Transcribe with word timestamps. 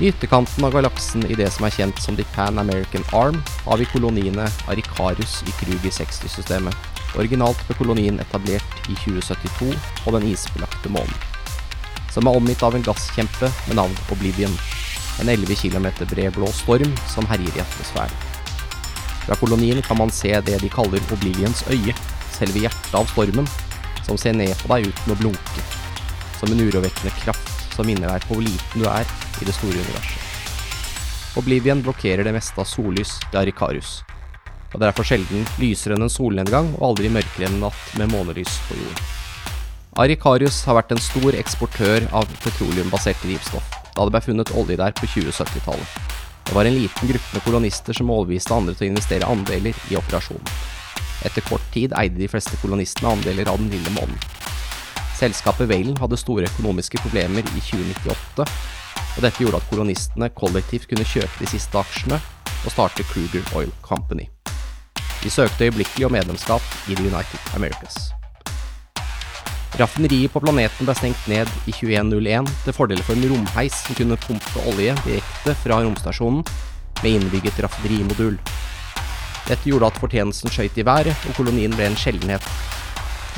I 0.00 0.08
ytterkanten 0.08 0.64
av 0.64 0.72
galaksen 0.72 1.24
i 1.26 1.34
det 1.34 1.48
som 1.50 1.64
er 1.66 1.72
kjent 1.74 1.98
som 1.98 2.14
The 2.14 2.22
Pan 2.30 2.60
American 2.62 3.02
Arm, 3.18 3.40
har 3.64 3.80
vi 3.80 3.86
koloniene 3.90 4.44
Arikarus 4.70 5.40
i 5.42 5.54
Krugi 5.58 5.90
60-systemet. 5.90 6.76
Originalt 7.18 7.64
ble 7.66 7.74
kolonien 7.80 8.20
etablert 8.22 8.86
i 8.86 8.94
2072 9.02 9.72
på 10.04 10.14
den 10.14 10.28
isbelagte 10.30 10.92
månen. 10.94 11.18
Som 12.14 12.30
er 12.30 12.38
omgitt 12.38 12.62
av 12.62 12.78
en 12.78 12.86
gasskjempe 12.86 13.50
med 13.66 13.80
navn 13.80 13.98
Oblivion. 14.14 14.54
En 15.18 15.34
11 15.34 15.58
km 15.64 15.90
bred 16.14 16.30
blå 16.38 16.52
storm 16.54 16.94
som 17.10 17.26
herjer 17.26 17.58
i 17.58 17.66
atmosfæren. 17.66 18.14
Fra 19.26 19.42
kolonien 19.42 19.82
kan 19.82 19.98
man 19.98 20.14
se 20.14 20.30
det 20.30 20.62
de 20.62 20.70
kaller 20.78 21.02
Oblivions 21.10 21.66
øye, 21.74 21.98
selve 22.38 22.68
hjertet 22.68 22.94
av 22.94 23.10
stormen, 23.10 23.50
som 24.06 24.14
ser 24.14 24.38
ned 24.38 24.54
på 24.62 24.76
deg 24.76 24.92
uten 24.92 25.18
å 25.18 25.22
blunke. 25.26 25.70
Som 26.38 26.54
en 26.54 26.68
urovekkende 26.68 27.18
kraft 27.18 27.57
som 27.78 27.86
minner 27.86 28.10
deg 28.10 28.26
på 28.26 28.34
hvor 28.34 28.44
liten 28.44 28.82
du 28.82 28.88
er 28.90 29.06
i 29.38 29.46
det 29.46 29.54
store 29.54 29.78
universet. 29.78 30.24
Oblivion 31.38 31.82
blokkerer 31.86 32.26
det 32.26 32.34
meste 32.34 32.58
av 32.58 32.66
sollys 32.66 33.14
til 33.28 33.38
Arikarus, 33.44 34.00
og 34.72 34.74
det 34.74 34.82
er 34.82 34.90
derfor 34.90 35.06
sjelden 35.06 35.46
lysere 35.62 35.94
enn 35.94 36.04
en 36.04 36.12
solnedgang 36.12 36.72
og 36.76 36.90
aldri 36.90 37.12
mørkere 37.14 37.46
enn 37.46 37.60
en 37.60 37.68
natt 37.68 37.94
med 38.00 38.10
månelys 38.12 38.58
på 38.66 38.76
jorden. 38.80 39.04
Arikarius 39.98 40.60
har 40.68 40.76
vært 40.78 40.92
en 40.94 41.02
stor 41.02 41.34
eksportør 41.38 42.04
av 42.14 42.26
petroleumbasert 42.42 43.22
drivstoff, 43.24 43.70
da 43.94 44.04
det 44.04 44.14
ble 44.14 44.22
funnet 44.26 44.52
olje 44.58 44.76
der 44.78 44.94
på 44.98 45.08
2070-tallet. 45.14 45.94
Det 46.48 46.56
var 46.56 46.68
en 46.68 46.76
liten 46.76 47.10
gruppe 47.10 47.34
med 47.34 47.44
kolonister 47.44 47.96
som 47.96 48.10
overbeviste 48.14 48.54
andre 48.54 48.74
til 48.74 48.88
å 48.88 48.90
investere 48.92 49.30
andeler 49.30 49.80
i 49.90 49.98
operasjonen. 49.98 50.52
Etter 51.26 51.44
kort 51.48 51.64
tid 51.74 51.94
eide 51.98 52.16
de 52.18 52.28
fleste 52.30 52.56
kolonistene 52.62 53.10
andeler 53.16 53.50
av 53.50 53.58
den 53.60 53.72
lille 53.74 53.92
månen. 53.96 54.16
Selskapet 55.18 55.66
Valen 55.66 55.96
hadde 55.98 56.16
store 56.20 56.46
økonomiske 56.46 57.00
problemer 57.02 57.42
i 57.42 57.60
2098, 57.60 58.44
og 59.16 59.24
dette 59.24 59.42
gjorde 59.42 59.58
at 59.58 59.70
kolonistene 59.70 60.28
kollektivt 60.38 60.86
kunne 60.90 61.06
kjøpe 61.08 61.40
de 61.40 61.48
siste 61.50 61.80
aksjene 61.80 62.20
og 62.62 62.70
starte 62.70 63.06
Kruger 63.08 63.42
Oil 63.58 63.72
Company. 63.82 64.28
De 65.24 65.30
søkte 65.30 65.66
øyeblikkelig 65.66 66.06
om 66.06 66.14
medlemskap 66.14 66.62
i 66.86 66.94
The 66.94 67.08
United 67.10 67.50
Americas. 67.58 68.12
Raffineriet 69.78 70.30
på 70.32 70.40
planeten 70.42 70.86
ble 70.86 70.94
stengt 70.96 71.26
ned 71.30 71.50
i 71.66 71.74
2101 71.74 72.46
til 72.64 72.76
fordel 72.78 73.02
for 73.02 73.18
en 73.18 73.26
romheis 73.32 73.74
som 73.84 73.98
kunne 73.98 74.16
pumpe 74.22 74.64
olje 74.70 74.94
direkte 75.02 75.54
fra 75.64 75.82
romstasjonen 75.82 76.46
med 77.02 77.10
innbygget 77.10 77.58
raffinerimodul. 77.66 78.38
Dette 79.48 79.64
gjorde 79.66 79.90
at 79.90 79.98
fortjenesten 79.98 80.52
skøyt 80.52 80.78
i 80.78 80.86
været, 80.86 81.14
og 81.28 81.34
kolonien 81.36 81.74
ble 81.74 81.90
en 81.90 81.98
sjeldenhet. 81.98 82.44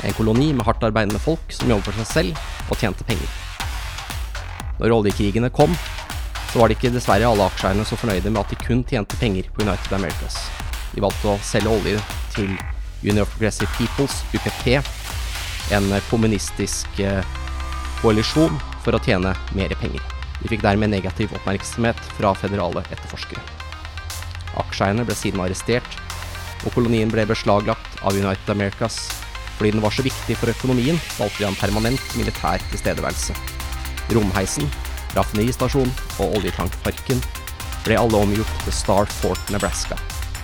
En 0.07 0.15
koloni 0.17 0.51
med 0.55 0.65
hardt 0.65 0.83
arbeidende 0.87 1.21
folk 1.21 1.53
som 1.53 1.69
jobbet 1.69 1.91
for 1.91 2.01
seg 2.01 2.11
selv 2.11 2.71
og 2.71 2.79
tjente 2.81 3.05
penger. 3.07 3.29
Når 4.81 4.95
oljekrigene 4.97 5.51
kom, 5.53 5.75
så 6.51 6.59
var 6.59 6.67
det 6.67 6.79
ikke 6.79 6.91
dessverre 6.95 7.29
alle 7.29 7.45
aksjeierne 7.47 7.85
så 7.87 7.95
fornøyde 7.99 8.31
med 8.31 8.41
at 8.41 8.51
de 8.51 8.57
kun 8.59 8.81
tjente 8.87 9.19
penger 9.21 9.47
på 9.53 9.63
United 9.63 9.93
Americas. 9.95 10.39
De 10.91 11.03
valgte 11.03 11.29
å 11.31 11.37
selge 11.45 11.71
olje 11.71 12.01
til 12.33 12.49
Union 13.03 13.23
of 13.23 13.31
Progressive 13.35 13.69
Peoples, 13.77 14.17
UPP, 14.35 14.81
en 15.71 15.87
kommunistisk 16.09 16.99
eh, 16.99 17.21
koalisjon 18.01 18.57
for 18.83 18.97
å 18.97 19.01
tjene 19.05 19.31
mer 19.55 19.73
penger. 19.79 20.03
De 20.41 20.49
fikk 20.49 20.63
dermed 20.65 20.91
negativ 20.91 21.31
oppmerksomhet 21.37 21.99
fra 22.17 22.33
federale 22.37 22.83
etterforskere. 22.89 23.41
Aksjeierne 24.59 25.05
ble 25.07 25.15
siden 25.15 25.41
arrestert, 25.43 25.99
og 26.65 26.73
kolonien 26.75 27.09
ble 27.13 27.25
beslaglagt 27.29 28.01
av 28.03 28.17
United 28.17 28.49
Americas. 28.53 28.99
Fordi 29.61 29.75
den 29.75 29.83
var 29.83 29.93
så 29.93 30.01
viktig 30.01 30.33
for 30.41 30.49
økonomien, 30.49 30.95
valgte 31.19 31.43
de 31.43 31.45
en 31.45 31.55
permanent 31.59 32.13
militær 32.17 32.63
tilstedeværelse. 32.71 33.35
Romheisen, 34.09 34.65
raffineristasjonen 35.13 35.91
og 36.17 36.39
oljetankparken 36.39 37.21
ble 37.85 37.99
alle 38.01 38.23
omgjort 38.25 38.55
til 38.63 38.73
Star 38.73 39.05
Fort, 39.19 39.51
Nebraska, 39.53 39.99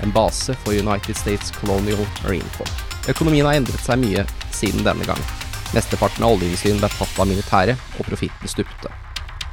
en 0.06 0.14
base 0.14 0.54
for 0.62 0.78
United 0.78 1.18
States 1.18 1.50
Colonial 1.56 2.06
Marine 2.22 2.46
Corps. 2.60 2.86
Økonomien 3.10 3.50
har 3.50 3.58
endret 3.58 3.82
seg 3.82 4.04
mye 4.04 4.28
siden 4.54 4.86
denne 4.86 5.10
gang. 5.10 5.26
Mesteparten 5.74 6.22
av 6.22 6.38
oljeindustrien 6.38 6.78
ble 6.78 6.94
tatt 7.00 7.18
av 7.18 7.32
militæret, 7.34 7.90
og 7.98 8.06
profitten 8.12 8.54
stupte. 8.54 8.94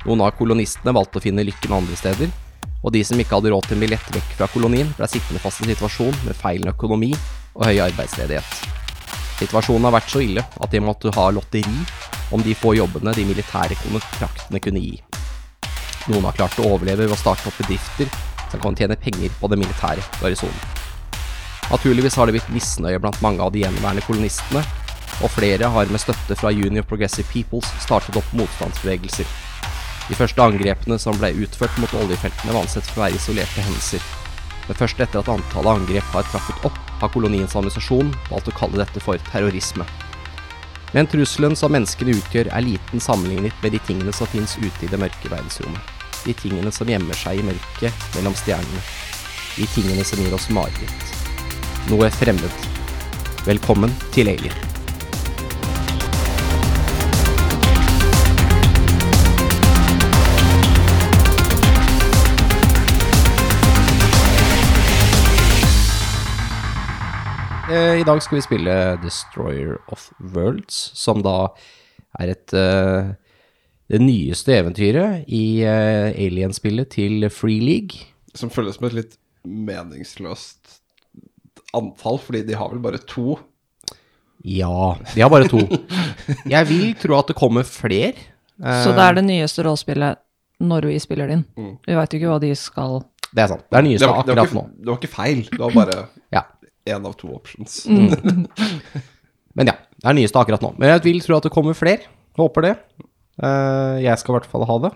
Noen 0.05 0.27
av 0.29 0.37
kolonistene 0.37 0.93
valgte 0.93 1.23
å 1.23 1.25
finne 1.25 1.49
lykken 1.49 1.73
andre 1.81 1.97
steder, 1.97 2.37
og 2.85 2.93
de 2.93 3.01
som 3.01 3.17
ikke 3.17 3.41
hadde 3.41 3.57
råd 3.57 3.73
til 3.73 3.81
en 3.81 3.89
billett 3.89 4.15
vekk 4.21 4.37
fra 4.37 4.53
kolonien, 4.53 4.93
ble 5.01 5.09
sittende 5.09 5.41
fast 5.41 5.65
i 5.65 5.71
en 5.71 5.73
situasjon 5.73 6.25
med 6.29 6.37
feil 6.37 6.69
økonomi 6.77 7.15
og 7.57 7.65
høy 7.65 7.79
arbeidsledighet. 7.89 8.84
Situasjonen 9.41 9.89
har 9.89 9.97
vært 9.97 10.13
så 10.13 10.23
ille 10.23 10.45
at 10.45 10.71
de 10.71 10.83
måtte 10.83 11.13
ha 11.17 11.27
lotteri 11.35 11.81
om 12.35 12.43
de 12.43 12.55
få 12.55 12.75
jobbene 12.79 13.15
de 13.17 13.27
militære 13.27 13.77
kontraktene 13.83 14.61
kunne 14.63 14.83
gi. 14.83 14.95
Noen 16.13 16.29
har 16.29 16.37
klart 16.37 16.59
å 16.61 16.69
overleve 16.75 17.07
ved 17.09 17.17
å 17.17 17.19
starte 17.19 17.49
opp 17.49 17.59
bedrifter 17.63 18.11
som 18.53 18.63
kan 18.63 18.77
tjene 18.79 18.99
penger 19.01 19.33
på 19.41 19.51
den 19.51 19.63
militære 19.65 20.05
garnisonen. 20.21 20.83
Naturligvis 21.71 22.17
har 22.21 22.29
det 22.29 22.37
blitt 22.37 22.51
misnøye 22.53 23.01
blant 23.01 23.23
mange 23.25 23.43
av 23.43 23.55
de 23.55 23.63
gjenværende 23.65 24.05
kolonistene, 24.05 24.63
og 25.23 25.33
flere 25.33 25.71
har 25.71 25.91
med 25.91 26.03
støtte 26.03 26.37
fra 26.37 26.53
Union 26.53 26.85
Progressive 26.87 27.27
Peoples 27.31 27.71
startet 27.83 28.19
opp 28.21 28.35
motstandsbevegelser. 28.37 29.27
De 30.11 30.19
første 30.19 30.45
angrepene 30.45 30.99
som 31.01 31.17
ble 31.17 31.33
utført 31.47 31.79
mot 31.81 31.97
oljefeltene 32.03 32.53
var 32.53 32.67
ansett 32.67 32.87
for 32.91 33.01
å 33.01 33.07
være 33.07 33.19
isolerte 33.23 33.65
hendelser. 33.65 34.05
Men 34.69 34.79
først 34.79 35.01
etter 35.03 35.21
at 35.21 35.31
antallet 35.33 35.81
angrep 35.83 36.11
har 36.15 36.27
trappet 36.31 36.67
opp, 36.69 36.81
har 37.01 37.13
koloniens 37.13 37.57
administrasjon 37.57 38.13
valgt 38.31 38.49
å 38.49 38.57
kalle 38.57 38.81
dette 38.81 39.03
for 39.05 39.21
terrorisme. 39.31 39.87
Men 40.95 41.09
trusselen 41.11 41.57
som 41.59 41.75
menneskene 41.75 42.15
utgjør, 42.15 42.53
er 42.55 42.65
liten 42.65 43.03
sammenlignet 43.03 43.57
med 43.65 43.75
de 43.75 43.81
tingene 43.89 44.15
som 44.15 44.31
finnes 44.31 44.55
ute 44.61 44.87
i 44.87 44.91
det 44.91 45.01
mørke 45.01 45.33
verdensrommet. 45.33 45.95
De 46.25 46.33
tingene 46.39 46.71
som 46.73 46.89
gjemmer 46.89 47.19
seg 47.19 47.41
i 47.41 47.49
mørket 47.49 48.07
mellom 48.15 48.37
stjernene. 48.39 48.85
De 49.59 49.67
tingene 49.75 50.07
som 50.07 50.23
gir 50.23 50.37
oss 50.39 50.49
mareritt. 50.55 51.11
Noe 51.91 52.09
fremmed. 52.15 52.71
Velkommen 53.45 53.93
til 54.15 54.33
Alien. 54.33 54.74
I 67.71 68.05
dag 68.05 68.21
skal 68.23 68.37
vi 68.39 68.43
spille 68.45 68.75
Destroyer 69.03 69.79
of 69.93 70.11
Worlds, 70.35 70.77
som 70.99 71.23
da 71.25 71.49
er 72.21 72.33
et 72.35 72.53
eh, 72.57 73.13
det 73.91 74.01
nyeste 74.03 74.53
eventyret 74.59 75.25
i 75.33 75.63
eh, 75.65 76.11
Alien-spillet 76.27 76.91
til 76.95 77.25
Free 77.33 77.63
League. 77.65 78.05
Som 78.37 78.53
føles 78.53 78.77
som 78.79 78.89
et 78.89 78.97
litt 78.99 79.17
meningsløst 79.45 80.79
antall, 81.75 82.21
fordi 82.23 82.45
de 82.49 82.57
har 82.59 82.71
vel 82.73 82.83
bare 82.85 83.01
to. 83.09 83.39
Ja, 84.45 84.95
de 85.15 85.25
har 85.25 85.33
bare 85.33 85.49
to. 85.51 85.65
Jeg 86.55 86.69
vil 86.71 86.93
tro 87.01 87.17
at 87.19 87.33
det 87.33 87.39
kommer 87.39 87.65
fler. 87.67 88.19
Så 88.61 88.93
det 88.95 89.03
er 89.09 89.17
det 89.19 89.25
nyeste 89.27 89.65
rollespillet 89.67 90.21
når 90.65 90.87
vi 90.93 91.01
spiller 91.03 91.29
det 91.33 91.41
inn. 91.41 91.47
Vi 91.89 91.97
veit 91.97 92.13
jo 92.15 92.21
ikke 92.21 92.31
hva 92.31 92.43
de 92.45 92.53
skal 92.57 93.01
Det 93.35 93.43
er 93.43 93.49
sant. 93.51 93.65
Det 93.67 93.81
er 93.81 93.87
nyeste 93.89 94.05
Det 94.05 94.11
var, 94.13 94.21
det, 94.21 94.35
akkurat 94.37 94.53
ikke, 94.53 94.61
nå. 94.61 94.67
det 94.79 94.93
var 94.93 95.01
ikke 95.01 95.15
feil, 95.17 95.41
det 95.51 95.63
var 95.65 95.75
bare 95.75 95.97
Ja. 96.35 96.43
Én 96.89 97.07
av 97.09 97.17
to 97.21 97.31
options. 97.35 97.83
Men 99.57 99.71
ja, 99.71 99.77
det 99.79 100.11
er 100.11 100.17
nyeste 100.19 100.41
akkurat 100.41 100.65
nå. 100.65 100.75
Men 100.79 100.95
jeg 100.95 101.05
vil 101.07 101.23
tro 101.25 101.39
at 101.39 101.47
det 101.47 101.53
kommer 101.55 101.77
flere. 101.79 102.11
Håper 102.39 102.67
det. 102.67 102.75
Eh, 103.43 104.03
jeg 104.05 104.21
skal 104.21 104.35
i 104.35 104.37
hvert 104.39 104.51
fall 104.51 104.67
ha 104.69 104.77
det, 104.89 104.91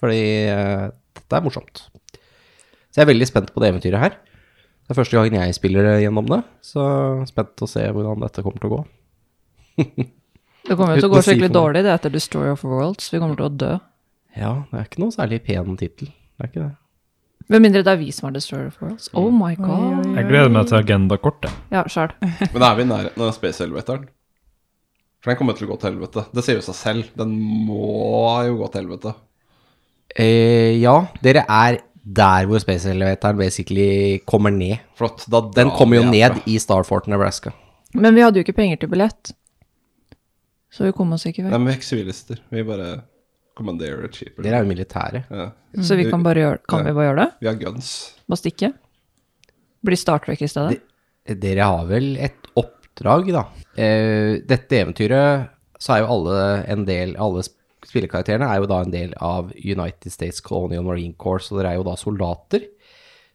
fordi 0.00 0.22
eh, 0.48 0.86
dette 1.16 1.36
er 1.38 1.44
morsomt. 1.44 1.84
Så 2.90 2.98
jeg 2.98 3.04
er 3.04 3.12
veldig 3.12 3.28
spent 3.28 3.52
på 3.54 3.62
det 3.62 3.70
eventyret 3.70 4.02
her. 4.02 4.16
Det 4.80 4.94
er 4.94 4.98
første 4.98 5.16
gangen 5.16 5.36
jeg 5.38 5.54
spiller 5.54 5.90
gjennom 6.02 6.26
det, 6.32 6.40
så 6.66 6.82
jeg 6.82 7.26
er 7.26 7.30
spent 7.30 7.62
å 7.62 7.68
se 7.70 7.84
hvordan 7.94 8.24
dette 8.24 8.42
kommer 8.46 8.62
til 8.62 8.72
å 8.72 8.78
gå. 8.78 8.80
Det 10.60 10.76
kommer 10.76 10.92
jo 10.92 11.00
til 11.00 11.08
å 11.08 11.14
gå 11.14 11.20
skikkelig 11.24 11.48
dårlig. 11.54 11.80
Det 11.86 11.92
heter 11.94 12.12
Destroy 12.12 12.50
of 12.52 12.60
Worlds. 12.68 13.06
Vi 13.10 13.18
kommer 13.18 13.38
til 13.38 13.46
å 13.46 13.52
dø. 13.62 13.70
Ja, 14.36 14.50
det 14.68 14.76
er 14.76 14.84
ikke 14.86 15.00
noe 15.02 15.14
særlig 15.14 15.40
pen 15.46 15.78
tittel. 15.80 16.10
Det 16.12 16.44
er 16.44 16.50
ikke 16.50 16.60
det. 16.66 16.74
Med 17.50 17.64
mindre 17.64 17.82
det 17.82 17.90
er 17.90 17.98
vi 17.98 18.12
som 18.14 18.28
har 18.28 18.34
Destroyer 18.36 18.70
for 18.70 18.92
oss. 18.94 19.08
Oh 19.18 19.26
my 19.34 19.56
god. 19.58 20.04
Jeg 20.14 20.28
gleder 20.28 20.52
meg 20.54 20.68
til 20.70 20.78
agendakortet. 20.78 21.54
Ja, 21.74 21.82
sjøl. 21.90 22.12
Men 22.54 22.62
er 22.62 22.76
vi 22.78 22.86
nær 22.86 23.08
av 23.10 23.32
Space 23.34 23.64
Elevatoren? 23.64 24.06
For 25.20 25.32
den 25.32 25.40
kommer 25.40 25.56
til 25.58 25.66
å 25.66 25.72
gå 25.72 25.80
til 25.82 25.90
helvete. 25.90 26.24
Det 26.32 26.44
sier 26.46 26.60
jo 26.60 26.64
seg 26.64 26.78
selv. 26.78 27.10
Den 27.18 27.34
må 27.66 28.38
jo 28.46 28.54
gå 28.62 28.70
til 28.70 28.84
helvete. 28.84 29.16
Eh, 30.14 30.78
ja, 30.80 30.94
dere 31.26 31.42
er 31.44 31.80
der 32.20 32.46
hvor 32.48 32.62
Space 32.62 32.88
Elevatoren 32.88 33.42
basically 33.42 34.20
kommer 34.30 34.54
ned. 34.54 34.78
Flott. 34.96 35.26
Da 35.28 35.42
Den 35.58 35.74
kommer 35.74 36.00
jo 36.00 36.06
ned 36.08 36.38
i 36.48 36.56
Starfort, 36.62 37.10
Nebraska. 37.10 37.52
Men 37.98 38.14
vi 38.14 38.22
hadde 38.22 38.38
jo 38.38 38.46
ikke 38.46 38.56
penger 38.62 38.80
til 38.80 38.94
billett. 38.94 39.34
Så 40.70 40.86
vi 40.86 40.94
kom 40.94 41.10
oss 41.18 41.26
ikke 41.26 41.42
Nei, 41.42 41.50
men 41.58 41.66
vi 41.66 41.74
er 41.74 41.80
ikke 41.80 41.90
sivilister. 41.90 42.38
Vi 42.54 42.62
bare 42.62 42.92
commanderer 43.58 44.06
er 44.06 44.12
cheaper. 44.14 44.44
Dere 44.44 44.60
er 44.60 44.64
jo 44.64 44.70
militære. 44.70 45.24
Ja. 45.30 45.48
Så 45.86 45.96
vi 45.98 46.08
kan 46.10 46.24
bare 46.26 46.42
gjøre 46.42 46.58
Kan 46.68 46.84
vi 46.86 46.94
bare 46.96 47.10
gjøre 47.10 47.24
det? 47.24 47.30
Vi 47.40 47.48
har 47.50 47.58
guns. 47.60 47.90
Bare 48.30 48.40
stikke? 48.40 48.72
Bli 49.86 49.96
Star 49.96 50.22
Trek 50.24 50.42
i 50.42 50.50
stedet? 50.50 50.82
Dere 51.40 51.68
har 51.68 51.86
vel 51.88 52.14
et 52.20 52.50
oppdrag, 52.58 53.30
da. 53.34 53.44
Eh, 53.78 54.40
dette 54.48 54.80
eventyret, 54.80 55.50
så 55.80 55.94
er 55.94 56.02
jo 56.02 56.10
alle 56.16 56.40
en 56.72 56.84
del 56.88 57.14
Alle 57.20 57.44
spillekarakterene 57.86 58.48
er 58.50 58.60
jo 58.60 58.68
da 58.68 58.80
en 58.84 58.92
del 58.92 59.14
av 59.24 59.52
United 59.56 60.12
States 60.12 60.42
Colonial 60.44 60.84
Marine 60.84 61.16
Corps, 61.16 61.46
så 61.48 61.56
dere 61.56 61.72
er 61.72 61.80
jo 61.80 61.86
da 61.86 61.96
soldater. 61.96 62.66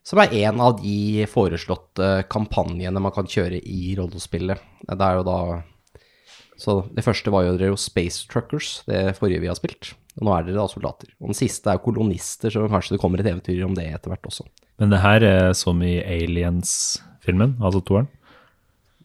Som 0.06 0.20
er 0.22 0.34
en 0.46 0.60
av 0.62 0.76
de 0.78 1.24
foreslåtte 1.26 2.28
kampanjene 2.30 3.02
man 3.02 3.14
kan 3.14 3.26
kjøre 3.26 3.58
i 3.58 3.96
rollespillet. 3.98 4.60
Det 4.86 5.02
er 5.02 5.18
jo 5.18 5.24
da 5.26 5.40
Så 6.56 6.78
det 6.96 7.04
første 7.04 7.32
var 7.32 7.44
jo 7.44 7.54
dere 7.56 7.74
jo 7.74 7.78
Space 7.80 8.24
Truckers, 8.30 8.80
det 8.88 9.18
forrige 9.18 9.42
vi 9.42 9.50
har 9.50 9.58
spilt. 9.58 9.92
Og 10.16 10.24
nå 10.24 10.32
er 10.32 10.46
dere 10.46 10.62
da 10.62 10.68
soldater. 10.72 11.10
Og 11.20 11.30
den 11.30 11.36
siste 11.36 11.68
er 11.72 11.82
kolonister, 11.84 12.52
så 12.52 12.64
kanskje 12.72 12.96
det 12.96 13.02
kommer 13.02 13.20
et 13.20 13.28
eventyr 13.28 13.60
om 13.66 13.76
det 13.76 13.84
etter 13.90 14.12
hvert 14.12 14.28
også. 14.30 14.46
Men 14.80 14.92
det 14.92 15.02
her 15.02 15.26
er 15.28 15.50
som 15.56 15.82
i 15.84 15.98
Aliens-filmen, 16.00 17.58
altså 17.60 17.82
toeren. 17.84 18.08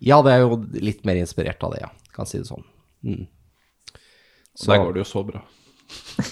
Ja, 0.02 0.22
det 0.26 0.34
er 0.34 0.46
jo 0.46 0.62
litt 0.82 1.04
mer 1.06 1.20
inspirert 1.20 1.62
av 1.64 1.76
det, 1.76 1.84
ja. 1.84 1.92
Kan 2.16 2.28
si 2.30 2.40
det 2.40 2.48
sånn. 2.48 2.64
Mm. 3.06 3.26
Så 4.58 4.72
der 4.72 4.82
går 4.82 4.96
det 4.96 5.04
jo 5.04 5.10
så 5.12 5.26
bra. 5.28 5.44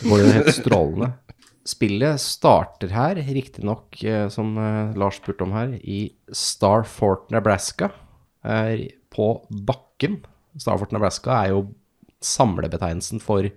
går 0.06 0.24
det 0.24 0.32
helt 0.40 0.56
strålende. 0.56 1.12
Spillet 1.70 2.22
starter 2.24 2.96
her, 2.96 3.20
riktignok, 3.28 4.00
eh, 4.02 4.26
som 4.34 4.56
eh, 4.58 4.96
Lars 4.98 5.20
spurte 5.20 5.46
om 5.46 5.54
her, 5.54 5.76
i 5.84 6.16
Starfort, 6.34 7.28
Nebraska. 7.34 7.92
Er 8.42 8.88
på 9.14 9.34
bakken. 9.68 10.22
Starfort, 10.60 10.92
Nebraska 10.96 11.36
er 11.44 11.54
jo 11.54 11.62
samlebetegnelsen 12.24 13.22
for 13.24 13.48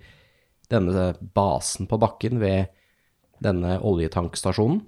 denne 0.72 1.08
basen 1.34 1.88
på 1.90 1.98
bakken 2.00 2.38
ved 2.42 2.70
denne 3.42 3.78
oljetankstasjonen. 3.82 4.84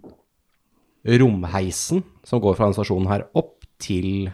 Romheisen 1.05 2.05
som 2.25 2.41
går 2.41 2.57
fra 2.57 2.69
denne 2.69 2.79
stasjonen 2.79 3.11
her 3.11 3.27
opp 3.37 3.67
til 3.83 4.31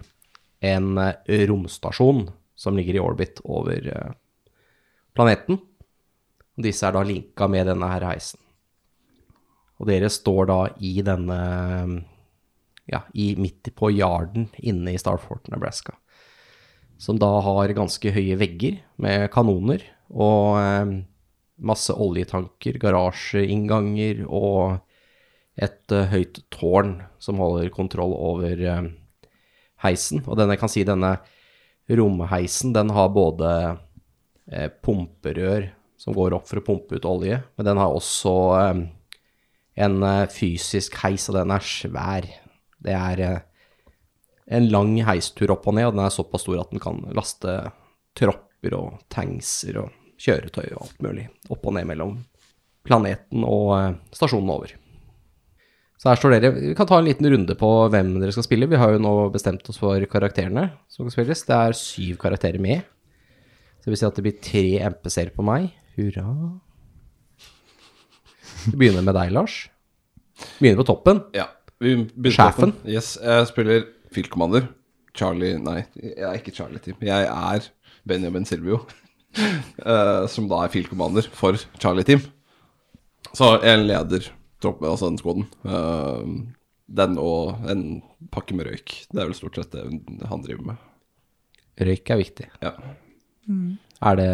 en 0.61 0.93
eh, 1.01 1.47
romstasjon 1.49 2.29
som 2.61 2.77
ligger 2.77 2.99
i 2.99 3.03
orbit 3.03 3.41
over 3.49 3.89
eh, 3.89 4.13
planeten. 5.17 5.59
Disse 6.61 6.87
er 6.87 6.95
da 6.95 7.03
linka 7.07 7.49
med 7.51 7.67
denne 7.73 7.89
her 7.91 8.05
heisen. 8.11 8.41
Og 9.81 9.89
dere 9.89 10.13
står 10.13 10.51
da 10.53 10.63
i 10.79 10.99
denne 11.05 11.43
Ja, 12.91 13.05
i, 13.15 13.37
midt 13.39 13.69
på 13.79 13.87
yarden 13.95 14.49
inne 14.59 14.97
i 14.97 14.99
Starfort, 14.99 15.47
Nebraska. 15.53 15.95
Som 17.01 17.19
da 17.21 17.31
har 17.41 17.73
ganske 17.77 18.13
høye 18.13 18.37
vegger 18.41 18.81
med 19.01 19.31
kanoner 19.33 19.87
og 20.11 20.59
eh, 20.61 20.93
masse 21.61 21.95
oljetanker, 21.95 22.77
garasjeinnganger 22.83 24.25
og 24.27 24.81
et 25.61 25.95
eh, 25.95 26.09
høyt 26.13 26.43
tårn 26.53 26.99
som 27.23 27.41
holder 27.41 27.73
kontroll 27.73 28.13
over 28.17 28.61
eh, 28.61 28.89
heisen. 29.85 30.25
Og 30.27 30.37
denne, 30.37 30.57
jeg 30.57 30.63
kan 30.63 30.73
si 30.73 30.85
denne 30.89 31.15
romheisen, 31.91 32.75
den 32.77 32.93
har 32.95 33.13
både 33.15 33.51
eh, 34.53 34.69
pumperør 34.83 35.71
som 36.01 36.17
går 36.17 36.37
opp 36.37 36.49
for 36.49 36.61
å 36.61 36.65
pumpe 36.65 36.97
ut 36.97 37.09
olje, 37.09 37.43
men 37.57 37.67
den 37.67 37.81
har 37.81 37.93
også 37.93 38.35
eh, 38.61 38.83
en 39.85 40.03
eh, 40.07 40.27
fysisk 40.33 41.01
heis, 41.05 41.29
og 41.31 41.41
den 41.41 41.55
er 41.55 41.65
svær. 41.65 42.29
Det 42.81 42.97
er 42.97 43.25
en 44.51 44.69
lang 44.73 44.97
heistur 45.07 45.53
opp 45.55 45.69
og 45.71 45.77
ned, 45.77 45.89
og 45.89 45.97
den 45.97 46.05
er 46.05 46.15
såpass 46.15 46.45
stor 46.47 46.61
at 46.63 46.73
den 46.75 46.83
kan 46.83 47.01
laste 47.17 47.57
tropper 48.19 48.77
og 48.77 49.01
tankser 49.13 49.79
og 49.85 49.97
kjøretøy 50.21 50.67
og 50.75 50.85
alt 50.85 51.03
mulig 51.07 51.27
opp 51.53 51.65
og 51.65 51.77
ned 51.77 51.89
mellom 51.89 52.19
planeten 52.87 53.45
og 53.47 53.75
eh, 53.77 53.99
stasjonen 54.17 54.53
over. 54.53 54.75
Så 56.01 56.09
her 56.09 56.17
står 56.17 56.33
dere. 56.33 56.51
Vi 56.55 56.73
kan 56.77 56.89
ta 56.89 56.97
en 56.97 57.05
liten 57.05 57.29
runde 57.29 57.55
på 57.61 57.69
hvem 57.93 58.15
dere 58.23 58.33
skal 58.33 58.47
spille. 58.47 58.69
Vi 58.71 58.79
har 58.81 58.95
jo 58.95 59.03
nå 59.05 59.13
bestemt 59.35 59.67
oss 59.69 59.77
for 59.81 60.01
karakterene 60.09 60.71
som 60.89 61.05
skal 61.05 61.19
spilles. 61.19 61.45
Det 61.45 61.59
er 61.59 61.77
syv 61.77 62.17
karakterer 62.23 62.63
med. 62.63 62.87
Så 63.81 63.89
det 63.89 63.93
vil 63.93 64.01
si 64.01 64.09
at 64.09 64.17
det 64.17 64.25
blir 64.25 64.39
tre 64.45 64.65
MPC-er 64.95 65.33
på 65.37 65.45
meg. 65.45 65.69
Hurra. 65.99 66.25
Vi 68.65 68.79
begynner 68.81 69.05
med 69.05 69.17
deg, 69.17 69.35
Lars. 69.37 69.61
Begynner 70.57 70.81
på 70.81 70.89
toppen. 70.89 71.21
Ja. 71.37 71.51
Vi 71.81 71.95
begynner 72.01 72.37
Sjefen? 72.37 72.75
Yes, 72.89 73.15
jeg 73.21 73.49
spiller 73.53 73.85
Field 74.15 74.31
Commander. 74.33 74.69
Charlie 75.17 75.59
Nei, 75.59 75.81
jeg 75.99 76.23
er 76.23 76.37
ikke 76.39 76.55
Charlie 76.55 76.83
Team. 76.83 76.99
Jeg 77.03 77.27
er 77.27 77.71
Benjamin 78.09 78.47
Silvio. 78.49 78.83
eh, 79.39 80.27
som 80.31 80.49
da 80.51 80.65
er 80.65 80.73
Field 80.73 80.91
Commander 80.91 81.27
for 81.35 81.59
Charlie 81.81 82.07
Team. 82.07 82.23
Så 83.37 83.57
jeg 83.63 83.85
leder 83.85 84.31
troppen, 84.63 84.89
altså 84.91 85.11
den 85.11 85.21
skåden. 85.21 85.47
Eh, 85.65 86.31
den 87.01 87.19
og 87.23 87.67
en 87.71 87.85
pakke 88.35 88.57
med 88.59 88.71
røyk. 88.71 88.95
Det 89.11 89.21
er 89.21 89.29
vel 89.29 89.39
stort 89.39 89.59
sett 89.59 89.75
det 89.75 89.87
han 90.31 90.47
driver 90.47 90.73
med. 90.73 90.87
Røyk 91.81 92.11
er 92.13 92.21
viktig. 92.21 92.49
Ja. 92.63 92.75
Er 94.01 94.17
det 94.19 94.31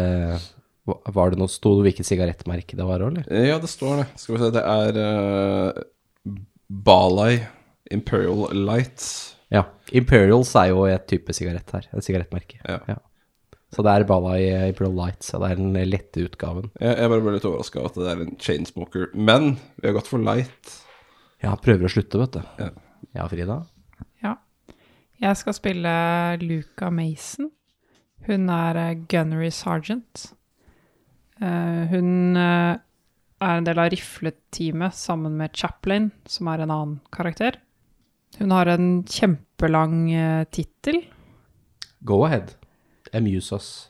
Var 0.87 1.31
det 1.31 1.39
noe 1.39 1.51
Sto 1.51 1.73
det 1.77 1.87
hvilket 1.87 2.07
sigarettmerke 2.07 2.77
det 2.79 2.85
var, 2.87 3.03
eller? 3.03 3.27
Ja, 3.27 3.57
det 3.59 3.69
står 3.71 4.01
det. 4.01 4.07
Skal 4.19 4.35
vi 4.35 4.41
se, 4.41 4.51
det 4.55 4.63
er 4.63 4.99
uh, 5.03 6.35
Balai 6.67 7.47
Imperial 7.91 8.47
Lights. 8.55 9.36
Ja. 9.53 9.63
Imperials 9.95 10.53
er 10.59 10.71
jo 10.73 10.85
et 10.89 11.05
type 11.09 11.35
sigarett 11.35 11.71
her. 11.75 11.87
Et 11.93 12.05
sigarettmerke. 12.05 12.59
Ja. 12.67 12.97
Så 13.73 13.83
det 13.83 13.93
er 13.93 14.07
Bala 14.07 14.37
i 14.39 14.47
Imperial 14.69 14.95
Lights, 14.95 15.33
og 15.35 15.43
det 15.43 15.51
er 15.51 15.59
den 15.59 15.89
lette 15.91 16.23
utgaven. 16.23 16.69
Jeg, 16.79 16.95
jeg 17.01 17.11
bare 17.11 17.23
ble 17.23 17.35
litt 17.35 17.47
overraska 17.47 17.81
over 17.81 17.91
at 17.91 17.99
det 17.99 18.11
er 18.13 18.23
en 18.23 18.37
chainsmoker. 18.43 19.09
Men 19.13 19.57
vi 19.77 19.89
har 19.89 19.97
gått 19.97 20.11
for 20.11 20.23
light. 20.23 20.73
Ja, 21.43 21.53
prøver 21.61 21.87
å 21.87 21.91
slutte, 21.91 22.21
vet 22.21 22.39
du. 22.39 22.41
Ja. 22.63 22.71
Ja, 23.17 23.27
Frida? 23.29 23.59
Ja. 24.23 24.37
Jeg 25.21 25.39
skal 25.39 25.55
spille 25.57 25.93
Luca 26.41 26.89
Mason. 26.93 27.51
Hun 28.27 28.49
er 28.51 28.79
eh, 28.81 28.97
gunnery 29.09 29.51
sergeant. 29.53 30.31
Eh, 31.41 31.83
hun 31.91 32.39
eh, 32.39 32.79
er 33.37 33.59
en 33.59 33.67
del 33.67 33.79
av 33.81 33.91
rifleteamet 33.93 34.97
sammen 34.97 35.37
med 35.39 35.55
Chaplin, 35.55 36.11
som 36.29 36.49
er 36.51 36.63
en 36.63 36.73
annen 36.73 36.99
karakter. 37.13 37.59
Hun 38.37 38.51
har 38.51 38.69
en 38.69 39.03
kjempelang 39.03 39.99
uh, 40.13 40.43
tittel. 40.53 41.01
Go 41.99 42.25
ahead. 42.25 42.53
Amuse 43.13 43.55
us. 43.55 43.89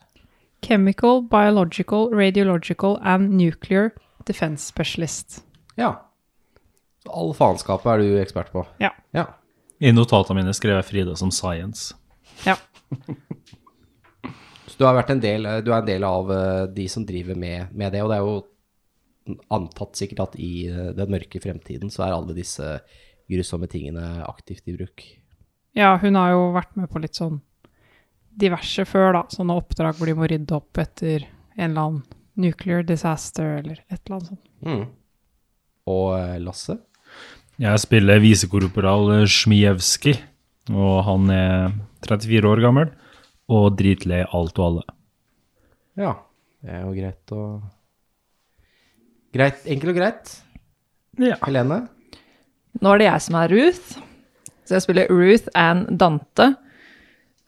Chemical, 0.62 1.22
Biological, 1.22 2.10
Radiological 2.12 3.00
and 3.04 3.30
Nuclear 3.38 3.92
Defense 4.26 4.66
Specialist. 4.66 5.44
Ja. 5.76 6.10
Så 7.04 7.12
all 7.12 7.34
faenskapet 7.36 7.92
er 7.92 8.04
du 8.04 8.18
ekspert 8.22 8.52
på. 8.52 8.66
Ja. 8.82 8.94
Ja. 9.12 9.28
I 9.80 9.92
notatene 9.94 10.42
mine 10.42 10.56
skrev 10.58 10.80
jeg 10.80 10.90
Frida 10.90 11.16
som 11.16 11.32
science. 11.32 11.96
ja. 12.46 12.58
Så 14.68 14.84
du 14.84 14.86
har 14.86 14.98
vært 14.98 15.10
en 15.10 15.22
del, 15.24 15.48
du 15.64 15.72
er 15.72 15.80
en 15.80 15.88
del 15.88 16.04
av 16.06 16.32
eh, 16.32 16.64
de 16.76 16.84
som 16.92 17.06
driver 17.08 17.38
med, 17.40 17.72
med 17.74 17.94
det, 17.96 18.02
og 18.04 18.12
det 18.12 18.18
er 18.18 18.26
jo 18.28 19.38
antatt 19.56 19.98
sikkert 19.98 20.20
at 20.28 20.36
i 20.40 20.68
eh, 20.70 20.92
den 20.98 21.14
mørke 21.14 21.40
fremtiden 21.42 21.90
så 21.94 22.04
er 22.06 22.16
alle 22.16 22.36
disse 22.38 22.76
grusomme 23.32 23.68
tingene 23.72 24.04
aktivt 24.26 24.68
i 24.68 24.76
bruk. 24.78 25.04
Ja, 25.78 25.96
hun 26.02 26.18
har 26.18 26.34
jo 26.34 26.48
vært 26.56 26.76
med 26.80 26.90
på 26.90 27.02
litt 27.04 27.18
sånn 27.20 27.40
diverse 28.38 28.86
før, 28.88 29.12
da. 29.18 29.24
Sånne 29.34 29.58
oppdrag 29.58 29.98
hvor 29.98 30.10
de 30.10 30.16
må 30.18 30.30
rydde 30.30 30.58
opp 30.58 30.80
etter 30.82 31.28
en 31.58 31.72
eller 31.72 31.82
annen 31.84 32.04
nuclear 32.38 32.86
disaster 32.86 33.60
eller 33.60 33.82
et 33.90 34.00
eller 34.00 34.18
annet 34.18 34.32
sånt. 34.32 34.44
Mm. 34.66 34.84
Og 35.90 36.08
eh, 36.20 36.38
Lasse? 36.44 36.78
Jeg 37.58 37.82
spiller 37.82 38.22
visekorporal 38.22 39.26
Smijewski, 39.34 40.14
og 40.70 41.00
han 41.08 41.32
er 41.34 41.72
34 42.06 42.52
år 42.52 42.62
gammel 42.62 42.92
og 43.50 43.72
dritlei 43.80 44.22
alt 44.26 44.60
og 44.60 44.68
alle. 44.68 44.86
Ja, 45.98 46.14
det 46.62 46.76
er 46.76 46.86
jo 46.86 46.94
greit 46.94 47.34
å 47.34 47.48
Greit, 49.38 49.66
enkelt 49.70 49.92
og 49.92 49.98
greit. 50.00 50.30
Ja. 51.20 51.36
Helene? 51.44 51.82
Nå 52.82 52.94
er 52.94 53.02
det 53.02 53.10
jeg 53.10 53.26
som 53.28 53.38
er 53.40 53.54
Ruth. 53.54 54.00
Så 54.68 54.76
jeg 54.76 54.84
spiller 54.84 55.12
Ruth 55.12 55.48
Ann 55.56 55.86
Dante, 55.98 56.52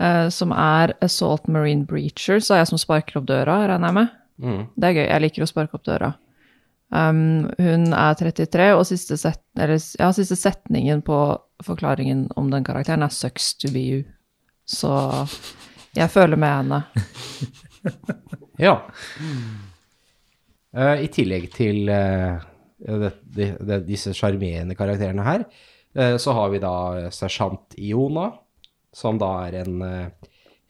uh, 0.01 0.27
som 0.31 0.53
er 0.55 0.95
Assault 1.03 1.50
Marine 1.51 1.86
Breacher. 1.86 2.39
Så 2.39 2.55
er 2.55 2.63
jeg 2.63 2.71
som 2.71 2.81
sparker 2.81 3.19
opp 3.19 3.27
døra, 3.29 3.62
regner 3.67 3.91
jeg 3.91 3.98
med. 4.00 4.17
Mm. 4.39 4.62
Det 4.75 4.89
er 4.89 4.98
gøy. 4.98 5.05
Jeg 5.05 5.24
liker 5.25 5.45
å 5.45 5.50
sparke 5.51 5.79
opp 5.79 5.86
døra. 5.88 6.13
Um, 6.89 7.50
hun 7.59 7.91
er 7.93 8.15
33, 8.17 8.71
og 8.74 8.88
siste, 8.89 9.17
set, 9.19 9.43
eller, 9.59 9.77
ja, 10.00 10.09
siste 10.15 10.38
setningen 10.39 11.03
på 11.05 11.19
forklaringen 11.65 12.29
om 12.39 12.48
den 12.50 12.65
karakteren 12.65 13.03
er 13.05 13.13
'sucks 13.13 13.53
to 13.59 13.69
be 13.69 13.83
you'. 13.83 14.05
Så 14.65 14.89
jeg 15.95 16.09
føler 16.09 16.38
med 16.38 16.50
henne. 16.50 16.83
Ja. 18.59 18.74
Uh, 20.75 20.98
I 21.00 21.07
tillegg 21.07 21.45
til 21.55 21.88
eh, 21.88 22.41
det, 22.79 23.81
disse 23.88 24.13
sjarmerende 24.15 24.77
karakterene 24.79 25.25
her, 25.25 25.45
eh, 25.95 26.15
så 26.21 26.36
har 26.38 26.53
vi 26.53 26.62
da 26.63 27.09
sersjant 27.13 27.75
Iona, 27.77 28.31
som 28.95 29.19
da 29.21 29.33
er 29.48 29.62
en 29.65 29.83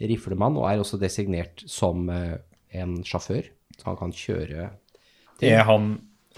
riflemann, 0.07 0.57
og 0.57 0.67
er 0.69 0.81
også 0.81 0.99
designert 1.01 1.63
som 1.67 2.07
eh, 2.13 2.37
en 2.79 2.99
sjåfør. 3.05 3.49
Så 3.79 3.87
han 3.87 3.97
kan 3.99 4.13
kjøre 4.15 4.69
Er 5.45 5.63
han, 5.63 5.91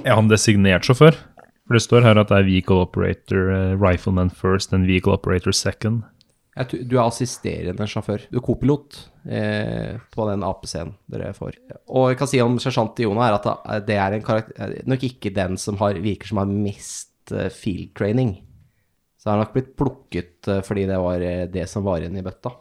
er 0.05 0.17
han 0.17 0.29
designert 0.29 0.85
sjåfør? 0.85 1.17
For 1.65 1.77
det 1.77 1.83
står 1.85 2.05
her 2.05 2.19
at 2.19 2.29
det 2.29 2.37
er 2.37 2.47
vehicle 2.49 2.83
operator, 2.85 3.51
eh, 3.53 3.75
rifleman 3.79 4.29
first 4.29 4.73
and 4.73 4.87
vehicle 4.89 5.13
operator 5.13 5.51
second. 5.51 6.03
Du 6.51 6.97
er 6.97 7.05
assisterende 7.05 7.85
sjåfør. 7.87 8.25
Du 8.27 8.41
er 8.41 8.43
kopilot 8.43 8.97
eh, 9.23 9.95
på 10.11 10.25
den 10.27 10.43
APC-en 10.43 10.91
dere 11.11 11.31
får. 11.35 11.55
Og 11.87 12.09
jeg 12.11 12.19
kan 12.19 12.27
si 12.27 12.41
om 12.43 12.57
sersjant 12.59 12.99
Iona 12.99 13.29
er 13.29 13.37
at 13.37 13.85
det 13.87 13.95
er 13.95 14.17
en 14.17 14.25
karakter, 14.25 14.73
nok 14.89 15.05
ikke 15.07 15.31
den 15.35 15.55
som 15.61 15.79
har, 15.79 15.99
virker 16.03 16.27
som 16.27 16.41
har 16.41 16.51
mest 16.51 17.31
eh, 17.31 17.47
field 17.55 17.93
training. 17.95 18.35
Så 19.15 19.29
han 19.29 19.37
har 19.37 19.45
nok 19.45 19.53
blitt 19.55 19.71
plukket 19.79 20.49
eh, 20.51 20.59
fordi 20.65 20.89
det 20.89 20.99
var 20.99 21.23
eh, 21.23 21.45
det 21.53 21.67
som 21.71 21.87
var 21.87 22.01
igjen 22.01 22.19
i 22.19 22.25
bøtta. 22.25 22.51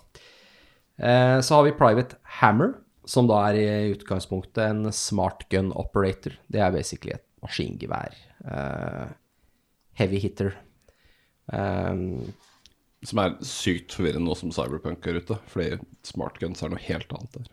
Eh, 1.00 1.40
så 1.42 1.58
har 1.58 1.66
vi 1.66 1.74
Private 1.80 2.20
Hammer, 2.38 2.76
som 3.08 3.26
da 3.26 3.40
er 3.48 3.58
i 3.58 3.94
utgangspunktet 3.94 4.68
en 4.68 4.92
smart 4.94 5.48
gun 5.50 5.72
operator. 5.74 6.36
Det 6.46 6.62
er 6.62 6.74
basically 6.74 7.16
et 7.16 7.26
maskingevær. 7.42 8.14
Eh, 8.44 9.08
heavy 9.98 10.20
hitter. 10.22 10.54
Um, 11.50 12.30
Som 13.06 13.22
er 13.22 13.38
sykt 13.46 13.94
forvirrende 13.96 14.28
nå 14.28 14.36
som 14.36 14.52
Cyberpunk 14.52 15.06
er 15.08 15.22
ute. 15.22 15.38
Fordi 15.50 15.80
smart 16.06 16.36
guns 16.42 16.62
er 16.62 16.72
noe 16.72 16.82
helt 16.84 17.12
annet 17.16 17.38
der. 17.38 17.48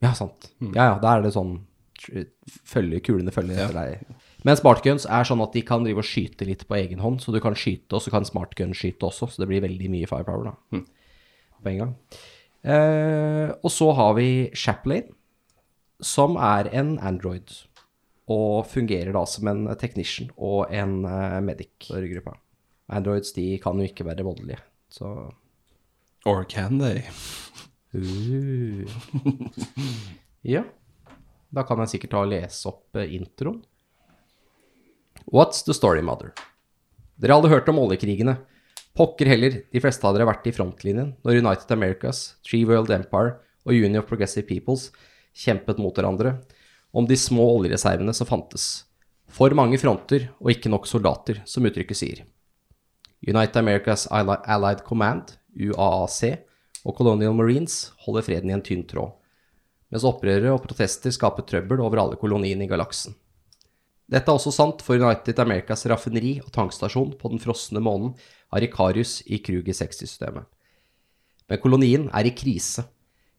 Ja, 0.00 0.14
sant. 0.16 0.52
Ja, 0.62 0.92
ja, 0.92 0.96
da 1.02 1.16
er 1.16 1.26
det 1.26 1.34
sånn 1.34 1.58
følge, 2.00 3.00
Kulene 3.04 3.32
følger 3.34 3.58
etter 3.60 3.76
deg. 3.76 4.18
Men 4.46 4.56
smartguns 4.56 5.04
er 5.04 5.26
sånn 5.28 5.42
at 5.44 5.52
de 5.52 5.62
kan 5.66 5.84
drive 5.84 6.00
og 6.00 6.08
skyte 6.08 6.46
litt 6.48 6.64
på 6.68 6.78
egen 6.78 7.02
hånd. 7.04 7.20
Så 7.20 7.34
du 7.34 7.40
kan 7.44 7.56
skyte, 7.58 7.92
og 7.96 8.04
så 8.04 8.12
kan 8.14 8.26
smartgun 8.28 8.72
skyte 8.76 9.08
også. 9.10 9.28
Så 9.28 9.42
det 9.42 9.50
blir 9.50 9.64
veldig 9.64 9.90
mye 9.92 10.08
firepower 10.08 10.52
da. 10.52 10.54
På 11.60 11.72
en 11.72 11.82
gang. 11.82 11.96
Eh, 12.60 13.50
og 13.60 13.72
så 13.72 13.90
har 13.96 14.14
vi 14.16 14.30
Chaplain, 14.56 15.10
som 16.00 16.38
er 16.40 16.70
en 16.72 16.94
android. 17.04 17.52
Og 18.30 18.64
fungerer 18.70 19.12
da 19.16 19.26
som 19.28 19.50
en 19.50 19.66
technician 19.76 20.30
og 20.38 20.70
en 20.72 21.02
medic, 21.02 21.44
medic 21.44 21.90
for 21.90 22.12
gruppa. 22.14 22.38
Androids 22.90 23.32
de 23.36 23.54
kan 23.62 23.78
jo 23.78 23.86
ikke 23.86 24.06
være 24.08 24.26
voldelige. 24.26 24.60
Så 24.90 25.30
Or 26.26 26.44
can 26.44 26.78
they? 26.78 27.04
Uh. 27.94 28.84
ja. 30.54 30.64
Da 31.50 31.64
kan 31.66 31.80
jeg 31.82 31.94
sikkert 31.94 32.12
ta 32.14 32.22
og 32.22 32.30
lese 32.30 32.68
opp 32.70 32.98
eh, 32.98 33.14
introen. 33.16 33.62
What's 35.30 35.64
the 35.66 35.74
story, 35.74 36.02
mother? 36.02 36.34
Dere 37.20 37.36
hadde 37.38 37.50
hørt 37.52 37.68
om 37.70 37.80
oljekrigene. 37.82 38.36
Pokker 38.96 39.30
heller, 39.30 39.62
de 39.70 39.82
fleste 39.82 40.04
av 40.06 40.14
dere 40.14 40.26
har 40.26 40.32
vært 40.32 40.48
i 40.50 40.54
frontlinjen 40.54 41.14
når 41.24 41.40
United 41.40 41.72
Americas, 41.74 42.22
Tree 42.46 42.66
World 42.68 42.90
Empire 42.94 43.38
og 43.64 43.74
Union 43.76 44.00
of 44.02 44.08
Progressive 44.10 44.48
Peoples 44.48 44.88
kjempet 45.36 45.78
mot 45.78 45.94
hverandre 45.94 46.38
om 46.90 47.06
de 47.06 47.16
små 47.18 47.46
oljereservene 47.60 48.14
som 48.16 48.28
fantes. 48.28 48.66
For 49.30 49.54
mange 49.54 49.78
fronter 49.78 50.26
og 50.40 50.50
ikke 50.52 50.72
nok 50.72 50.88
soldater, 50.90 51.38
som 51.46 51.66
uttrykket 51.66 51.98
sier. 51.98 52.22
United 53.26 53.56
Americas 53.60 54.06
Allied 54.10 54.84
Command, 54.86 55.34
UAAC, 55.52 56.40
og 56.86 56.96
Colonial 56.96 57.34
Marines 57.36 57.90
holder 58.06 58.24
freden 58.24 58.50
i 58.50 58.54
en 58.56 58.62
tynn 58.64 58.86
tråd, 58.88 59.12
mens 59.92 60.06
opprørere 60.08 60.54
og 60.54 60.62
protester 60.64 61.12
skaper 61.12 61.44
trøbbel 61.44 61.82
over 61.84 62.00
alle 62.00 62.20
koloniene 62.20 62.64
i 62.64 62.70
galaksen. 62.70 63.16
Dette 64.10 64.26
er 64.26 64.38
også 64.38 64.50
sant 64.54 64.80
for 64.82 64.98
United 64.98 65.38
Americas 65.38 65.84
raffineri 65.86 66.38
og 66.42 66.50
tankstasjon 66.54 67.12
på 67.18 67.30
den 67.30 67.42
frosne 67.42 67.82
månen 67.84 68.16
Arikarius 68.50 69.20
i 69.30 69.38
Kruger 69.44 69.76
60-systemet. 69.76 70.48
Men 71.50 71.60
kolonien 71.62 72.08
er 72.14 72.26
i 72.26 72.34
krise. 72.34 72.86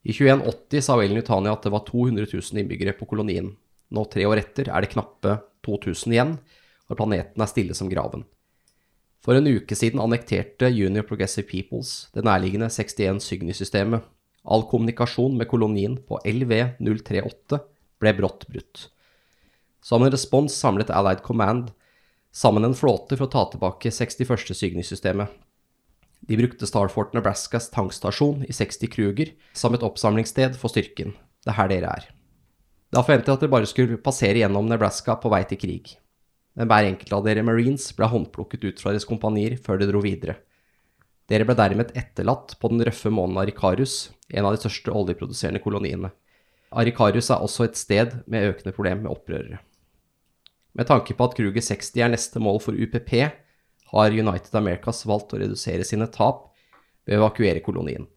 I 0.04 0.14
2180 0.16 0.86
sa 0.86 0.96
Ellen 1.02 1.20
Utania 1.20 1.56
at 1.56 1.66
det 1.68 1.74
var 1.74 1.84
200 1.88 2.30
000 2.32 2.62
innbyggere 2.64 2.96
på 2.96 3.08
kolonien. 3.10 3.52
Nå, 3.92 4.06
tre 4.08 4.24
år 4.28 4.40
etter, 4.40 4.72
er 4.72 4.84
det 4.84 4.94
knappe 4.94 5.36
2000 5.68 6.16
igjen, 6.16 6.38
og 6.88 7.00
planeten 7.00 7.44
er 7.44 7.52
stille 7.52 7.76
som 7.76 7.92
graven. 7.92 8.24
For 9.22 9.38
en 9.38 9.46
uke 9.46 9.76
siden 9.78 10.02
annekterte 10.02 10.72
Junior 10.74 11.06
Progressive 11.06 11.46
Peoples 11.50 12.08
det 12.16 12.24
nærliggende 12.26 12.72
61 12.74 13.22
Sygny-systemet. 13.22 14.02
All 14.42 14.66
kommunikasjon 14.66 15.36
med 15.38 15.46
kolonien 15.52 16.00
på 16.08 16.18
LV038 16.26 17.60
ble 18.02 18.16
brått 18.18 18.48
brutt. 18.50 18.88
Som 19.86 20.02
en 20.02 20.14
respons 20.14 20.56
samlet 20.58 20.90
Allied 20.90 21.22
Command 21.26 21.70
sammen 22.34 22.66
en 22.66 22.78
flåte 22.78 23.18
for 23.18 23.28
å 23.28 23.34
ta 23.34 23.46
tilbake 23.52 23.94
61. 23.94 24.56
Sygny-systemet. 24.58 25.30
De 26.26 26.38
brukte 26.38 26.66
Starfort 26.70 27.14
Nebraskas 27.14 27.70
tankstasjon 27.74 28.46
i 28.50 28.54
60 28.54 28.90
Kruger 28.94 29.34
som 29.58 29.78
et 29.78 29.86
oppsamlingssted 29.86 30.58
for 30.58 30.74
styrken. 30.74 31.14
Det 31.46 31.54
er 31.54 31.60
her 31.60 31.70
dere 31.70 31.94
er. 31.94 32.10
Da 32.94 33.02
forventet 33.06 33.30
jeg 33.30 33.38
at 33.38 33.46
dere 33.46 33.54
bare 33.54 33.70
skulle 33.70 34.02
passere 34.02 34.42
gjennom 34.42 34.70
Nebraska 34.70 35.18
på 35.22 35.30
vei 35.34 35.46
til 35.50 35.62
krig. 35.62 35.94
Men 36.60 36.68
hver 36.68 36.88
enkelt 36.90 37.14
av 37.16 37.26
dere 37.26 37.44
marines 37.48 37.86
ble 37.96 38.10
håndplukket 38.12 38.66
ut 38.68 38.82
fra 38.84 38.92
deres 38.92 39.08
kompanier 39.08 39.56
før 39.62 39.80
de 39.80 39.88
dro 39.92 40.02
videre. 40.04 40.38
Dere 41.32 41.46
ble 41.48 41.56
dermed 41.56 41.94
etterlatt 41.96 42.58
på 42.60 42.72
den 42.74 42.84
røffe 42.84 43.12
månen 43.14 43.40
Arikarius, 43.40 44.12
en 44.28 44.48
av 44.48 44.56
de 44.56 44.64
største 44.64 44.92
oljeproduserende 44.92 45.62
koloniene. 45.64 46.12
Arikarius 46.72 47.30
er 47.32 47.44
også 47.44 47.68
et 47.68 47.80
sted 47.80 48.18
med 48.32 48.50
økende 48.50 48.76
problem 48.76 49.06
med 49.06 49.14
opprørere. 49.14 49.62
Med 50.76 50.88
tanke 50.88 51.16
på 51.16 51.28
at 51.28 51.36
Kruger 51.36 51.64
60 51.64 52.04
er 52.04 52.12
neste 52.12 52.40
mål 52.44 52.60
for 52.64 52.76
UPP, 52.76 53.12
har 53.92 54.16
United 54.16 54.56
Americas 54.56 55.04
valgt 55.08 55.36
å 55.36 55.40
redusere 55.40 55.88
sine 55.88 56.08
tap 56.12 56.50
ved 57.08 57.18
å 57.18 57.26
evakuere 57.26 57.64
kolonien. 57.64 58.08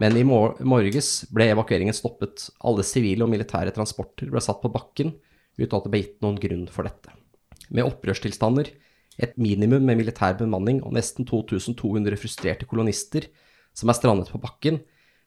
Men 0.00 0.16
i 0.16 0.24
mor 0.26 0.56
morges 0.66 1.24
ble 1.30 1.50
evakueringen 1.52 1.94
stoppet. 1.94 2.48
Alle 2.64 2.82
sivile 2.86 3.26
og 3.26 3.30
militære 3.30 3.74
transporter 3.76 4.30
ble 4.32 4.42
satt 4.42 4.62
på 4.62 4.72
bakken 4.72 5.12
uten 5.58 5.76
at 5.76 5.84
det 5.84 5.92
ble 5.92 6.02
gitt 6.02 6.22
noen 6.24 6.40
grunn 6.42 6.64
for 6.72 6.88
dette. 6.88 7.12
Med 7.72 7.88
opprørstilstander, 7.88 8.68
et 9.20 9.34
minimum 9.40 9.84
med 9.84 9.98
militær 10.00 10.36
bemanning 10.38 10.80
og 10.84 10.94
nesten 10.96 11.26
2200 11.28 12.16
frustrerte 12.20 12.68
kolonister 12.68 13.28
som 13.76 13.88
er 13.88 13.96
strandet 13.96 14.30
på 14.32 14.40
bakken, 14.40 14.80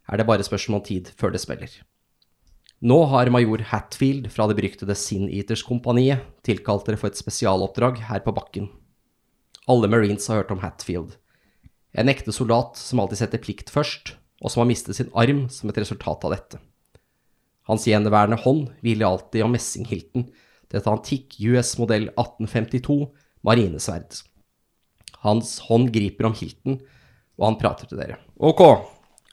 er 0.06 0.22
det 0.22 0.28
bare 0.30 0.46
spørsmål 0.46 0.80
om 0.80 0.86
tid 0.86 1.10
før 1.18 1.34
det 1.34 1.42
smeller. 1.42 1.70
Nå 2.86 2.98
har 3.10 3.32
major 3.34 3.64
Hatfield 3.72 4.28
fra 4.34 4.46
det 4.50 4.58
beryktede 4.60 4.98
Sin 5.00 5.30
Eaters-kompaniet 5.30 6.26
tilkalt 6.46 6.86
dere 6.86 7.00
for 7.02 7.10
et 7.10 7.18
spesialoppdrag 7.18 8.04
her 8.10 8.22
på 8.26 8.34
bakken. 8.36 8.70
Alle 9.66 9.90
marines 9.90 10.28
har 10.30 10.44
hørt 10.44 10.54
om 10.54 10.62
Hatfield. 10.62 11.16
En 11.96 12.12
ekte 12.12 12.34
soldat 12.36 12.78
som 12.78 13.02
alltid 13.02 13.24
setter 13.24 13.42
plikt 13.42 13.72
først, 13.74 14.14
og 14.44 14.52
som 14.52 14.62
har 14.62 14.70
mistet 14.70 14.98
sin 14.98 15.14
arm 15.18 15.48
som 15.50 15.72
et 15.72 15.80
resultat 15.82 16.28
av 16.28 16.36
dette. 16.36 16.60
Hans 17.66 17.88
gjenværende 17.88 18.38
hånd 18.44 18.68
hviler 18.84 19.08
alltid 19.08 19.46
om 19.46 19.56
messinghilten 19.56 20.28
til 20.70 20.80
et 20.82 20.90
antikk 20.90 21.38
US 21.52 21.76
modell 21.80 22.10
1852 22.14 23.00
marinesverd. 23.46 24.22
Hans 25.26 25.58
hånd 25.68 25.92
griper 25.94 26.30
om 26.30 26.36
hilten, 26.38 26.80
og 27.40 27.50
han 27.50 27.60
prater 27.62 27.90
til 27.90 28.00
dere. 28.02 28.20
Ok, 28.38 28.62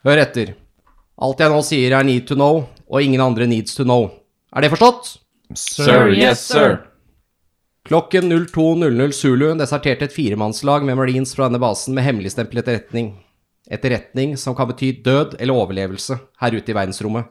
hør 0.06 0.22
etter. 0.22 0.54
Alt 1.22 1.42
jeg 1.42 1.52
nå 1.52 1.58
sier 1.66 1.96
er 1.96 2.06
need 2.06 2.26
to 2.28 2.36
know, 2.38 2.64
og 2.88 3.04
ingen 3.04 3.22
andre 3.22 3.46
needs 3.46 3.76
to 3.76 3.86
know. 3.86 4.08
Er 4.52 4.64
det 4.64 4.72
forstått? 4.72 5.18
Sir, 5.56 6.10
yes, 6.16 6.46
sir. 6.48 6.80
Klokken 7.88 8.30
02.00 8.30 9.12
Zulu 9.16 9.48
deserterte 9.58 10.06
et 10.06 10.14
firemannslag 10.14 10.84
med 10.86 10.96
marines 10.96 11.34
fra 11.34 11.48
denne 11.48 11.60
basen 11.62 11.96
med 11.96 12.06
hemmeligstemplet 12.06 12.62
etterretning. 12.62 13.12
Etterretning 13.72 14.36
som 14.38 14.54
kan 14.58 14.70
bety 14.70 14.92
død 15.04 15.36
eller 15.40 15.58
overlevelse 15.58 16.18
her 16.42 16.54
ute 16.54 16.72
i 16.72 16.76
verdensrommet. 16.76 17.26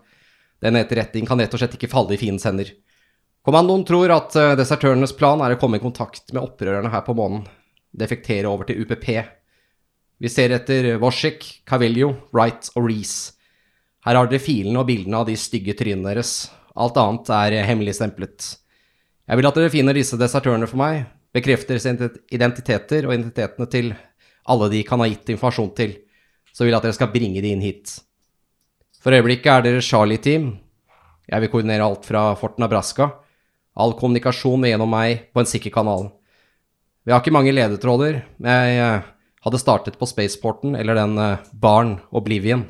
Denne 0.61 0.83
etterretning 0.83 1.25
kan 1.27 1.39
rett 1.41 1.53
og 1.55 1.61
slett 1.61 1.77
ikke 1.77 1.89
falle 1.91 2.15
i 2.15 2.19
fiendens 2.19 2.45
hender. 2.49 2.69
Kommandoen 3.41 3.83
tror 3.87 4.11
at 4.13 4.35
eh, 4.37 4.53
desertørenes 4.59 5.15
plan 5.17 5.41
er 5.41 5.55
å 5.55 5.59
komme 5.61 5.79
i 5.79 5.83
kontakt 5.83 6.29
med 6.33 6.43
opprørerne 6.43 6.91
her 6.93 7.01
på 7.05 7.15
månen. 7.17 7.47
Defektere 7.91 8.49
over 8.49 8.67
til 8.69 8.83
UPP. 8.83 9.07
Vi 10.21 10.29
ser 10.29 10.53
etter 10.53 10.93
Woshik, 11.01 11.47
Cavillo, 11.65 12.13
Wright 12.35 12.69
og 12.75 12.85
Reece. 12.85 13.33
Her 14.05 14.17
har 14.17 14.29
dere 14.29 14.41
filene 14.41 14.81
og 14.81 14.87
bildene 14.89 15.21
av 15.21 15.27
de 15.29 15.37
stygge 15.37 15.73
trynene 15.77 16.11
deres. 16.11 16.51
Alt 16.77 16.99
annet 17.01 17.31
er 17.33 17.57
eh, 17.57 17.65
hemmeligstemplet. 17.65 18.51
Jeg 19.25 19.39
vil 19.39 19.49
at 19.49 19.57
dere 19.57 19.73
finner 19.73 19.97
disse 19.97 20.19
desertørene 20.19 20.69
for 20.69 20.81
meg, 20.81 21.07
bekrefter 21.33 21.79
sine 21.81 22.11
identiteter 22.33 23.07
og 23.07 23.15
identitetene 23.15 23.67
til 23.71 23.93
alle 24.51 24.69
de 24.73 24.81
kan 24.85 25.01
ha 25.01 25.07
gitt 25.09 25.29
informasjon 25.33 25.73
til, 25.77 25.95
så 26.51 26.65
vil 26.65 26.73
jeg 26.73 26.81
at 26.81 26.87
dere 26.89 26.97
skal 26.97 27.11
bringe 27.13 27.41
de 27.41 27.53
inn 27.55 27.63
hit. 27.63 27.93
For 29.01 29.15
øyeblikket 29.15 29.49
er 29.53 29.65
dere 29.65 29.85
Charlie-team. 29.85 30.51
Jeg 31.31 31.41
vil 31.43 31.53
koordinere 31.53 31.85
alt 31.87 32.05
fra 32.05 32.25
Fort 32.37 32.59
Nebraska. 32.61 33.09
All 33.75 33.95
kommunikasjon 33.97 34.67
gjennom 34.67 34.91
meg 34.91 35.29
på 35.31 35.41
en 35.41 35.49
sikker 35.49 35.73
kanal. 35.73 36.09
Vi 37.05 37.13
har 37.13 37.23
ikke 37.23 37.33
mange 37.33 37.53
ledetråder, 37.55 38.21
jeg 38.45 38.77
eh, 38.77 39.09
hadde 39.41 39.61
startet 39.61 39.97
på 39.97 40.09
Spaceporten 40.09 40.75
eller 40.77 40.99
den 40.99 41.15
baren 41.17 41.39
Barn 41.51 41.93
Oblivion. 42.11 42.67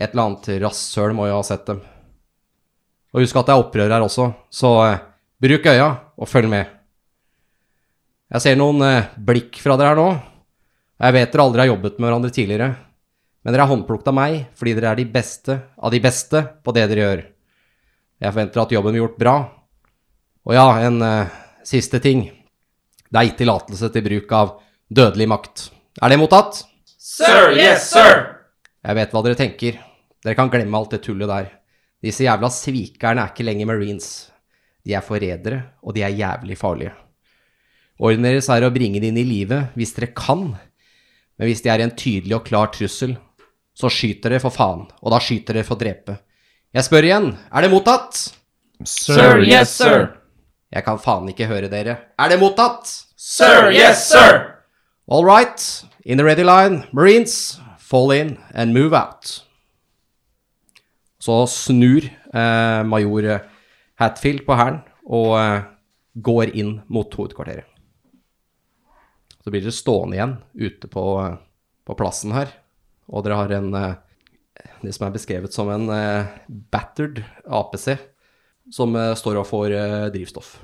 Et 0.00 0.14
eller 0.14 0.30
annet 0.30 0.48
rasshøl 0.62 1.12
må 1.16 1.26
jo 1.28 1.36
ha 1.36 1.44
sett 1.44 1.66
dem. 1.68 1.82
Og 3.10 3.24
husk 3.24 3.36
at 3.36 3.48
det 3.48 3.56
er 3.56 3.62
opprør 3.64 3.90
her 3.90 4.04
også, 4.04 4.30
så 4.54 4.70
eh, 4.86 5.00
bruk 5.42 5.66
øya 5.66 5.88
og 6.16 6.30
følg 6.30 6.50
med. 6.52 6.76
Jeg 8.30 8.44
ser 8.44 8.58
noen 8.60 8.84
eh, 8.86 9.10
blikk 9.18 9.58
fra 9.60 9.76
dere 9.76 9.92
her 9.92 9.98
nå. 9.98 10.08
Jeg 11.00 11.16
vet 11.16 11.32
dere 11.32 11.46
aldri 11.48 11.64
har 11.64 11.72
jobbet 11.72 11.98
med 11.98 12.06
hverandre 12.06 12.32
tidligere, 12.36 12.70
men 13.42 13.54
dere 13.54 13.64
er 13.64 13.72
håndplukket 13.72 14.10
av 14.12 14.16
meg 14.16 14.40
fordi 14.56 14.76
dere 14.76 14.92
er 14.92 15.00
de 15.00 15.06
beste 15.10 15.56
av 15.80 15.92
de 15.92 16.00
beste 16.04 16.44
på 16.62 16.74
det 16.76 16.86
dere 16.92 17.06
gjør. 17.06 17.22
Jeg 18.20 18.34
forventer 18.34 18.62
at 18.62 18.74
jobben 18.76 18.94
blir 18.94 19.02
gjort 19.02 19.20
bra. 19.20 19.36
Og 20.48 20.56
ja, 20.56 20.66
en 20.86 21.02
uh, 21.04 21.38
siste 21.66 22.00
ting. 22.02 22.24
Det 23.10 23.18
er 23.18 23.28
gitt 23.28 23.40
tillatelse 23.42 23.90
til 23.92 24.06
bruk 24.06 24.32
av 24.36 24.56
dødelig 24.88 25.28
makt. 25.30 25.68
Er 26.00 26.12
det 26.12 26.20
mottatt? 26.20 26.62
Sir, 26.96 27.52
yes, 27.58 27.90
sir! 27.90 28.24
Jeg 28.80 28.96
vet 28.96 29.12
hva 29.12 29.22
dere 29.26 29.38
tenker. 29.38 29.80
Dere 30.24 30.36
kan 30.38 30.50
glemme 30.52 30.78
alt 30.78 30.94
det 30.94 31.02
tullet 31.04 31.28
der. 31.28 31.50
Disse 32.00 32.24
jævla 32.24 32.48
svikerne 32.52 33.24
er 33.24 33.32
ikke 33.34 33.44
lenger 33.44 33.68
marines. 33.68 34.08
De 34.86 34.94
er 34.96 35.04
forrædere, 35.04 35.60
og 35.84 35.96
de 35.96 36.04
er 36.06 36.16
jævlig 36.16 36.56
farlige. 36.56 36.94
Ordenen 38.00 38.30
deres 38.30 38.48
er 38.48 38.64
å 38.64 38.72
bringe 38.72 39.02
dem 39.02 39.12
inn 39.12 39.20
i 39.20 39.26
live 39.28 39.58
hvis 39.76 39.92
dere 39.96 40.14
kan, 40.16 40.46
men 41.36 41.48
hvis 41.48 41.60
de 41.64 41.72
er 41.72 41.82
en 41.84 41.92
tydelig 41.92 42.38
og 42.38 42.46
klar 42.46 42.70
trussel, 42.72 43.12
så 43.76 43.90
skyter 43.92 44.32
dere 44.32 44.42
for 44.42 44.54
faen, 44.54 44.86
og 44.88 45.12
da 45.12 45.20
skyter 45.20 45.58
dere 45.58 45.68
for 45.68 45.76
å 45.76 45.82
drepe. 45.82 46.16
Jeg 46.72 46.86
spør 46.86 47.08
igjen, 47.08 47.28
er 47.52 47.66
det 47.66 47.72
mottatt? 47.72 48.22
Sir, 48.88 49.44
yes, 49.44 49.76
sir! 49.76 50.08
Jeg 50.70 50.84
kan 50.86 51.00
faen 51.02 51.28
ikke 51.30 51.48
høre 51.50 51.70
dere. 51.70 51.96
Er 52.18 52.30
det 52.30 52.38
mottatt? 52.38 52.86
Sir, 53.18 53.70
yes, 53.74 54.06
sir! 54.08 54.56
All 55.10 55.24
right, 55.26 55.58
in 56.04 56.18
the 56.18 56.24
ready 56.24 56.44
line, 56.46 56.84
Marines, 56.92 57.58
fall 57.78 58.12
in 58.14 58.38
and 58.54 58.72
move 58.72 58.94
out. 58.94 59.42
Så 61.18 61.42
snur 61.50 62.06
eh, 62.06 62.82
major 62.86 63.40
Hatfield 64.00 64.46
på 64.46 64.56
hæren 64.56 64.78
og 65.04 65.34
eh, 65.40 65.66
går 66.22 66.54
inn 66.54 66.78
mot 66.88 67.12
hovedkvarteret. 67.18 67.66
Så 69.42 69.50
blir 69.50 69.64
dere 69.64 69.74
stående 69.74 70.16
igjen 70.16 70.36
ute 70.54 70.88
på, 70.88 71.04
eh, 71.24 71.36
på 71.84 71.98
plassen 71.98 72.32
her, 72.36 72.54
og 73.10 73.26
dere 73.26 73.42
har 73.42 73.58
en 73.58 73.74
eh, 73.74 73.98
det 74.80 74.94
som 74.94 75.08
er 75.08 75.14
beskrevet 75.14 75.54
som 75.54 75.68
en 75.72 75.90
eh, 75.92 76.30
battered 76.72 77.22
APC, 77.44 77.96
som 78.72 78.94
eh, 78.96 79.14
står 79.18 79.40
og 79.40 79.48
får 79.48 79.74
eh, 79.76 80.06
drivstoff. 80.14 80.54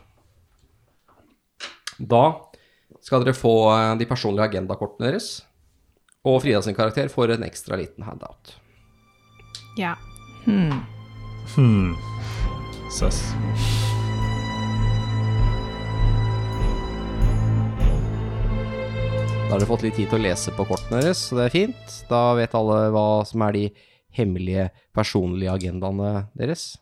Da 1.98 2.25
skal 3.02 3.25
dere 3.25 3.36
få 3.36 3.54
eh, 3.72 3.94
de 4.00 4.08
personlige 4.08 4.48
agendakortene 4.50 5.10
deres, 5.10 5.30
og 6.26 6.40
Frida 6.42 6.62
sin 6.64 6.76
karakter 6.76 7.10
får 7.12 7.36
en 7.36 7.46
ekstra 7.46 7.78
liten 7.78 8.06
handout. 8.06 8.56
Ja. 9.78 9.94
Søs. 12.96 13.20
Da 19.46 19.52
har 19.52 19.60
dere 19.60 19.68
fått 19.68 19.84
litt 19.86 19.94
tid 19.94 20.08
til 20.10 20.18
å 20.18 20.25
lese 20.25 20.54
på 20.56 20.66
kortene 20.66 21.04
deres, 21.04 21.20
så 21.28 21.38
det 21.38 21.44
er 21.46 21.54
fint. 21.54 21.92
Da 22.10 22.22
vet 22.38 22.54
alle 22.58 22.80
hva 22.94 23.06
som 23.28 23.44
er 23.46 23.54
de 23.54 23.68
hemmelige, 24.16 24.70
personlige 24.96 25.54
agendaene 25.54 26.26
deres. 26.34 26.72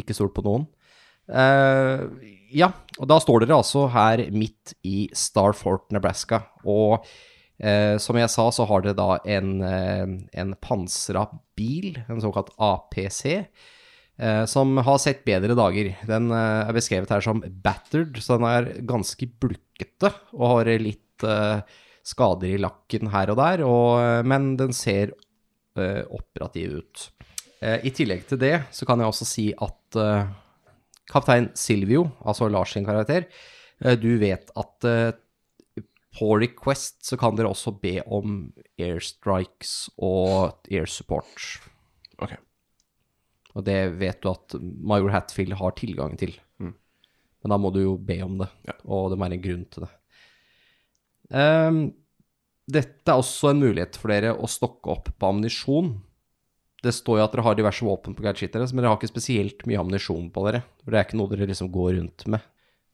Ikke 0.00 0.16
stol 0.16 0.32
på 0.34 0.44
noen. 0.46 0.66
Uh, 1.24 2.10
ja, 2.52 2.68
og 3.00 3.08
da 3.08 3.16
står 3.22 3.44
dere 3.44 3.56
altså 3.56 3.86
her 3.92 4.26
midt 4.34 4.74
i 4.86 5.06
Starfort, 5.16 5.86
Nebraska. 5.94 6.42
Og 6.68 7.00
uh, 7.00 7.96
som 8.02 8.18
jeg 8.20 8.32
sa, 8.32 8.48
så 8.52 8.66
har 8.68 8.84
dere 8.84 8.98
da 8.98 9.18
en, 9.36 9.54
uh, 9.64 10.04
en 10.40 10.52
pansra 10.60 11.26
bil, 11.56 11.94
en 12.08 12.22
såkalt 12.24 12.52
APC. 12.58 13.44
som 14.46 14.76
har 14.78 14.98
sett 15.02 15.24
bedre 15.26 15.56
dager. 15.58 15.88
Den 16.06 16.28
er 16.30 16.68
beskrevet 16.70 17.10
her 17.10 17.20
som 17.24 17.40
battered, 17.42 18.14
så 18.22 18.36
den 18.38 18.46
er 18.46 18.68
ganske 18.86 19.26
bulkete 19.26 20.12
og 20.36 20.44
har 20.52 20.70
litt 20.78 21.24
skader 22.06 22.52
i 22.52 22.60
lakken 22.62 23.10
her 23.10 23.32
og 23.32 23.40
der, 23.40 23.64
og, 23.66 24.22
men 24.22 24.52
den 24.60 24.70
ser 24.70 25.16
operativ 25.74 26.78
ut. 26.78 27.08
Eh, 27.64 27.80
I 27.88 27.92
tillegg 27.96 28.26
til 28.28 28.40
det 28.42 28.54
så 28.74 28.86
kan 28.88 29.00
jeg 29.00 29.08
også 29.10 29.26
si 29.28 29.44
at 29.64 29.98
eh, 30.00 30.26
kaptein 31.10 31.50
Silvio, 31.56 32.10
altså 32.24 32.50
Lars 32.52 32.74
sin 32.76 32.86
karakter, 32.86 33.26
eh, 33.80 33.96
du 34.00 34.16
vet 34.20 34.50
at 34.54 34.88
på 36.14 36.28
request 36.38 37.00
så 37.08 37.16
kan 37.18 37.34
dere 37.34 37.50
også 37.50 37.72
be 37.82 37.96
om 38.06 38.52
airstrikes 38.78 39.88
og 39.98 40.60
air 40.70 40.86
support. 40.86 41.32
Ok. 42.22 42.36
Og 43.58 43.64
det 43.66 43.78
vet 43.98 44.20
du 44.22 44.28
at 44.30 44.54
major 44.62 45.10
Hatfield 45.10 45.56
har 45.58 45.74
tilgang 45.78 46.14
til. 46.20 46.36
Men 47.44 47.52
da 47.52 47.58
må 47.60 47.72
du 47.74 47.82
jo 47.82 47.96
be 48.00 48.16
om 48.24 48.38
det, 48.40 48.48
Ja. 48.64 48.72
og 48.86 49.10
det 49.10 49.18
må 49.18 49.26
være 49.26 49.36
en 49.36 49.42
grunn 49.44 49.64
til 49.74 49.84
det. 49.84 49.90
Um, 51.34 51.80
dette 52.70 53.10
er 53.10 53.20
også 53.20 53.50
en 53.50 53.60
mulighet 53.60 53.98
for 54.00 54.08
dere 54.14 54.32
å 54.32 54.48
stokke 54.48 54.88
opp 54.94 55.10
på 55.18 55.28
ammunisjon. 55.28 55.90
Det 56.84 56.92
står 56.92 57.20
jo 57.20 57.24
at 57.24 57.32
dere 57.32 57.44
har 57.46 57.56
diverse 57.56 57.86
våpen 57.86 58.16
på 58.16 58.24
gadgetet 58.24 58.58
deres, 58.58 58.74
men 58.74 58.82
dere 58.82 58.92
har 58.92 59.00
ikke 59.00 59.14
spesielt 59.14 59.64
mye 59.68 59.80
ammunisjon 59.80 60.28
på 60.34 60.44
dere. 60.48 60.60
For 60.82 60.92
det 60.92 61.00
er 61.00 61.06
ikke 61.08 61.20
noe 61.20 61.32
dere 61.32 61.48
liksom 61.48 61.70
går 61.72 61.94
rundt 61.96 62.26
med. 62.34 62.44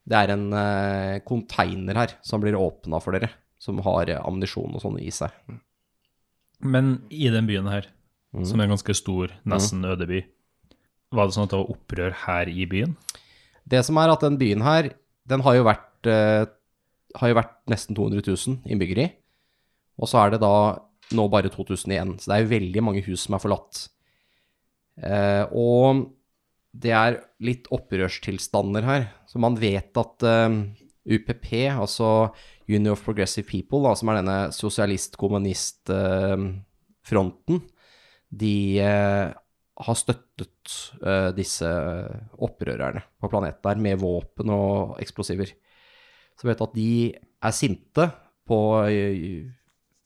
Det 0.01 0.17
er 0.17 0.33
en 0.33 0.47
konteiner 0.49 1.21
container 1.27 1.99
her 1.99 2.13
som 2.25 2.41
blir 2.41 2.57
åpna 2.57 2.99
for 3.03 3.15
dere, 3.15 3.29
som 3.61 3.79
har 3.85 4.09
uh, 4.09 4.21
ammunisjon 4.25 4.73
og 4.73 4.81
sånn 4.83 4.97
i 5.01 5.11
seg. 5.13 5.35
Men 6.61 7.01
i 7.13 7.29
den 7.33 7.49
byen 7.49 7.69
her, 7.69 7.89
som 8.45 8.59
er 8.59 8.67
en 8.69 8.75
ganske 8.75 8.95
stor, 8.97 9.33
nesten 9.49 9.85
øde 9.85 10.07
by, 10.09 10.23
var 11.11 11.27
det 11.27 11.35
sånn 11.35 11.47
at 11.49 11.53
det 11.53 11.61
var 11.61 11.73
opprør 11.75 12.17
her 12.25 12.49
i 12.49 12.65
byen? 12.69 12.95
Det 13.67 13.83
som 13.85 13.99
er 14.01 14.13
at 14.13 14.23
den 14.23 14.39
byen 14.41 14.63
her, 14.65 14.91
den 15.29 15.43
har 15.45 15.57
jo 15.57 15.67
vært, 15.67 16.09
uh, 16.09 16.45
har 17.21 17.31
jo 17.31 17.37
vært 17.37 17.57
nesten 17.71 17.97
200 17.97 18.25
000 18.25 18.71
innbyggere 18.71 19.05
i. 19.05 19.13
Og 20.01 20.09
så 20.09 20.23
er 20.23 20.33
det 20.33 20.41
da 20.41 20.55
nå 21.17 21.23
bare 21.31 21.49
2001. 21.53 22.19
Så 22.21 22.25
det 22.29 22.35
er 22.35 22.41
jo 22.43 22.55
veldig 22.55 22.81
mange 22.85 23.05
hus 23.07 23.21
som 23.25 23.33
er 23.37 23.43
forlatt. 23.43 23.73
Eh, 25.01 25.45
og 25.51 25.87
det 26.71 26.93
er 26.95 27.19
litt 27.43 27.65
opprørstilstander 27.73 28.83
her. 28.87 29.03
Så 29.27 29.35
man 29.43 29.59
vet 29.59 29.97
at 29.99 30.23
eh, 30.27 30.49
UPP, 31.11 31.47
altså 31.73 32.07
Union 32.69 32.93
of 32.93 33.03
Progressive 33.05 33.47
People, 33.49 33.81
da, 33.87 33.91
som 33.97 34.09
er 34.11 34.15
denne 34.21 34.39
sosialist-kommunist-fronten, 34.55 37.55
de 38.31 38.79
eh, 38.79 39.27
har 39.81 39.95
støttet 39.97 40.73
eh, 41.03 41.31
disse 41.35 41.67
opprørerne 42.41 43.01
på 43.19 43.29
planeten 43.31 43.61
der 43.65 43.77
med 43.81 43.99
våpen 44.01 44.49
og 44.53 44.99
eksplosiver. 45.01 45.49
Så 46.39 46.47
vet 46.47 46.61
at 46.63 46.75
de 46.77 46.91
er 47.11 47.51
sinte 47.55 48.07
på 48.47 48.59
eh, 48.87 49.51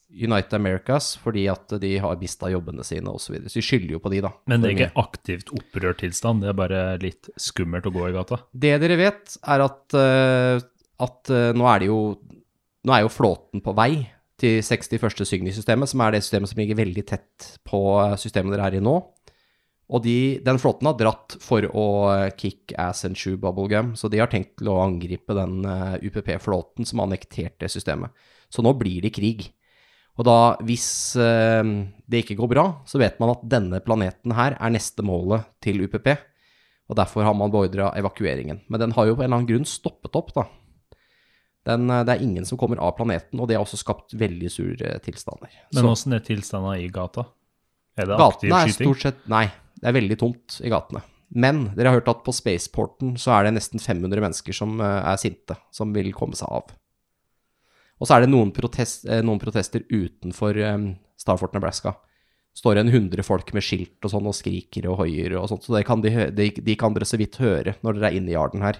United 0.10 0.54
Americas 0.54 1.14
fordi 1.22 1.46
at 1.52 1.76
de 1.82 1.96
har 2.02 2.18
mista 2.20 2.50
jobbene 2.52 2.86
sine 2.86 3.12
osv. 3.12 3.26
Så, 3.26 3.34
videre. 3.34 3.52
så 3.52 3.60
de 3.60 3.66
skylder 3.66 3.96
jo 3.96 4.02
på 4.04 4.12
de, 4.14 4.22
da. 4.26 4.32
Men 4.50 4.64
det 4.64 4.70
er 4.70 4.78
ikke 4.78 5.06
aktivt 5.06 5.52
opprørt 5.56 6.02
tilstand, 6.04 6.44
det 6.46 6.52
er 6.52 6.60
bare 6.60 6.84
litt 7.02 7.30
skummelt 7.42 7.90
å 7.90 7.94
gå 7.96 8.10
i 8.10 8.16
gata. 8.16 8.40
Det 8.54 8.76
dere 8.84 9.00
vet, 9.00 9.38
er 9.42 9.66
at, 9.66 9.98
eh, 10.00 10.66
at 11.06 11.34
eh, 11.34 11.52
nå 11.58 11.70
er 11.72 11.84
det 11.84 11.92
jo 11.94 12.02
Nå 12.86 12.94
er 12.94 13.02
jo 13.02 13.10
flåten 13.10 13.64
på 13.66 13.72
vei 13.74 14.04
til 14.38 14.60
61. 14.62 15.24
Signy-systemet, 15.26 15.90
som 15.90 16.04
er 16.06 16.12
det 16.14 16.20
systemet 16.22 16.52
som 16.52 16.60
ligger 16.62 16.78
veldig 16.78 17.04
tett 17.10 17.48
på 17.66 17.80
eh, 17.98 18.14
systemet 18.22 18.54
dere 18.54 18.68
er 18.70 18.76
i 18.78 18.82
nå. 18.86 18.94
Og 19.90 20.04
de, 20.06 20.38
den 20.46 20.60
flåten 20.62 20.86
har 20.86 20.94
dratt 21.00 21.34
for 21.42 21.66
å 21.66 21.86
kick 22.38 22.76
ass 22.78 23.02
and 23.10 23.18
chew 23.18 23.40
bubblegum, 23.42 23.96
så 23.98 24.06
de 24.06 24.22
har 24.22 24.30
tenkt 24.30 24.60
til 24.62 24.70
å 24.70 24.78
angripe 24.84 25.34
den 25.34 25.66
UPP-flåten 25.66 26.86
som 26.86 27.02
annekterte 27.02 27.70
systemet. 27.74 28.14
Så 28.54 28.62
nå 28.62 28.76
blir 28.78 29.02
det 29.02 29.16
krig. 29.18 29.48
Og 30.16 30.24
da, 30.28 30.38
hvis 30.64 30.88
eh, 31.20 31.62
det 32.08 32.24
ikke 32.24 32.38
går 32.40 32.52
bra, 32.54 32.66
så 32.88 33.02
vet 33.02 33.18
man 33.20 33.34
at 33.34 33.44
denne 33.52 33.82
planeten 33.84 34.36
her 34.38 34.56
er 34.56 34.74
neste 34.74 35.04
målet 35.04 35.48
til 35.64 35.84
UPP. 35.84 36.14
Og 36.86 37.00
derfor 37.00 37.26
har 37.26 37.36
man 37.36 37.52
beordra 37.52 37.90
evakueringen. 37.98 38.62
Men 38.70 38.82
den 38.82 38.94
har 38.96 39.10
jo 39.10 39.18
på 39.18 39.24
en 39.24 39.28
eller 39.28 39.42
annen 39.42 39.50
grunn 39.50 39.68
stoppet 39.68 40.16
opp, 40.16 40.32
da. 40.38 40.46
Den, 41.66 41.90
eh, 41.90 42.04
det 42.06 42.16
er 42.16 42.24
ingen 42.24 42.46
som 42.46 42.60
kommer 42.62 42.80
av 42.80 42.96
planeten, 43.00 43.42
og 43.42 43.50
det 43.50 43.58
har 43.58 43.66
også 43.66 43.82
skapt 43.82 44.16
veldig 44.16 44.52
sure 44.54 44.94
tilstander. 45.04 45.52
Men 45.74 45.90
åssen 45.90 46.16
er 46.16 46.24
tilstanden 46.24 46.80
i 46.80 46.88
gata? 46.94 47.26
Er 47.98 48.08
det 48.12 48.20
aktiv 48.20 48.50
gatene 48.52 48.62
er 48.62 48.72
skyting? 48.72 48.88
stort 48.92 49.04
sett 49.06 49.28
Nei, 49.32 49.46
det 49.80 49.90
er 49.90 49.96
veldig 49.96 50.18
tomt 50.20 50.60
i 50.62 50.72
gatene. 50.72 51.02
Men 51.36 51.72
dere 51.76 51.90
har 51.90 52.00
hørt 52.00 52.12
at 52.12 52.24
på 52.24 52.34
Spaceporten 52.36 53.16
så 53.20 53.34
er 53.36 53.48
det 53.48 53.56
nesten 53.58 53.82
500 53.82 54.22
mennesker 54.22 54.56
som 54.56 54.78
eh, 54.80 55.02
er 55.12 55.20
sinte, 55.20 55.58
som 55.74 55.92
vil 55.96 56.14
komme 56.16 56.38
seg 56.38 56.52
av. 56.54 56.76
Og 58.00 58.08
så 58.08 58.18
er 58.18 58.26
det 58.26 58.32
noen, 58.32 58.52
protest, 58.56 59.06
eh, 59.08 59.24
noen 59.24 59.40
protester 59.40 59.86
utenfor 59.88 60.58
um, 60.68 60.90
Starfort, 61.20 61.56
Nebraska. 61.56 61.96
Står 62.56 62.80
en 62.80 62.92
100 62.92 63.24
folk 63.28 63.52
med 63.56 63.64
skilt 63.64 64.04
og 64.04 64.12
sånn 64.12 64.28
og 64.30 64.36
skriker 64.36 64.88
og 64.92 65.02
hoier 65.02 65.36
og 65.40 65.50
sånt, 65.52 65.66
så 65.66 65.76
det 65.76 65.84
kan 65.88 66.04
de, 66.04 66.12
de, 66.36 66.50
de 66.64 66.76
kan 66.80 66.96
dere 66.96 67.08
så 67.08 67.20
vidt 67.20 67.40
høre 67.42 67.76
når 67.84 67.98
dere 67.98 68.12
er 68.12 68.20
inne 68.20 68.32
i 68.32 68.36
yarden 68.36 68.64
her. 68.64 68.80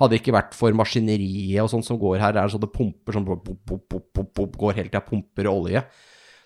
Hadde 0.00 0.14
det 0.14 0.22
ikke 0.22 0.32
vært 0.32 0.56
for 0.56 0.72
maskineriet 0.76 1.60
og 1.60 1.68
sånt 1.72 1.84
som 1.84 1.98
går 2.00 2.20
her, 2.22 2.32
det 2.32 2.40
er 2.40 2.52
sånn 2.52 2.62
det 2.62 2.72
pumper 2.72 3.16
som 3.16 3.26
bop, 3.28 3.44
bop, 3.68 3.98
bop, 4.16 4.56
går 4.56 4.78
hele 4.78 4.88
tida, 4.88 5.04
pumper 5.04 5.50
olje, 5.50 5.82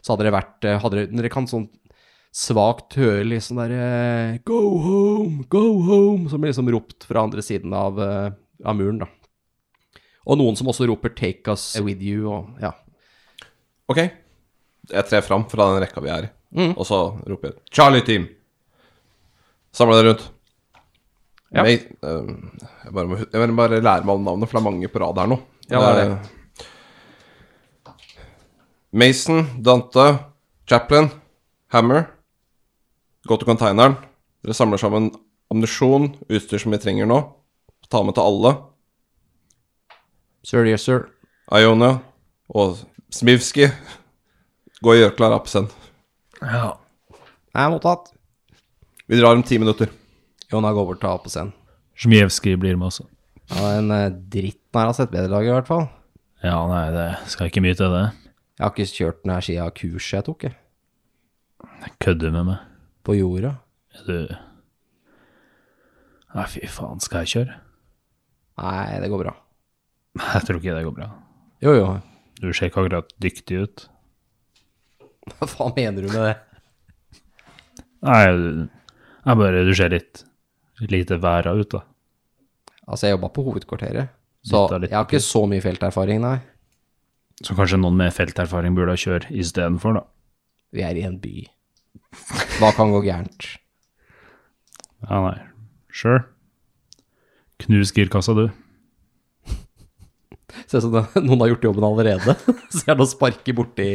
så 0.02 0.14
hadde 0.14 0.26
det 0.26 0.34
vært 0.34 0.66
eh, 0.66 0.80
hadde 0.82 0.98
dere, 0.98 1.10
Dere 1.14 1.30
kan 1.32 1.46
sånn 1.50 1.68
svakt 2.34 2.96
høre 2.98 3.22
litt 3.28 3.46
sånn 3.46 3.60
derre 3.62 4.40
Go 4.48 4.58
home, 4.82 5.46
go 5.46 5.62
home, 5.86 6.26
som 6.30 6.42
blir 6.42 6.50
liksom 6.50 6.72
ropt 6.74 7.06
fra 7.06 7.22
andre 7.22 7.44
siden 7.46 7.74
av, 7.78 8.02
eh, 8.02 8.34
av 8.66 8.78
muren, 8.78 9.04
da. 9.04 9.10
Og 10.24 10.38
noen 10.40 10.56
som 10.56 10.68
også 10.68 10.86
roper 10.88 11.12
'take 11.12 11.52
us 11.52 11.76
with 11.80 12.00
you', 12.00 12.28
og 12.30 12.60
ja. 12.60 12.72
Ok. 13.88 13.98
Jeg 14.90 15.04
trer 15.08 15.20
fram 15.20 15.44
fra 15.48 15.72
den 15.72 15.82
rekka 15.82 16.00
vi 16.00 16.08
er 16.08 16.24
i, 16.24 16.28
og 16.76 16.86
så 16.86 17.20
roper 17.28 17.48
jeg 17.48 17.54
'Charlie 17.72 18.04
Team'. 18.04 18.28
Samle 19.72 19.96
dere 19.96 20.12
rundt. 20.12 20.30
Ja. 21.54 21.62
May, 21.62 21.74
eh, 21.74 22.26
jeg, 22.84 22.92
bare 22.92 23.06
må, 23.06 23.16
jeg 23.16 23.40
vil 23.40 23.56
bare 23.56 23.80
lære 23.80 24.04
meg 24.04 24.14
alle 24.14 24.24
navnet, 24.24 24.48
for 24.48 24.58
det 24.58 24.62
er 24.62 24.70
mange 24.70 24.88
på 24.88 24.98
rad 25.02 25.18
her 25.18 25.26
nå. 25.26 25.38
Ja, 25.70 25.78
det 25.78 25.88
er 25.88 25.94
det. 25.94 26.06
Eh, 26.12 26.18
Mason, 28.94 29.62
Dante, 29.62 30.18
Chaplin, 30.70 31.10
Hammer. 31.74 32.06
Gå 33.26 33.36
til 33.38 33.46
containeren. 33.46 33.96
Dere 34.44 34.54
samler 34.54 34.78
sammen 34.78 35.10
ammunisjon, 35.50 36.12
utstyr 36.28 36.60
som 36.62 36.74
vi 36.74 36.78
trenger 36.82 37.08
nå. 37.08 37.20
Ta 37.90 38.02
med 38.02 38.14
til 38.14 38.26
alle. 38.26 38.54
Sir, 40.44 40.66
yes, 40.68 40.84
sir. 40.84 41.06
Iona 41.56 41.94
og 42.52 42.82
Smivski. 43.14 43.70
Gå 44.84 44.92
og 44.92 44.98
gjør 44.98 45.14
klar 45.16 45.32
Apsen. 45.38 45.70
Ja. 46.42 46.74
Er 47.56 47.70
mottatt. 47.72 48.10
Vi 49.08 49.16
drar 49.16 49.38
om 49.38 49.44
ti 49.46 49.56
minutter. 49.60 49.88
Jonna 50.52 50.72
går 50.76 50.88
bort 50.90 51.00
til 51.00 51.08
A 51.08 51.16
på 51.20 51.32
scenen. 51.32 51.54
Smijevskij 51.96 52.58
blir 52.60 52.76
med 52.76 52.90
også. 52.90 53.06
Ja, 53.54 53.70
en 53.78 53.88
eh, 53.94 54.10
dritt 54.12 54.60
når 54.74 54.82
jeg 54.82 54.90
har 54.90 54.96
sett 54.98 55.12
bedre 55.14 55.30
dager, 55.32 55.48
i 55.48 55.54
hvert 55.54 55.70
fall. 55.70 55.86
Ja, 56.44 56.58
nei, 56.68 56.84
det 56.92 57.06
skal 57.32 57.48
ikke 57.48 57.62
mye 57.64 57.76
til 57.78 57.92
det. 57.94 58.02
Jeg 58.58 58.64
har 58.64 58.74
ikke 58.74 58.96
kjørt 58.98 59.22
den 59.22 59.32
her 59.32 59.46
siden 59.46 59.76
kurset 59.78 60.16
jeg 60.18 60.26
tok, 60.28 60.44
jeg. 60.48 61.94
Kødder 62.04 62.34
med 62.34 62.48
meg. 62.50 62.66
På 63.04 63.16
jorda. 63.16 63.54
Er 63.94 64.08
du 64.08 64.34
Nei, 66.34 66.44
fy 66.50 66.66
faen, 66.66 67.00
skal 67.00 67.22
jeg 67.22 67.32
kjøre? 67.32 67.56
Nei, 68.58 69.00
det 69.00 69.08
går 69.12 69.22
bra. 69.22 69.34
Jeg 70.34 70.46
tror 70.46 70.60
ikke 70.60 70.76
det 70.76 70.84
går 70.86 70.96
bra. 70.96 71.08
Jo, 71.64 71.74
jo. 71.78 71.88
Du 72.40 72.50
ser 72.52 72.68
ikke 72.68 72.84
akkurat 72.84 73.10
dyktig 73.22 73.62
ut. 73.64 73.86
Hva 75.38 75.48
faen 75.48 75.74
mener 75.76 76.04
du 76.04 76.10
med 76.12 76.28
det? 76.28 76.34
Nei, 78.04 78.22
jeg 79.24 79.40
bare 79.40 79.62
Du 79.64 79.72
ser 79.72 79.94
litt 79.94 80.24
lite 80.90 81.16
væra 81.22 81.54
ut, 81.56 81.70
da. 81.72 81.80
Altså, 82.84 83.06
jeg 83.06 83.14
jobba 83.14 83.30
på 83.32 83.44
hovedkvarteret. 83.46 84.10
Så 84.44 84.66
jeg 84.68 84.90
har 84.92 85.06
ikke 85.06 85.22
så 85.24 85.44
mye 85.48 85.62
felterfaring, 85.64 86.20
nei. 86.20 86.36
Så 87.40 87.56
kanskje 87.56 87.78
noen 87.80 87.96
med 87.96 88.12
felterfaring 88.14 88.74
burde 88.76 88.96
kjøre 89.00 89.30
istedenfor, 89.32 89.96
da. 89.96 90.04
Vi 90.74 90.84
er 90.84 90.98
i 90.98 91.06
en 91.06 91.16
by. 91.22 91.46
Hva 92.58 92.70
kan 92.76 92.92
gå 92.92 93.00
gærent? 93.06 93.46
Ja, 95.06 95.22
nei. 95.24 95.38
Sure. 95.94 96.24
Knus 97.64 97.94
girkassa, 97.94 98.34
du. 98.36 98.48
Ser 100.74 100.82
ut 100.82 100.88
som 100.88 101.26
noen 101.28 101.44
har 101.44 101.52
gjort 101.52 101.68
jobben 101.68 101.86
allerede. 101.86 102.34
Så 102.74 102.82
jeg 102.88 102.98
nå 102.98 103.06
sparker 103.06 103.54
borti 103.54 103.86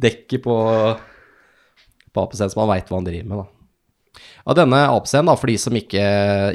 dekket 0.00 0.44
på, 0.44 0.56
på 2.12 2.24
APC-en, 2.24 2.50
så 2.52 2.58
man 2.60 2.68
veit 2.74 2.90
hva 2.90 2.98
han 2.98 3.06
driver 3.06 3.28
med, 3.30 3.38
da. 3.40 4.24
Av 4.46 4.56
denne 4.56 4.80
APC-en, 4.94 5.30
for 5.34 5.50
de 5.50 5.56
som 5.60 5.76
ikke, 5.76 6.02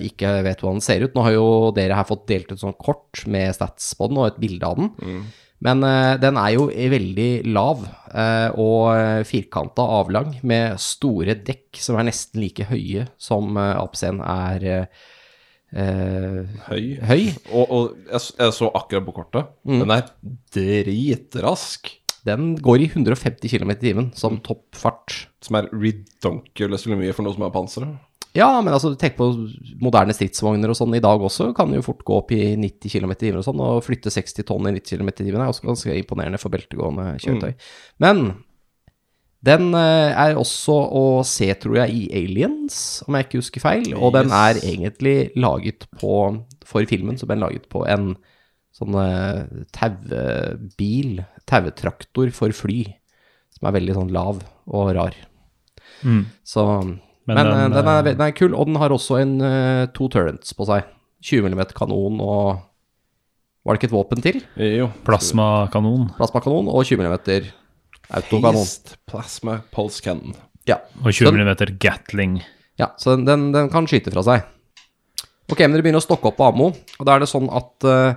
ikke 0.08 0.34
vet 0.45 0.62
hvordan 0.62 0.80
den 0.80 0.86
ser 0.86 1.04
ut 1.04 1.15
Nå 1.17 1.26
har 1.26 1.34
jo 1.36 1.47
dere 1.76 1.97
her 1.97 2.08
fått 2.08 2.24
delt 2.30 2.54
ut 2.54 2.62
sånn 2.62 2.78
kort 2.80 3.24
med 3.30 3.54
stats 3.58 3.91
på 3.97 4.08
den 4.10 4.21
og 4.21 4.30
et 4.30 4.39
bilde 4.41 4.69
av 4.69 4.80
den. 4.80 5.26
Men 5.62 5.86
uh, 5.86 6.17
den 6.21 6.39
er 6.41 6.56
jo 6.56 6.69
veldig 6.69 7.30
lav 7.54 7.84
uh, 7.86 8.50
og 8.58 9.26
firkanta 9.30 9.86
avlang 10.00 10.34
med 10.47 10.80
store 10.82 11.36
dekk 11.38 11.82
som 11.84 12.00
er 12.00 12.08
nesten 12.10 12.41
like 12.41 12.65
høye 12.71 13.06
som 13.21 13.60
uh, 13.60 13.76
APC-en 13.84 14.24
er 14.26 14.65
eh, 14.65 15.04
eh, 15.73 16.43
Høy. 16.67 16.86
høy. 17.07 17.23
Og, 17.51 17.65
og 17.65 18.12
jeg, 18.12 18.21
jeg 18.39 18.55
så 18.57 18.69
akkurat 18.75 19.07
på 19.07 19.15
kortet. 19.21 19.51
Den 19.67 19.95
er 19.95 20.05
dritrask. 20.55 21.91
Den 22.27 22.53
går 22.62 22.84
i 22.84 22.91
150 22.91 23.49
km 23.49 23.73
i 23.73 23.81
timen 23.81 24.12
som 24.17 24.38
toppfart. 24.45 25.25
Som 25.41 25.57
er 25.57 25.71
redonkulous 25.73 26.86
mye 26.91 27.15
for 27.17 27.25
noe 27.25 27.38
som 27.38 27.47
er 27.47 27.53
panseret. 27.55 27.99
Ja, 28.38 28.47
men 28.63 28.71
altså, 28.71 28.93
tenk 28.95 29.17
på 29.17 29.25
moderne 29.84 30.13
stridsvogner 30.15 30.71
og 30.71 30.77
sånn 30.77 30.93
i 30.95 31.01
dag 31.03 31.19
også, 31.19 31.49
kan 31.55 31.73
jo 31.75 31.81
fort 31.84 32.05
gå 32.07 32.19
opp 32.21 32.29
i 32.31 32.53
90 32.55 32.93
km 32.93 33.12
i 33.12 33.17
timen 33.25 33.41
og 33.41 33.43
sånn, 33.43 33.60
og 33.60 33.81
flytte 33.84 34.13
60 34.13 34.47
tonn 34.47 34.69
i 34.69 34.75
90 34.77 35.01
km 35.01 35.10
i 35.12 35.17
timen 35.25 35.41
er 35.41 35.51
også 35.51 35.65
ganske 35.67 35.97
imponerende 35.99 36.39
for 36.39 36.53
beltegående 36.53 37.10
kjøretøy. 37.25 37.57
Men 38.05 38.23
den 39.45 39.71
eh, 39.77 40.12
er 40.13 40.38
også 40.39 40.75
å 40.93 41.06
se, 41.27 41.49
tror 41.62 41.80
jeg, 41.82 41.95
i 41.97 42.21
Aliens, 42.21 43.01
om 43.08 43.17
jeg 43.17 43.27
ikke 43.27 43.41
husker 43.41 43.63
feil, 43.63 43.88
og 43.97 44.13
den 44.17 44.34
er 44.36 44.60
egentlig 44.62 45.32
laget 45.39 45.88
på, 45.97 46.17
for 46.67 46.89
filmen, 46.89 47.17
så 47.17 47.25
ble 47.25 47.39
den 47.39 47.45
laget 47.47 47.69
på 47.71 47.84
en 47.89 48.13
sånn 48.77 48.95
taubil, 48.95 49.65
tauebil, 49.75 51.21
tauetraktor 51.49 52.32
for 52.36 52.54
fly, 52.56 52.84
som 53.58 53.67
er 53.67 53.80
veldig 53.80 53.97
sånn 53.97 54.13
lav 54.15 54.43
og 54.71 54.93
rar. 54.95 55.17
Så 56.47 56.65
men, 57.27 57.38
Men 57.38 57.47
eh, 57.47 57.54
den, 57.54 57.75
den, 57.75 57.88
er, 57.88 58.01
eh, 58.01 58.15
den 58.15 58.25
er 58.25 58.36
kul, 58.36 58.56
og 58.58 58.67
den 58.69 58.80
har 58.82 58.93
også 58.93 59.19
en 59.21 59.38
eh, 59.45 59.86
to 59.95 60.10
turrets 60.12 60.56
på 60.58 60.67
seg. 60.69 60.89
20 61.21 61.51
mm 61.54 61.60
kanon 61.77 62.17
og 62.25 62.63
Var 63.62 63.75
det 63.75 63.77
ikke 63.77 63.89
et 63.91 63.93
våpen 63.93 64.23
til? 64.25 64.39
Jo. 64.58 64.88
Plasmakanon 65.06 66.08
Plasmakanon 66.17 66.71
og 66.71 66.82
20 66.88 67.04
mm 67.06 67.51
autokanon. 68.17 68.62
Phased 68.62 68.95
Plasma 69.10 69.60
Pulse 69.74 70.02
Cannon. 70.06 70.36
Ja. 70.69 70.78
og 71.04 71.10
20 71.12 71.26
Så- 71.26 71.32
mm 71.34 71.78
Gatling. 71.80 72.41
ja, 72.78 72.91
så 72.97 73.15
den, 73.15 73.26
den, 73.26 73.52
den 73.52 73.69
kan 73.69 73.88
skyte 73.88 74.12
fra 74.13 74.21
seg. 74.24 74.43
Ok, 75.52 75.60
men 75.60 75.74
dere 75.74 75.84
begynner 75.84 76.00
å 76.00 76.06
stokke 76.06 76.30
opp 76.30 76.38
på 76.38 76.47
ammo, 76.47 76.69
og 77.00 77.06
da 77.06 77.15
er 77.15 77.19
det 77.26 77.28
sånn 77.28 77.50
at 77.52 77.84
uh, 77.84 78.13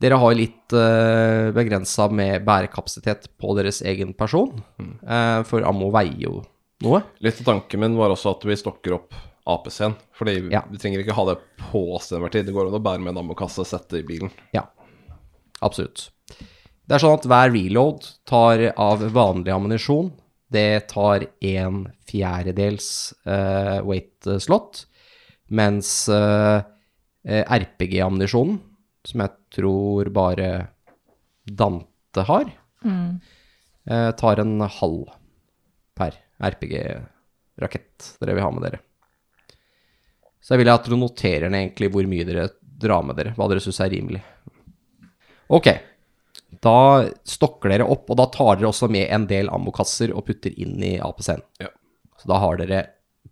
dere 0.00 0.16
har 0.22 0.34
litt 0.38 0.72
uh, 0.72 1.50
begrensa 1.52 2.06
med 2.10 2.44
bærekapasitet 2.46 3.28
på 3.40 3.52
deres 3.58 3.82
egen 3.84 4.14
person, 4.16 4.62
eh, 4.80 5.42
for 5.44 5.66
ammo 5.68 5.90
veier 5.92 6.16
jo 6.24 6.32
noe. 6.86 7.02
Litt 7.20 7.40
av 7.42 7.50
tanken 7.50 7.80
min 7.80 7.98
var 7.98 8.14
også 8.14 8.32
at 8.36 8.46
vi 8.48 8.56
stokker 8.56 8.96
opp 8.96 9.12
APC-en. 9.46 9.94
Fordi 10.16 10.38
Ja. 10.52 10.62
vi 10.70 10.78
trenger 10.80 11.02
ikke 11.04 11.12
ha 11.18 11.24
det 11.34 11.36
på 11.70 11.84
oss 11.94 12.08
til 12.08 12.16
enhver 12.16 12.32
tid. 12.32 12.46
Det 12.46 12.54
går 12.54 12.68
an 12.70 12.78
å 12.80 12.82
bære 12.82 13.00
med 13.00 13.12
en 13.12 13.22
ammokasse, 13.24 13.64
sette 13.68 14.00
i 14.00 14.02
bilen. 14.02 14.30
Ja, 14.56 14.64
absolutt. 15.60 16.08
Det 16.84 16.96
er 16.96 17.00
sånn 17.00 17.16
at 17.16 17.28
hver 17.28 17.52
reload 17.54 18.06
tar 18.28 18.60
av 18.76 19.04
vanlig 19.14 19.54
ammunisjon. 19.54 20.10
Det 20.52 20.86
tar 20.92 21.24
en 21.40 21.86
fjerdedels 22.06 22.88
uh, 23.26 23.80
weight 23.86 24.28
slot, 24.44 24.84
mens 25.52 26.08
eh, 26.08 26.62
eh, 27.24 27.44
RPG-ammunisjonen, 27.44 28.58
som 29.04 29.22
jeg 29.24 29.34
tror 29.58 30.08
bare 30.14 30.50
Dante 31.44 32.24
har, 32.24 32.48
eh, 32.84 34.10
tar 34.16 34.40
en 34.40 34.60
halv 34.78 35.12
per 35.94 36.16
RPG-rakett 36.40 38.14
dere 38.20 38.36
vil 38.36 38.46
ha 38.46 38.52
med 38.54 38.66
dere. 38.68 38.80
Så 40.40 40.54
jeg 40.54 40.64
vil 40.64 40.72
at 40.72 40.88
dere 40.88 41.00
noterer 41.00 41.52
ned 41.52 41.66
egentlig 41.66 41.92
hvor 41.92 42.08
mye 42.08 42.26
dere 42.28 42.48
drar 42.60 43.04
med 43.06 43.16
dere, 43.20 43.34
hva 43.36 43.48
dere 43.48 43.62
syns 43.64 43.80
er 43.84 43.92
rimelig. 43.92 44.22
Ok, 45.54 45.68
da 46.62 47.06
stokker 47.28 47.72
dere 47.72 47.88
opp, 47.90 48.08
og 48.10 48.18
da 48.20 48.26
tar 48.32 48.58
dere 48.58 48.70
også 48.70 48.90
med 48.92 49.08
en 49.12 49.26
del 49.30 49.50
ammokasser 49.52 50.12
og 50.14 50.26
putter 50.28 50.54
inn 50.60 50.76
i 50.84 50.96
APC-en. 51.02 51.42
Ja. 51.62 51.70
Så 52.20 52.30
da 52.30 52.40
har 52.42 52.60
dere 52.60 52.82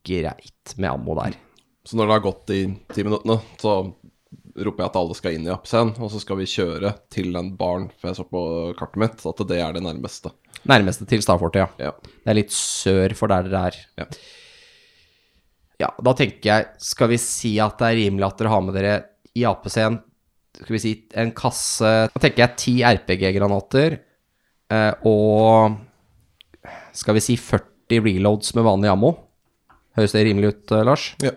greit 0.06 0.74
med 0.76 0.90
ammo 0.90 1.16
der. 1.20 1.36
Så 1.86 1.98
når 1.98 2.08
det 2.08 2.16
har 2.16 2.24
gått 2.26 2.46
de 2.50 2.60
ti 2.94 3.04
minuttene, 3.06 3.38
så 3.60 3.76
roper 4.52 4.84
jeg 4.84 4.90
at 4.90 4.98
alle 5.00 5.16
skal 5.16 5.36
inn 5.36 5.48
i 5.48 5.52
APC-en, 5.54 5.94
og 6.02 6.12
så 6.12 6.20
skal 6.22 6.38
vi 6.40 6.50
kjøre 6.50 6.92
til 7.12 7.32
en 7.38 7.52
barn, 7.58 7.88
for 7.98 8.10
jeg 8.10 8.20
så 8.20 8.26
på 8.28 8.44
kartet 8.78 9.00
mitt 9.02 9.26
at 9.30 9.42
det 9.48 9.58
er 9.62 9.74
det 9.76 9.84
nærmeste. 9.86 10.32
Nærmeste 10.68 11.08
til 11.10 11.24
Starfortet, 11.24 11.64
ja. 11.64 11.90
Ja. 11.90 12.12
Det 12.22 12.30
er 12.30 12.38
litt 12.38 12.54
sør 12.54 13.16
for 13.18 13.32
der 13.32 13.48
dere 13.48 13.66
er. 13.70 13.82
Ja. 14.02 14.08
Ja, 15.82 15.88
da 15.98 16.12
tenker 16.14 16.46
jeg, 16.46 16.68
skal 16.78 17.10
vi 17.10 17.18
si 17.18 17.56
at 17.62 17.80
det 17.80 17.88
er 17.88 17.98
rimelig 18.04 18.28
at 18.28 18.38
dere 18.38 18.52
har 18.52 18.62
med 18.62 18.76
dere 18.76 18.94
i 19.34 19.46
APC-en, 19.48 19.98
skal 20.62 20.76
vi 20.76 20.82
si 20.82 20.92
en 21.18 21.32
kasse, 21.36 21.92
da 22.12 22.22
tenker 22.22 22.44
jeg 22.44 22.56
10 22.56 22.74
RPG-granater, 23.02 23.98
eh, 24.72 25.08
og 25.08 25.76
skal 26.96 27.18
vi 27.18 27.24
si 27.24 27.36
40 27.40 28.02
reloads 28.06 28.54
med 28.56 28.66
vanlig 28.66 28.92
ammo. 28.92 29.14
Høres 29.98 30.14
det 30.16 30.24
rimelig 30.28 30.52
ut, 30.54 30.72
eh, 30.72 30.84
Lars? 30.88 31.10
Ja. 31.22 31.34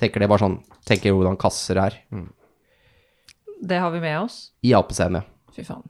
Tenker 0.00 0.22
det 0.22 0.30
bare 0.30 0.44
sånn, 0.46 0.58
tenker 0.88 1.14
hvordan 1.14 1.38
kasser 1.40 1.80
er. 1.82 1.98
Det 3.64 3.80
har 3.80 3.92
vi 3.94 4.00
med 4.00 4.18
oss. 4.24 4.50
I 4.64 4.74
APC-en, 4.76 5.20
ja. 5.20 5.26
Fy 5.54 5.64
faen. 5.66 5.84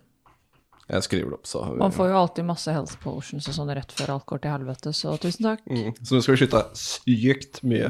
Jeg 0.85 1.07
skriver 1.07 1.31
det 1.33 1.39
opp, 1.39 1.47
så 1.49 1.63
har 1.65 1.73
vi 1.73 1.81
Man 1.81 1.95
får 1.97 2.11
jo 2.11 2.17
alltid 2.19 2.45
masse 2.45 2.73
health 2.75 2.99
potions 3.01 3.47
og 3.49 3.55
sånn 3.57 3.71
rett 3.73 3.93
før 3.97 4.19
alt 4.19 4.27
går 4.29 4.43
til 4.45 4.53
helvete, 4.53 4.93
så 4.93 5.15
tusen 5.21 5.47
takk. 5.49 5.63
mm. 5.65 5.95
Så 6.05 6.17
nå 6.19 6.21
skal 6.21 6.37
vi 6.37 6.43
skyte 6.43 6.61
sykt 6.77 7.63
mye. 7.65 7.89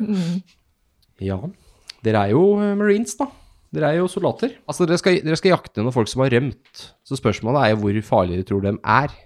Ja, 1.23 1.41
dere 2.07 2.23
er 2.23 2.35
jo 2.37 2.45
eh, 2.63 2.77
marines 2.79 3.17
da. 3.19 3.27
Dere 3.75 3.91
er 3.91 3.99
jo 3.99 4.11
soldater. 4.11 4.53
Altså, 4.71 4.87
dere 4.89 5.01
skal, 5.01 5.19
dere 5.25 5.39
skal 5.39 5.55
jakte 5.55 5.83
noen 5.83 5.95
folk 5.95 6.11
som 6.11 6.23
har 6.25 6.35
rømt. 6.37 6.85
Så 7.07 7.19
spørsmålet 7.19 7.65
er 7.65 7.73
jo 7.73 7.81
hvor 7.83 7.99
farlige 8.07 8.41
dere 8.43 8.49
tror 8.51 8.63
de 8.65 8.75
er. 8.79 9.17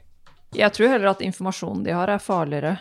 Jeg 0.56 0.72
tror 0.72 0.94
heller 0.94 1.11
at 1.12 1.24
informasjonen 1.26 1.84
de 1.84 1.92
har, 1.92 2.08
er 2.08 2.22
farligere. 2.24 2.78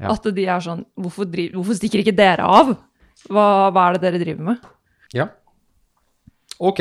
Ja. 0.00 0.10
At 0.10 0.26
de 0.34 0.46
er 0.50 0.64
sånn 0.64 0.82
hvorfor, 0.98 1.28
driv, 1.30 1.54
hvorfor 1.54 1.78
stikker 1.78 2.02
ikke 2.02 2.16
dere 2.18 2.46
av? 2.46 2.74
Hva, 3.30 3.46
hva 3.70 3.86
er 3.86 3.96
det 3.96 4.02
dere 4.08 4.22
driver 4.24 4.48
med? 4.50 4.66
Ja. 5.14 5.28
Ok, 6.64 6.80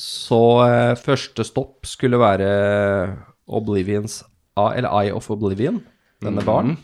så 0.00 0.40
eh, 0.66 0.92
første 1.00 1.44
stopp 1.46 1.88
skulle 1.88 2.20
være 2.20 2.50
Oblivions, 3.50 4.20
eller 4.60 4.92
Eye 5.00 5.16
of 5.16 5.28
Oblivion, 5.32 5.80
denne 6.24 6.44
baren. 6.44 6.76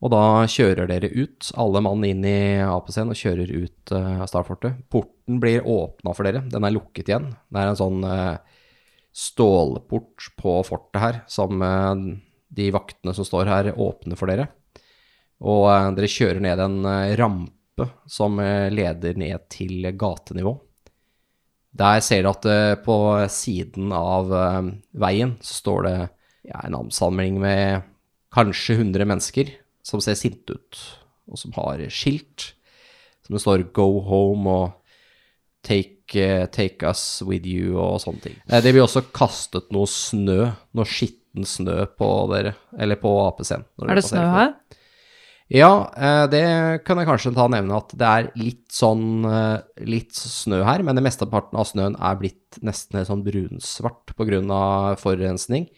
Og 0.00 0.12
da 0.14 0.22
kjører 0.48 0.88
dere 0.88 1.10
ut, 1.12 1.50
alle 1.60 1.82
mann 1.84 2.04
inn 2.08 2.24
i 2.24 2.62
APC-en 2.64 3.12
og 3.12 3.18
kjører 3.20 3.50
ut 3.52 3.92
uh, 3.92 4.22
av 4.24 4.30
Starfortet. 4.30 4.78
Porten 4.88 5.40
blir 5.42 5.66
åpna 5.68 6.14
for 6.16 6.24
dere, 6.24 6.40
den 6.48 6.64
er 6.64 6.72
lukket 6.72 7.10
igjen. 7.10 7.28
Det 7.52 7.60
er 7.60 7.72
en 7.72 7.80
sånn 7.80 8.06
uh, 8.08 8.38
stålport 9.12 10.30
på 10.40 10.56
fortet 10.64 11.02
her, 11.04 11.20
som 11.28 11.60
uh, 11.60 11.92
de 12.48 12.70
vaktene 12.72 13.12
som 13.16 13.28
står 13.28 13.52
her, 13.52 13.72
åpner 13.76 14.16
for 14.16 14.32
dere. 14.32 14.48
Og 15.44 15.68
uh, 15.68 15.92
dere 15.96 16.10
kjører 16.10 16.40
ned 16.48 16.64
en 16.64 16.80
eh, 16.88 17.14
rampe 17.20 17.58
som 18.08 18.40
eh, 18.40 18.68
leder 18.72 19.16
ned 19.20 19.46
til 19.52 19.86
gatenivå. 19.96 20.56
Der 21.70 22.00
ser 22.02 22.24
dere 22.24 22.34
at 22.34 22.48
eh, 22.50 22.74
på 22.82 22.96
siden 23.30 23.92
av 23.94 24.32
eh, 24.34 24.72
veien 25.00 25.36
står 25.44 25.86
det 25.86 25.96
ja, 26.48 26.64
en 26.64 26.78
ansamling 26.82 27.38
med 27.42 27.86
kanskje 28.34 28.80
100 28.80 29.06
mennesker 29.06 29.52
som 29.90 30.02
ser 30.04 30.18
sinte 30.18 30.54
ut, 30.54 30.80
og 31.30 31.38
som 31.40 31.54
har 31.58 31.82
skilt 31.90 32.52
som 33.30 33.36
det 33.36 33.42
står 33.44 33.72
'Go 33.72 34.00
home' 34.02 34.46
og 34.46 34.72
take, 35.62 36.16
eh, 36.16 36.46
'Take 36.46 36.82
us 36.82 37.22
with 37.22 37.44
you' 37.44 37.76
og 37.76 38.00
sånne 38.00 38.22
ting. 38.22 38.36
Eh, 38.48 38.60
Det 38.60 38.72
blir 38.72 38.82
også 38.82 39.12
kastet 39.12 39.70
noe 39.70 39.86
snø, 39.86 40.52
noe 40.74 40.84
skitten 40.84 41.44
snø 41.44 41.86
på 41.96 42.28
dere, 42.32 42.56
eller 42.76 42.96
på 42.96 43.08
APC-en. 43.28 43.64
Er 43.88 43.94
det 43.94 44.04
snø 44.04 44.18
her? 44.18 44.54
ja, 45.52 45.90
eh, 45.96 46.26
det 46.28 46.84
kan 46.84 46.96
jeg 46.96 47.06
kanskje 47.06 47.34
ta 47.34 47.44
og 47.44 47.50
nevne 47.50 47.76
at 47.76 47.88
det 47.96 48.06
er 48.06 48.32
litt 48.36 48.68
sånn 48.68 49.60
litt 49.78 50.12
snø 50.12 50.64
her, 50.64 50.82
men 50.82 50.94
det 50.94 51.04
meste 51.04 51.22
av 51.22 51.66
snøen 51.66 51.96
er 52.00 52.16
blitt 52.16 52.58
nesten 52.62 52.98
helt 52.98 53.08
sånn 53.08 53.24
brunsvart 53.24 54.06
pga. 54.16 54.96
forurensning. 54.96 55.68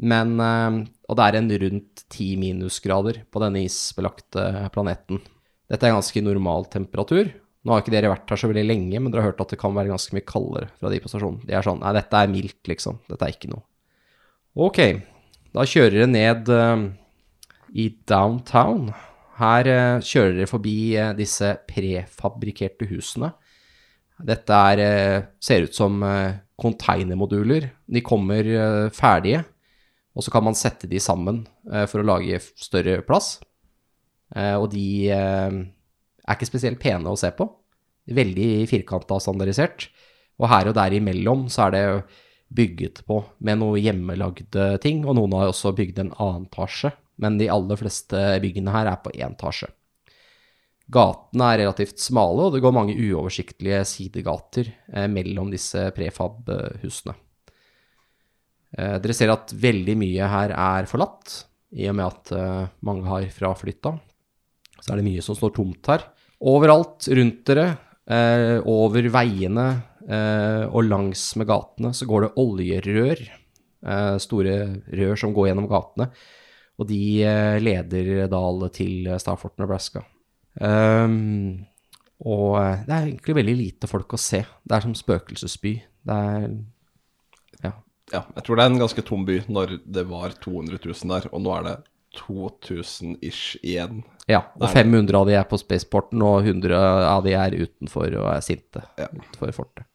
Men 0.00 0.90
Og 1.10 1.18
det 1.18 1.26
er 1.26 1.40
en 1.40 1.52
rundt 1.64 2.02
ti 2.12 2.32
minusgrader 2.38 3.24
på 3.26 3.42
denne 3.42 3.64
isbelagte 3.66 4.68
planeten. 4.74 5.18
Dette 5.70 5.88
er 5.88 5.96
ganske 5.96 6.22
normal 6.22 6.68
temperatur. 6.70 7.32
Nå 7.60 7.74
har 7.74 7.82
ikke 7.82 7.92
dere 7.92 8.12
vært 8.12 8.30
her 8.30 8.40
så 8.40 8.48
veldig 8.48 8.64
lenge, 8.64 9.00
men 9.02 9.12
dere 9.12 9.24
har 9.24 9.32
hørt 9.32 9.42
at 9.42 9.52
det 9.52 9.58
kan 9.60 9.74
være 9.76 9.90
ganske 9.90 10.14
mye 10.16 10.26
kaldere 10.26 10.70
fra 10.78 10.92
de 10.92 11.00
på 11.02 11.10
stasjonen. 11.10 11.42
De 11.44 11.56
er 11.56 11.66
sånn 11.66 11.82
Nei, 11.82 11.92
dette 11.98 12.22
er 12.22 12.32
mildt, 12.32 12.60
liksom. 12.70 13.02
Dette 13.10 13.26
er 13.26 13.34
ikke 13.34 13.50
noe. 13.52 13.66
Ok, 14.60 14.80
da 15.54 15.66
kjører 15.68 15.98
dere 15.98 16.08
ned 16.10 16.50
uh, 16.54 16.86
i 17.74 17.90
downtown. 18.08 18.88
Her 19.40 19.70
uh, 19.70 20.00
kjører 20.02 20.38
dere 20.38 20.50
forbi 20.50 20.76
uh, 20.94 21.12
disse 21.18 21.52
prefabrikerte 21.68 22.88
husene. 22.90 23.34
Dette 24.20 24.56
er, 24.72 24.80
ser 25.40 25.64
ut 25.64 25.72
som 25.72 26.02
containermoduler. 26.60 27.70
De 27.88 28.02
kommer 28.04 28.44
ferdige, 28.92 29.38
og 30.16 30.26
så 30.26 30.32
kan 30.34 30.44
man 30.46 30.58
sette 30.58 30.88
de 30.90 31.00
sammen 31.02 31.44
eh, 31.70 31.86
for 31.90 32.02
å 32.02 32.08
lage 32.08 32.40
større 32.58 33.00
plass. 33.06 33.38
Eh, 34.34 34.56
og 34.58 34.70
de 34.74 34.86
eh, 35.14 35.60
er 35.60 36.38
ikke 36.38 36.50
spesielt 36.50 36.80
pene 36.82 37.10
å 37.10 37.18
se 37.18 37.30
på. 37.36 37.46
Veldig 38.10 38.50
firkanta 38.70 39.16
og 39.16 39.22
standardisert. 39.22 39.86
Og 40.40 40.48
her 40.50 40.70
og 40.70 40.76
der 40.78 40.96
imellom 40.98 41.46
så 41.52 41.68
er 41.68 41.76
det 41.76 41.84
bygget 42.50 43.04
på 43.06 43.20
med 43.46 43.60
noe 43.60 43.78
hjemmelagde 43.78 44.72
ting, 44.82 45.04
og 45.06 45.14
noen 45.14 45.36
har 45.38 45.52
også 45.52 45.70
bygd 45.76 46.00
en 46.02 46.14
annen 46.16 46.48
etasje, 46.48 46.90
men 47.22 47.36
de 47.38 47.46
aller 47.52 47.78
fleste 47.78 48.24
byggene 48.42 48.74
her 48.74 48.90
er 48.90 48.98
på 49.04 49.12
én 49.14 49.36
etasje. 49.36 49.68
Gatene 50.90 51.52
er 51.52 51.60
relativt 51.62 52.02
smale, 52.02 52.48
og 52.48 52.56
det 52.56 52.64
går 52.64 52.74
mange 52.74 52.96
uoversiktlige 52.98 53.84
sidegater 53.86 54.72
mellom 55.12 55.52
disse 55.54 55.84
prefab-husene. 55.94 57.14
Eh, 58.78 58.96
dere 59.02 59.16
ser 59.16 59.32
at 59.32 59.52
veldig 59.56 59.96
mye 59.98 60.30
her 60.30 60.54
er 60.54 60.88
forlatt, 60.90 61.44
i 61.74 61.86
og 61.90 61.96
med 61.98 62.06
at 62.06 62.32
eh, 62.36 62.70
mange 62.86 63.06
har 63.08 63.28
fraflytta. 63.34 63.94
Så 64.80 64.92
er 64.92 65.00
det 65.00 65.06
mye 65.06 65.24
som 65.24 65.38
står 65.38 65.54
tomt 65.56 65.92
her. 65.92 66.06
Overalt 66.50 67.10
rundt 67.18 67.42
dere, 67.50 67.66
eh, 68.08 68.58
over 68.64 69.10
veiene 69.12 69.68
og 70.10 70.80
langs 70.88 71.20
med 71.38 71.46
gatene, 71.46 71.90
så 71.94 72.06
går 72.08 72.24
det 72.24 72.30
oljerør. 72.40 73.20
Store 74.18 74.54
rør 74.88 75.20
som 75.20 75.34
går 75.36 75.50
gjennom 75.50 75.68
gatene. 75.70 76.08
Og 76.80 76.88
de 76.88 77.20
leder 77.62 78.24
alle 78.24 78.70
til 78.74 79.06
Starfort, 79.20 79.54
Nebraska. 79.60 80.02
Og 82.28 82.58
eh, 82.60 82.82
det 82.84 82.94
er 82.94 83.06
egentlig 83.06 83.36
veldig 83.38 83.56
lite 83.56 83.90
folk 83.90 84.14
å 84.14 84.20
se. 84.20 84.42
Det 84.64 84.76
er 84.76 84.84
som 84.84 84.96
spøkelsesby. 84.96 85.74
Det 86.08 86.16
er 86.16 86.48
Ja. 88.12 88.24
Jeg 88.36 88.44
tror 88.46 88.56
det 88.58 88.64
er 88.64 88.72
en 88.72 88.80
ganske 88.82 89.02
tom 89.06 89.24
by 89.28 89.38
når 89.48 89.76
det 89.86 90.06
var 90.10 90.32
200 90.42 90.78
000 90.82 91.12
der, 91.14 91.28
og 91.32 91.42
nå 91.44 91.52
er 91.58 91.66
det 91.68 91.76
2000 92.18 93.20
ish 93.22 93.56
igjen. 93.62 94.00
ja 94.26 94.40
og 94.56 94.64
Det 94.64 94.70
er 94.72 94.82
500 94.82 95.14
av 95.20 95.28
de 95.28 95.36
er 95.38 95.46
på 95.46 95.58
spaceporten, 95.60 96.22
og 96.26 96.42
100 96.42 96.74
av 97.06 97.22
de 97.26 97.36
er 97.38 97.54
utenfor 97.60 98.08
og 98.18 98.26
er 98.34 98.42
sinte 98.42 98.82
Ja. 98.98 99.06
utenfor 99.14 99.52
fortet. 99.54 99.86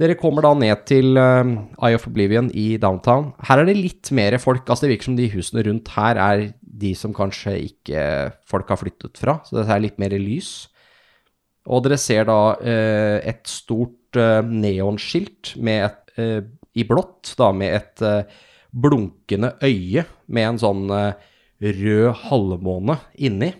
Dere 0.00 0.14
kommer 0.16 0.40
da 0.40 0.54
ned 0.56 0.86
til 0.88 1.18
um, 1.20 1.68
Eye 1.84 1.94
of 1.98 2.06
Oblivion 2.08 2.46
i 2.56 2.78
downtown. 2.80 3.34
Her 3.44 3.60
er 3.60 3.66
det 3.68 3.76
litt 3.76 4.08
mer 4.16 4.38
folk. 4.40 4.64
altså 4.64 4.86
Det 4.86 4.94
virker 4.94 5.10
som 5.10 5.16
de 5.18 5.28
husene 5.28 5.64
rundt 5.66 5.88
her 5.92 6.16
er 6.16 6.54
de 6.80 6.94
som 6.96 7.12
kanskje 7.12 7.52
ikke 7.66 8.32
folk 8.48 8.68
har 8.72 8.80
flyttet 8.80 9.20
fra. 9.20 9.34
Så 9.44 9.58
det 9.58 9.66
er 9.68 9.82
litt 9.84 9.98
mer 10.00 10.16
lys. 10.16 10.68
Og 11.68 11.84
dere 11.84 11.98
ser 12.00 12.24
da 12.24 12.38
eh, 12.64 13.20
et 13.28 13.44
stort 13.44 14.16
eh, 14.16 14.40
neonskilt 14.48 15.52
med 15.60 15.84
et, 15.90 16.14
eh, 16.16 16.40
i 16.80 16.86
blått, 16.88 17.34
da 17.38 17.50
med 17.54 17.76
et 17.76 18.04
eh, 18.06 18.38
blunkende 18.70 19.54
øye 19.62 20.06
med 20.30 20.48
en 20.48 20.60
sånn 20.62 20.84
eh, 20.94 21.26
rød 21.60 22.12
halvmåne 22.26 22.98
inni. 23.20 23.52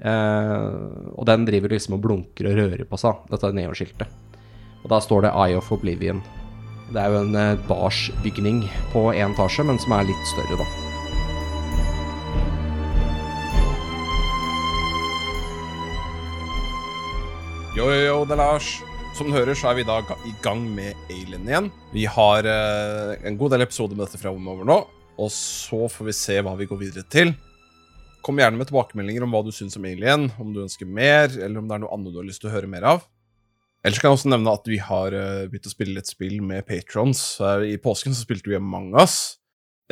Eh, 0.00 0.66
og 1.12 1.26
den 1.28 1.46
driver 1.48 1.74
liksom 1.74 1.98
og 1.98 2.04
blunker 2.04 2.50
og 2.50 2.60
rører 2.60 2.86
på 2.88 3.00
seg, 3.00 3.24
dette 3.32 3.52
neonskiltet. 3.56 4.20
Og 4.80 4.92
da 4.92 5.00
står 5.02 5.26
det 5.26 5.34
Eye 5.36 5.58
of 5.58 5.72
Oblivion. 5.74 6.22
Det 6.90 6.98
er 6.98 7.12
jo 7.12 7.24
en 7.24 7.36
eh, 7.38 7.58
barsbygning 7.68 8.64
på 8.94 9.10
én 9.12 9.34
etasje, 9.34 9.66
men 9.66 9.78
som 9.82 9.94
er 9.94 10.08
litt 10.08 10.30
større, 10.32 10.60
da. 10.60 10.68
Yo, 17.76 17.86
yo, 17.86 18.00
yo, 18.02 18.16
det 18.26 18.34
er 18.34 18.40
Lars. 18.40 18.72
Som 19.20 19.28
du 19.28 19.34
hører, 19.36 19.52
så 19.52 19.68
er 19.68 19.74
vi 19.76 19.82
da 19.84 19.98
i 20.24 20.30
gang 20.40 20.62
med 20.72 20.96
Alien 21.12 21.42
igjen. 21.44 21.66
Vi 21.92 22.06
har 22.08 22.46
eh, 22.48 23.10
en 23.28 23.34
god 23.36 23.52
del 23.52 23.66
episoder 23.66 23.92
med 23.92 24.06
dette 24.06 24.16
framover 24.16 24.64
nå, 24.64 24.76
og 25.20 25.28
så 25.34 25.90
får 25.92 26.06
vi 26.06 26.14
se 26.16 26.36
hva 26.40 26.54
vi 26.56 26.64
går 26.70 26.78
videre 26.80 27.04
til. 27.12 27.34
Kom 28.24 28.40
gjerne 28.40 28.56
med 28.56 28.70
tilbakemeldinger 28.70 29.26
om 29.26 29.34
hva 29.36 29.42
du 29.44 29.50
syns 29.52 29.76
om 29.76 29.84
Alien, 29.84 30.30
om 30.40 30.54
du 30.54 30.62
ønsker 30.62 30.88
mer, 30.88 31.28
eller 31.36 31.60
om 31.60 31.68
det 31.68 31.76
er 31.76 31.82
noe 31.82 31.92
annet 31.98 32.14
du 32.14 32.16
har 32.16 32.28
lyst 32.30 32.40
til 32.40 32.48
å 32.48 32.54
høre 32.54 32.70
mer 32.72 32.86
av. 32.94 33.02
Ellers 33.84 34.00
kan 34.00 34.08
jeg 34.08 34.22
også 34.22 34.30
nevne 34.32 34.54
at 34.56 34.70
vi 34.72 34.78
har 34.86 35.16
eh, 35.18 35.42
begynt 35.52 35.68
å 35.68 35.74
spille 35.74 35.98
litt 35.98 36.08
spill 36.08 36.38
med 36.40 36.64
patrons. 36.70 37.20
I 37.44 37.76
påsken 37.84 38.16
så 38.16 38.24
spilte 38.24 38.48
vi 38.48 38.56
Among 38.56 38.94
Us. 39.02 39.18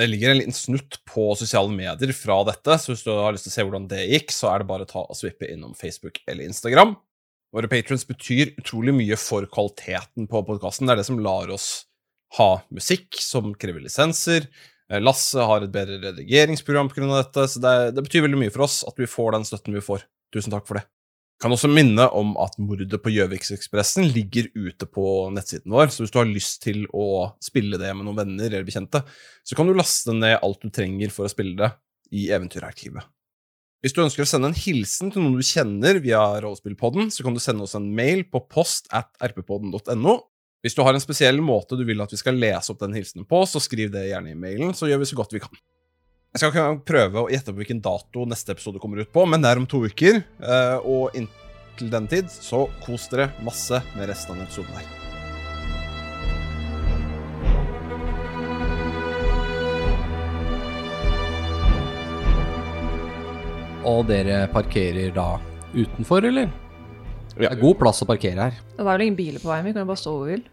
Det 0.01 0.09
ligger 0.09 0.33
en 0.33 0.41
liten 0.41 0.57
snutt 0.57 1.03
på 1.05 1.35
sosiale 1.37 1.69
medier 1.69 2.17
fra 2.17 2.41
dette, 2.49 2.81
så 2.81 2.95
hvis 2.95 3.05
du 3.05 3.13
har 3.13 3.37
lyst 3.37 3.45
til 3.45 3.53
å 3.53 3.59
se 3.59 3.69
hvordan 3.69 3.91
det 3.93 4.09
gikk, 4.09 4.33
så 4.33 4.55
er 4.55 4.65
det 4.65 4.71
bare 4.73 4.89
å 4.89 4.91
ta 4.95 5.05
og 5.05 5.21
svippe 5.21 5.53
innom 5.53 5.77
Facebook 5.77 6.23
eller 6.25 6.49
Instagram. 6.49 6.97
Våre 7.55 7.69
patrons 7.71 8.05
betyr 8.05 8.53
utrolig 8.61 8.93
mye 8.93 9.17
for 9.17 9.47
kvaliteten 9.49 10.29
på 10.29 10.43
podkasten. 10.45 10.89
Det 10.89 10.95
er 10.95 11.01
det 11.01 11.09
som 11.09 11.21
lar 11.25 11.49
oss 11.55 11.69
ha 12.37 12.59
musikk 12.75 13.17
som 13.25 13.55
krever 13.57 13.81
lisenser. 13.87 14.51
Eh, 14.93 15.01
Lasse 15.01 15.41
har 15.41 15.65
et 15.65 15.73
bedre 15.73 15.97
redigeringsprogram 16.03 16.93
pga. 16.93 17.09
dette, 17.15 17.49
så 17.49 17.63
det, 17.65 17.75
det 17.97 18.05
betyr 18.05 18.27
veldig 18.27 18.43
mye 18.45 18.53
for 18.53 18.67
oss 18.69 18.83
at 18.89 19.01
vi 19.01 19.09
får 19.09 19.33
den 19.37 19.49
støtten 19.49 19.77
vi 19.79 19.85
får. 19.85 20.05
Tusen 20.35 20.53
takk 20.53 20.69
for 20.69 20.81
det. 20.81 20.85
Kan 21.41 21.55
også 21.55 21.71
minne 21.71 22.09
om 22.19 22.33
at 22.43 22.57
mordet 22.59 22.99
på 23.01 23.13
Gjøviksekspressen 23.15 24.09
ligger 24.11 24.51
ute 24.59 24.89
på 24.91 25.05
nettsiden 25.31 25.71
vår, 25.71 25.93
så 25.95 26.03
hvis 26.03 26.13
du 26.13 26.19
har 26.19 26.27
lyst 26.27 26.65
til 26.65 26.83
å 26.91 27.31
spille 27.41 27.79
det 27.79 27.93
med 27.95 28.09
noen 28.09 28.25
venner 28.25 28.51
eller 28.51 28.67
bekjente, 28.67 29.05
så 29.47 29.57
kan 29.57 29.71
du 29.71 29.77
laste 29.79 30.17
ned 30.17 30.41
alt 30.43 30.67
du 30.67 30.73
trenger 30.75 31.15
for 31.15 31.29
å 31.29 31.33
spille 31.33 31.55
det 31.61 31.71
i 32.19 32.27
Eventyrarkivet. 32.35 33.07
Hvis 33.79 33.95
du 33.95 34.01
ønsker 34.03 34.25
å 34.25 34.27
sende 34.27 34.49
en 34.51 34.59
hilsen 34.59 35.13
til 35.15 35.23
noen 35.23 35.37
du 35.39 35.47
kjenner 35.47 36.01
via 36.03 36.19
Rollespillpodden, 36.43 37.13
så 37.15 37.23
kan 37.23 37.37
du 37.37 37.43
sende 37.43 37.63
oss 37.63 37.77
en 37.79 37.87
mail 37.95 38.25
på 38.27 38.41
post 38.51 38.91
at 38.91 39.13
rppodden.no. 39.23 40.17
Hvis 40.67 40.75
du 40.75 40.83
har 40.83 40.97
en 40.97 41.03
spesiell 41.03 41.39
måte 41.45 41.79
du 41.79 41.85
vil 41.87 42.03
at 42.03 42.11
vi 42.11 42.19
skal 42.19 42.41
lese 42.43 42.75
opp 42.75 42.83
den 42.83 42.97
hilsenen 42.99 43.29
på, 43.29 43.45
så 43.47 43.63
skriv 43.63 43.95
det 43.95 44.09
gjerne 44.09 44.35
i 44.35 44.39
mailen, 44.39 44.75
så 44.75 44.91
gjør 44.91 45.05
vi 45.05 45.11
så 45.13 45.21
godt 45.21 45.37
vi 45.37 45.45
kan. 45.47 45.63
Jeg 46.35 46.43
skal 46.43 46.51
ikke 46.51 46.87
prøve 46.91 47.23
å 47.23 47.31
gjette 47.31 47.55
på 47.55 47.63
hvilken 47.63 47.85
dato 47.85 48.27
neste 48.29 48.57
episode 48.57 48.83
kommer 48.83 49.07
ut 49.07 49.15
på, 49.15 49.23
men 49.31 49.47
det 49.47 49.53
er 49.53 49.63
om 49.63 49.71
to 49.71 49.85
uker, 49.87 50.25
eh, 50.43 50.79
og 50.83 51.15
inntil 51.17 51.95
den 51.95 52.11
tid, 52.11 52.35
så 52.35 52.67
kos 52.83 53.07
dere 53.15 53.31
masse 53.47 53.79
med 53.95 54.11
resten 54.11 54.35
av 54.35 54.41
denne 54.41 54.51
episoden 54.51 54.83
her. 54.83 55.08
Og 63.89 64.03
dere 64.09 64.43
parkerer 64.53 65.13
da 65.17 65.29
utenfor, 65.75 66.27
eller? 66.29 66.51
Det 67.39 67.45
Ja. 67.47 67.51
er 67.53 67.61
god 67.61 67.79
plass 67.79 68.03
å 68.03 68.07
parkere 68.09 68.35
her. 68.49 68.51
Det 68.75 68.81
er 68.83 68.85
vel 68.85 69.01
ingen 69.07 69.17
biler 69.17 69.39
på 69.41 69.49
veien, 69.49 69.65
vi 69.65 69.73
kan 69.73 69.83
jo 69.85 69.91
bare 69.93 70.01
stå 70.03 70.11
hvor 70.13 70.27
vi 70.27 70.35
vil. 70.37 70.45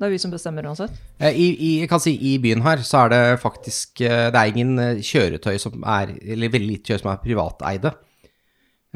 Det 0.00 0.06
er 0.06 0.10
vi 0.14 0.18
som 0.18 0.30
bestemmer 0.32 0.64
uansett. 0.64 0.90
I, 1.20 1.48
i, 1.52 1.80
jeg 1.82 1.88
kan 1.90 2.00
si, 2.00 2.14
I 2.16 2.38
byen 2.40 2.62
her 2.64 2.78
så 2.78 3.02
er 3.04 3.08
det 3.12 3.40
faktisk 3.42 4.00
eh, 4.00 4.30
Det 4.32 4.38
er 4.40 4.48
ingen 4.54 4.78
eh, 4.80 4.94
kjøretøy 5.04 5.58
som 5.60 5.82
er 5.84 6.14
Eller 6.24 6.48
veldig 6.48 6.70
lite 6.70 6.88
kjøretøy 6.88 7.02
som 7.02 7.10
er 7.12 7.20
privateide. 7.26 7.92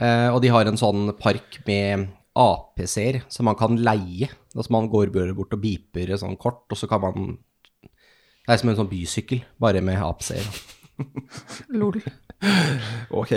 Eh, 0.00 0.28
og 0.33 0.40
de 0.40 0.48
har 0.48 0.64
en 0.66 0.80
sånn 0.80 1.12
park 1.20 1.61
med 1.66 2.09
APC-er 2.35 3.20
som 3.28 3.44
man 3.44 3.54
kan 3.61 3.76
leie. 3.76 4.30
Altså 4.57 4.72
man 4.72 4.88
går 4.88 5.12
bort 5.37 5.52
og 5.52 5.61
beeper 5.61 6.09
et 6.11 6.20
sånt 6.24 6.38
kort, 6.40 6.64
og 6.72 6.76
så 6.80 6.88
kan 6.88 7.02
man 7.04 7.37
Det 7.85 8.52
er 8.54 8.57
som 8.57 8.68
en 8.72 8.76
sånn 8.76 8.88
bysykkel, 8.90 9.44
bare 9.61 9.80
med 9.85 10.00
APC-er. 10.00 10.48
Lol. 11.80 11.98
Ok. 13.11 13.33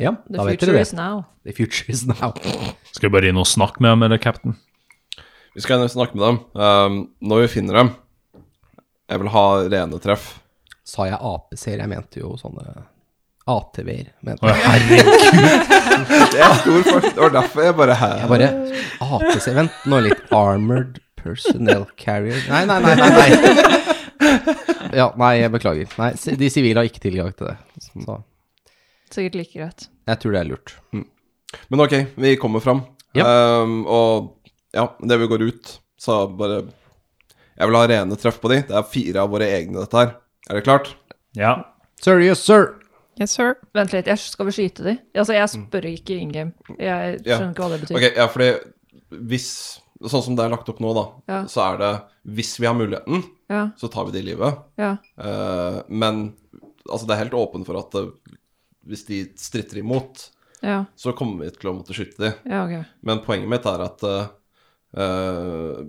Ja, 0.00 0.14
da 0.26 0.44
vet 0.44 0.58
future 0.58 0.72
dere 0.72 0.82
is 0.82 0.90
det. 0.90 0.96
now. 0.98 1.24
The 1.46 1.52
future 1.54 1.92
is 1.92 2.04
now. 2.08 2.32
Skal 2.92 3.08
vi 3.08 3.14
bare 3.14 3.30
inn 3.30 3.38
og 3.40 3.46
snakke 3.48 3.82
med 3.84 3.92
dem, 3.94 4.02
eller 4.08 4.18
cap'n? 4.22 4.56
Vi 5.54 5.62
skal 5.64 5.84
snakke 5.90 6.16
med 6.18 6.24
dem. 6.26 6.38
Um, 6.54 7.00
når 7.20 7.44
vi 7.44 7.48
finner 7.58 7.74
dem 7.80 7.90
Jeg 9.10 9.18
vil 9.22 9.30
ha 9.34 9.44
rene 9.66 9.98
treff. 10.02 10.28
Sa 10.86 11.06
jeg 11.08 11.18
APC-er? 11.18 11.82
Jeg 11.82 11.90
mente 11.90 12.20
jo 12.22 12.36
sånne 12.38 12.64
ATV-er. 13.50 14.12
Å, 14.38 14.52
herregud. 14.54 15.08
Det 16.32 16.38
er 16.40 16.54
stor 16.62 16.84
forskjell. 16.86 17.14
Det 17.16 17.22
var 17.24 17.32
derfor 17.34 17.66
jeg 17.66 17.76
bare 17.80 17.96
her. 17.98 18.16
Jeg 18.22 18.30
bare 18.30 18.50
APC 19.18 19.48
Vent 19.58 19.86
nå 19.90 20.02
litt. 20.06 20.22
Armored 20.34 21.00
Personnel 21.20 21.84
Carrier 22.00 22.38
Nei, 22.48 22.62
nei, 22.70 22.78
nei. 22.80 22.94
nei, 22.96 23.10
nei. 23.10 23.96
Ja, 25.00 25.06
nei, 25.20 25.32
jeg 25.40 25.52
beklager. 25.54 25.92
Nei, 26.00 26.10
de 26.40 26.48
sivile 26.50 26.80
har 26.82 26.88
ikke 26.88 27.02
tilgang 27.04 27.30
til 27.36 27.50
det. 27.50 27.56
Så 27.84 28.16
Sikkert 29.10 29.36
like 29.38 29.54
greit. 29.58 29.88
jeg 30.06 30.20
tror 30.22 30.32
det 30.34 30.40
er 30.40 30.48
lurt. 30.50 30.74
Men 31.70 31.82
ok, 31.84 31.94
vi 32.22 32.36
kommer 32.38 32.62
fram. 32.62 32.84
Ja. 33.14 33.26
Um, 33.62 33.80
og 33.90 34.36
ja, 34.74 34.84
det 35.02 35.18
vi 35.18 35.26
går 35.30 35.42
ut, 35.48 35.72
så 35.98 36.20
bare 36.38 36.60
Jeg 37.58 37.66
vil 37.68 37.76
ha 37.76 37.86
rene 37.90 38.16
treff 38.16 38.38
på 38.40 38.48
de. 38.52 38.60
Det 38.68 38.76
er 38.78 38.86
fire 38.86 39.24
av 39.24 39.30
våre 39.34 39.48
egne, 39.50 39.82
dette 39.82 39.98
her. 39.98 40.12
Er 40.48 40.54
det 40.60 40.64
klart? 40.64 40.92
Ja. 41.36 41.56
Sir, 42.00 42.22
yes, 42.24 42.40
sir. 42.46 42.70
Yes, 43.20 43.34
sir. 43.36 43.56
Vent 43.76 43.92
litt, 43.92 44.06
jeg 44.08 44.18
skal 44.22 44.46
vi 44.48 44.54
skyte 44.56 44.86
de? 44.86 44.94
Altså, 45.18 45.34
jeg 45.36 45.50
spør 45.52 45.88
ikke 45.90 46.16
in 46.22 46.30
game. 46.32 46.52
Jeg 46.78 47.18
Ja. 47.26 47.36
skjønner 47.36 47.50
ikke 47.52 47.66
hva 47.66 47.70
det 47.74 47.80
betyr. 47.82 47.96
Ok, 47.98 48.16
ja, 48.16 48.26
fordi 48.32 48.50
hvis 49.28 49.50
Sånn 50.00 50.22
som 50.24 50.32
det 50.38 50.46
er 50.46 50.48
lagt 50.54 50.68
opp 50.72 50.78
nå, 50.80 50.94
da, 50.96 51.02
Ja. 51.28 51.40
så 51.44 51.60
er 51.74 51.76
det 51.76 51.90
Hvis 52.38 52.54
vi 52.58 52.64
har 52.64 52.72
muligheten, 52.78 53.20
Ja, 53.50 53.64
så 53.76 53.88
tar 53.90 54.06
vi 54.06 54.14
det 54.14 54.20
i 54.22 54.28
livet. 54.30 54.60
ja. 54.78 54.92
Uh, 55.18 55.80
men 55.90 56.36
altså, 56.86 57.06
det 57.06 57.16
er 57.16 57.24
helt 57.24 57.34
åpen 57.34 57.64
for 57.66 57.80
at 57.80 57.96
uh, 57.98 58.12
hvis 58.86 59.02
de 59.08 59.24
stritter 59.38 59.82
imot, 59.82 60.28
Ja, 60.62 60.84
så 60.96 61.12
kommer 61.16 61.44
vi 61.44 61.50
til 61.56 61.70
å 61.70 61.74
måtte 61.78 61.96
skyte 61.96 62.20
de. 62.22 62.30
ja, 62.50 62.60
ok. 62.66 62.86
Men 63.06 63.22
poenget 63.24 63.48
mitt 63.48 63.66
er 63.68 63.80
at 63.80 64.02
eh, 64.04 64.26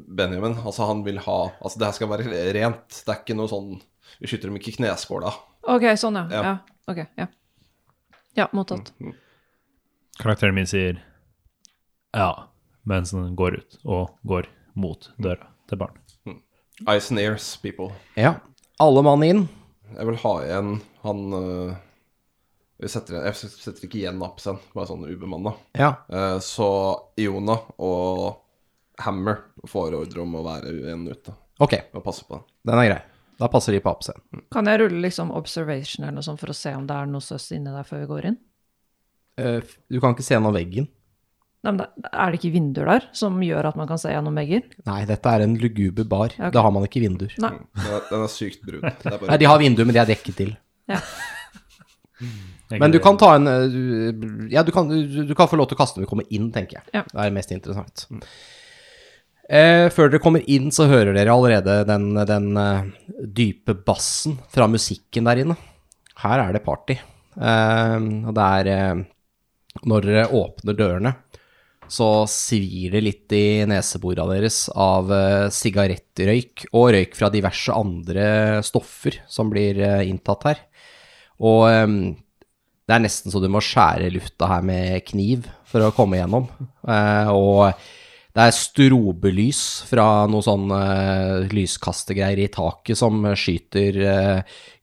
Benjamin, 0.07 0.55
altså 0.63 0.87
han 0.87 1.01
vil 1.03 1.17
ha 1.25 1.37
Altså 1.59 1.79
det 1.79 1.89
her 1.89 1.95
skal 1.97 2.11
være 2.11 2.27
rent. 2.55 3.01
Det 3.03 3.11
er 3.11 3.19
ikke 3.19 3.35
noe 3.35 3.51
sånn 3.51 3.73
Vi 4.21 4.29
skyter 4.31 4.47
dem 4.47 4.59
ikke 4.59 4.71
i 4.71 4.77
kneskåla. 4.77 5.33
Ok, 5.71 5.87
sånn, 5.99 6.19
ja. 6.21 6.27
Ja. 6.31 6.43
Ja, 6.45 6.53
ok, 6.93 7.01
ja. 7.19 7.27
Ja, 8.37 8.47
mottatt. 8.55 8.93
Karakteren 10.21 10.55
min 10.55 10.69
sier 10.69 11.01
ja, 12.15 12.31
mens 12.83 13.11
den 13.15 13.35
går 13.39 13.59
ut 13.61 13.77
og 13.83 14.17
går 14.27 14.47
mot 14.75 15.11
døra 15.19 15.51
til 15.71 15.79
barn. 15.79 15.99
Eyes 16.87 17.11
and 17.11 17.19
ears, 17.19 17.57
people. 17.61 17.91
Ja. 18.17 18.35
Alle 18.81 19.03
mann 19.05 19.23
inn. 19.23 19.47
Jeg 19.91 20.07
vil 20.07 20.19
ha 20.23 20.33
igjen 20.45 20.75
han 21.01 21.33
eh, 21.35 21.73
jeg, 22.81 22.89
setter, 22.93 23.19
jeg 23.27 23.37
setter 23.37 23.85
ikke 23.85 23.99
igjen 23.99 24.21
Apsen, 24.25 24.57
bare 24.73 24.89
sånn 24.89 25.05
ubemanna. 25.09 25.53
Ja. 25.77 25.91
Eh, 26.09 26.37
så 26.45 26.67
Iona 27.21 27.57
og 27.81 28.39
Hammer 29.01 29.43
får 29.69 29.97
ordre 29.97 30.23
om 30.23 30.37
å 30.37 30.43
være 30.45 30.73
igjen 30.77 31.07
ute 31.09 31.33
Ok, 31.61 31.73
og 31.93 32.03
passe 32.05 32.25
på 32.25 32.35
den. 32.37 32.45
den 32.69 32.79
er 32.81 32.87
grei. 32.89 33.01
Da 33.41 33.47
passer 33.49 33.73
de 33.73 33.81
på 33.81 33.89
APC. 33.89 34.11
Kan 34.53 34.69
jeg 34.69 34.79
rulle 34.81 35.01
liksom 35.01 35.31
observation 35.33 36.05
eller 36.05 36.19
noe 36.19 36.25
sånt 36.25 36.41
for 36.41 36.53
å 36.53 36.57
se 36.57 36.73
om 36.77 36.87
det 36.89 36.97
er 36.97 37.09
noe 37.09 37.25
søss 37.25 37.51
inni 37.55 37.73
der 37.73 37.85
før 37.85 38.03
vi 38.03 38.09
går 38.09 38.27
inn? 38.31 38.37
Eh, 39.41 39.61
du 39.89 39.99
kan 40.01 40.13
ikke 40.13 40.25
se 40.25 40.35
gjennom 40.35 40.53
veggen. 40.57 40.89
Nei, 41.61 41.71
men 41.77 41.81
Er 42.09 42.31
det 42.33 42.39
ikke 42.39 42.53
vinduer 42.55 42.87
der 42.89 43.03
som 43.13 43.35
gjør 43.45 43.67
at 43.69 43.75
man 43.77 43.89
kan 43.89 43.99
se 44.01 44.09
gjennom 44.09 44.33
vegger? 44.39 44.63
Nei, 44.89 45.01
dette 45.09 45.33
er 45.35 45.43
en 45.45 45.53
luguber 45.61 46.07
bar. 46.09 46.33
Okay. 46.33 46.53
Da 46.55 46.63
har 46.65 46.73
man 46.73 46.87
ikke 46.87 47.03
vinduer. 47.03 47.35
Nei. 47.43 47.51
Den 48.09 48.23
er, 48.23 48.31
sykt 48.33 48.63
brun. 48.65 48.81
Det 48.81 49.11
er 49.13 49.27
Nei, 49.29 49.37
de 49.43 49.49
har 49.51 49.61
vinduer, 49.61 49.85
men 49.85 49.93
de 49.97 50.01
er 50.01 50.09
dekket 50.09 50.39
til. 50.41 50.55
Men 52.71 52.93
du 52.93 52.97
kan 53.03 53.17
ta 53.19 53.33
en 53.35 53.47
eh, 53.51 53.67
du- 53.67 54.47
Ja, 54.53 54.63
du 54.63 54.71
kan, 54.71 54.87
du, 54.89 55.25
du 55.27 55.35
kan 55.35 55.49
få 55.51 55.57
lov 55.59 55.67
til 55.69 55.77
å 55.77 55.81
kaste 55.81 55.99
når 55.99 56.05
vi 56.07 56.09
kommer 56.13 56.33
inn, 56.33 56.49
tenker 56.55 56.79
jeg. 56.79 56.85
Ja. 56.95 57.03
Det 57.11 57.25
er 57.25 57.33
mest 57.35 57.51
interessant. 57.53 58.05
Eh, 59.51 59.89
før 59.91 60.09
dere 60.09 60.21
kommer 60.23 60.43
inn, 60.47 60.69
så 60.71 60.87
hører 60.87 61.13
dere 61.17 61.33
allerede 61.33 61.81
den, 61.89 62.13
den 62.29 62.51
uh, 62.55 62.85
dype 63.27 63.75
bassen 63.85 64.37
fra 64.53 64.67
musikken 64.71 65.27
der 65.27 65.41
inne. 65.43 65.57
Her 66.23 66.45
er 66.45 66.53
det 66.55 66.63
party. 66.63 66.95
Eh, 67.35 67.97
og 68.29 68.33
det 68.37 68.47
er 68.61 68.69
eh, 68.71 69.03
Når 69.87 70.07
dere 70.07 70.25
åpner 70.35 70.75
dørene, 70.77 71.13
så 71.91 72.23
svir 72.29 72.93
det 72.95 73.03
litt 73.03 73.33
i 73.35 73.67
neseborene 73.67 74.37
deres 74.37 74.63
av 74.71 75.11
eh, 75.11 75.47
sigarettrøyk 75.51 76.69
og 76.71 76.91
røyk 76.95 77.15
fra 77.17 77.29
diverse 77.33 77.75
andre 77.75 78.61
stoffer 78.63 79.19
som 79.31 79.51
blir 79.51 79.81
eh, 79.83 80.05
inntatt 80.07 80.47
her. 80.47 80.61
Og 81.41 81.65
det 81.67 82.95
er 82.95 83.01
nesten 83.01 83.33
så 83.33 83.41
du 83.41 83.49
må 83.51 83.63
skjære 83.65 84.11
lufta 84.13 84.47
her 84.53 84.63
med 84.65 85.01
kniv 85.07 85.49
for 85.67 85.83
å 85.83 85.93
komme 85.95 86.21
gjennom. 86.21 86.47
Eh, 86.87 87.31
og 87.33 87.73
det 88.31 88.45
er 88.45 88.55
strobelys 88.55 89.61
fra 89.89 90.23
noe 90.31 90.45
sånn 90.45 90.71
lyskastegreier 91.51 92.39
i 92.45 92.51
taket 92.53 92.95
som 92.95 93.25
skyter 93.35 93.97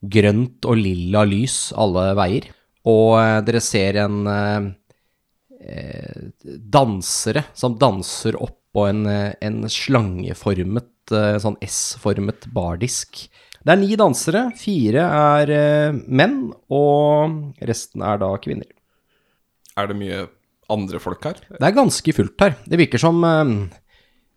grønt 0.04 0.68
og 0.68 0.76
lilla 0.76 1.22
lys 1.24 1.70
alle 1.72 2.10
veier. 2.18 2.50
Og 2.92 3.16
dere 3.48 3.62
ser 3.64 4.02
en 4.04 4.20
dansere 6.44 7.44
som 7.56 7.76
danser 7.78 8.38
oppå 8.40 8.86
en, 8.88 9.06
eh, 9.06 9.34
en 9.40 9.62
slangeformet, 9.68 11.12
eh, 11.12 11.36
sånn 11.42 11.58
S-formet 11.64 12.48
bardisk. 12.54 13.28
Det 13.64 13.74
er 13.74 13.80
ni 13.80 13.96
dansere, 13.96 14.46
fire 14.56 15.04
er 15.04 15.50
eh, 15.50 15.92
menn, 16.06 16.52
og 16.70 17.54
resten 17.60 18.02
er 18.02 18.18
da 18.18 18.30
kvinner. 18.38 18.68
er 19.76 19.86
det 19.86 19.96
mye 19.96 20.28
andre 20.68 20.98
folk 20.98 21.22
her? 21.24 21.36
Det 21.48 21.62
er 21.62 21.76
ganske 21.76 22.14
fullt 22.14 22.40
her. 22.40 22.56
Det 22.66 22.78
virker 22.78 22.98
som 22.98 23.22
eh, 23.24 23.68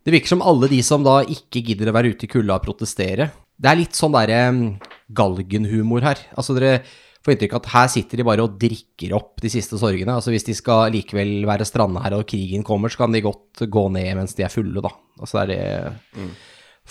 Det 0.04 0.13
virker 0.15 0.28
som 0.34 0.41
alle 0.41 0.67
de 0.67 0.82
som 0.82 1.04
da 1.04 1.22
ikke 1.22 1.62
gidder 1.62 1.91
å 1.91 1.94
være 1.94 2.15
ute 2.15 2.26
i 2.26 2.32
kulda 2.32 2.56
og 2.58 2.65
protestere. 2.65 3.32
Det 3.62 3.70
er 3.70 3.78
litt 3.78 3.94
sånn 3.94 4.15
derre 4.15 4.80
galgenhumor 5.13 6.02
her. 6.02 6.17
Altså 6.34 6.56
dere 6.58 6.82
får 7.22 7.36
inntrykk 7.36 7.54
av 7.54 7.62
at 7.62 7.72
her 7.76 7.90
sitter 7.94 8.22
de 8.22 8.26
bare 8.26 8.46
og 8.46 8.56
drikker 8.62 9.14
opp 9.18 9.42
de 9.44 9.52
siste 9.54 9.78
sorgene. 9.78 10.16
Altså 10.18 10.34
hvis 10.34 10.48
de 10.48 10.56
skal 10.58 10.94
likevel 10.96 11.46
være 11.50 11.68
stranda 11.70 12.02
her 12.06 12.16
og 12.18 12.26
krigen 12.30 12.66
kommer, 12.66 12.90
så 12.90 13.04
kan 13.04 13.14
de 13.14 13.22
godt 13.26 13.62
gå 13.70 13.84
ned 13.94 14.10
mens 14.18 14.34
de 14.38 14.46
er 14.46 14.54
fulle, 14.54 14.82
da. 14.82 14.94
Altså 15.22 15.46
det 15.46 15.60
er 15.62 15.92
det 16.18 16.30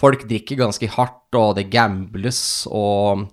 Folk 0.00 0.22
drikker 0.30 0.56
ganske 0.56 0.86
hardt, 0.94 1.34
og 1.34 1.56
det 1.58 1.66
gambles, 1.68 2.66
og 2.70 3.26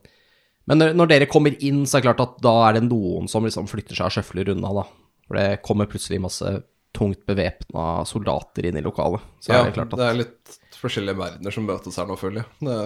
Men 0.68 0.82
når, 0.98 1.08
dere 1.08 1.28
kommer 1.32 1.54
inn, 1.64 1.86
så 1.88 1.96
er 1.96 2.02
det 2.02 2.08
klart 2.10 2.24
at 2.26 2.42
da 2.44 2.56
er 2.68 2.74
det 2.76 2.88
noen 2.90 3.30
som 3.32 3.46
liksom 3.46 3.70
flytter 3.72 3.96
seg 3.96 4.10
og 4.10 4.16
sjøfler 4.18 4.50
unna, 4.52 4.74
da. 4.82 4.84
For 5.30 5.38
det 5.40 5.62
kommer 5.64 5.88
plutselig 5.88 6.20
masse 6.20 6.50
tungt 6.98 7.22
bevæpna 7.30 8.04
soldater 8.10 8.68
inn 8.68 8.80
i 8.80 8.84
lokalet. 8.84 9.24
Så 9.40 9.54
ja, 9.54 9.62
er 9.62 9.70
det 9.70 9.78
klart 9.78 9.94
at 9.94 10.02
det 10.02 10.10
er 10.10 10.20
litt 10.26 10.58
forskjellige 10.82 11.20
verdener 11.22 11.56
som 11.56 11.70
møtes 11.70 12.02
her 12.02 12.10
nå, 12.10 12.18
føler 12.20 12.42
jeg. 12.42 12.68
Det, 12.68 12.78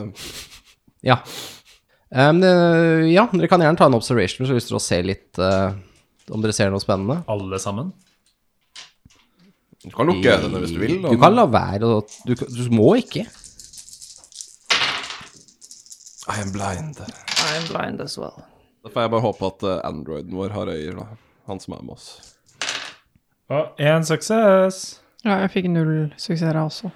Ja. 1.02 1.18
Um, 2.12 2.42
eh, 2.44 3.08
ja, 3.14 3.24
dere 3.32 3.48
kan 3.48 3.62
gjerne 3.64 3.80
ta 3.80 3.88
en 3.88 3.96
observation 3.96 4.44
hvis 4.44 4.50
dere 4.50 4.58
vil 4.58 4.60
lyst 4.60 4.72
til 4.74 4.80
å 4.80 4.84
se 4.84 4.98
litt 5.06 5.40
uh, 5.40 5.72
om 6.28 6.42
dere 6.44 6.56
ser 6.56 6.74
noe 6.74 6.84
spennende. 6.84 7.22
Alle 7.32 7.60
sammen? 7.64 7.94
du 9.82 9.90
kan 9.96 10.06
lukke 10.06 10.36
øynene 10.36 10.60
hvis 10.62 10.74
du 10.76 10.82
vil. 10.82 10.98
Du 11.08 11.18
kan 11.18 11.34
la 11.34 11.48
være 11.50 11.88
du, 12.28 12.36
du 12.36 12.66
må 12.76 12.92
ikke. 13.00 13.24
I 16.30 16.38
am 16.44 16.52
blind. 16.54 17.00
I'm 17.50 17.66
blind 17.72 18.04
as 18.04 18.18
well. 18.20 18.44
Da 18.84 18.92
får 18.92 19.08
jeg 19.08 19.14
bare 19.16 19.26
håpe 19.26 19.48
at 19.48 19.66
androiden 19.88 20.36
vår 20.38 20.54
har 20.54 20.70
øyer, 20.70 21.00
da. 21.00 21.08
Han 21.50 21.60
som 21.64 21.74
er 21.78 21.82
med 21.86 21.96
oss. 21.96 22.36
Og 23.52 23.80
én 23.80 24.06
suksess. 24.06 25.02
Ja, 25.26 25.40
jeg 25.42 25.52
fikk 25.56 25.72
null 25.72 26.12
suksesser 26.18 26.60
også. 26.62 26.92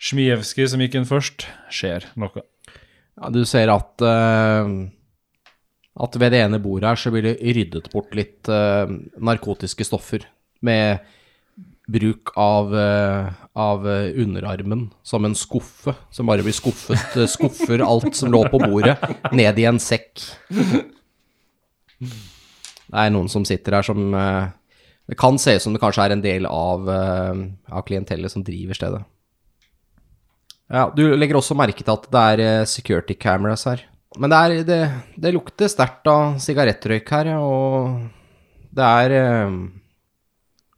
Smijevskij 0.00 0.72
som 0.72 0.82
gikk 0.82 0.96
inn 0.98 1.08
først, 1.08 1.46
skjer 1.72 2.08
noe. 2.18 2.42
Ja, 3.20 3.28
du 3.28 3.42
ser 3.44 3.68
at 3.68 4.00
eh, 4.00 4.74
at 6.00 6.16
ved 6.16 6.32
det 6.32 6.40
ene 6.46 6.60
bordet 6.62 6.88
her 6.88 7.00
så 7.00 7.12
blir 7.12 7.26
det 7.26 7.54
ryddet 7.56 7.90
bort 7.92 8.14
litt 8.16 8.48
eh, 8.48 8.92
narkotiske 9.20 9.84
stoffer 9.84 10.24
med 10.64 11.02
bruk 11.90 12.32
av, 12.38 12.72
eh, 12.78 13.28
av 13.58 13.84
underarmen 13.84 14.86
som 15.04 15.26
en 15.26 15.36
skuffe, 15.36 15.92
som 16.14 16.30
bare 16.30 16.46
blir 16.46 16.56
skuffet, 16.56 17.18
skuffer 17.34 17.84
alt 17.84 18.14
som 18.16 18.32
lå 18.32 18.44
på 18.48 18.62
bordet, 18.62 18.96
ned 19.36 19.58
i 19.58 19.66
en 19.68 19.80
sekk. 19.82 20.22
Det 22.00 22.96
er 22.96 23.12
noen 23.12 23.28
som 23.28 23.44
sitter 23.44 23.76
her 23.76 23.84
som 23.86 24.14
Det 25.10 25.18
kan 25.18 25.36
se 25.42 25.56
ut 25.58 25.62
som 25.62 25.74
det 25.74 25.82
kanskje 25.82 26.04
er 26.06 26.12
en 26.14 26.22
del 26.22 26.46
av, 26.46 26.86
av 26.88 27.82
klientellet 27.84 28.30
som 28.32 28.44
driver 28.46 28.78
stedet. 28.78 29.02
Ja, 30.70 30.84
Du 30.94 31.02
legger 31.16 31.38
også 31.40 31.56
merke 31.58 31.82
til 31.82 31.92
at 31.92 32.04
det 32.12 32.20
er 32.34 32.42
eh, 32.44 32.64
security 32.70 33.16
cameras 33.18 33.64
her. 33.66 33.82
Men 34.18 34.30
det, 34.32 34.38
er, 34.38 34.62
det, 34.66 34.78
det 35.22 35.32
lukter 35.34 35.70
sterkt 35.70 36.06
av 36.10 36.36
sigarettrøyk 36.42 37.10
her, 37.14 37.28
og 37.38 38.08
det 38.74 38.86
er 38.86 39.14
eh, 39.18 39.52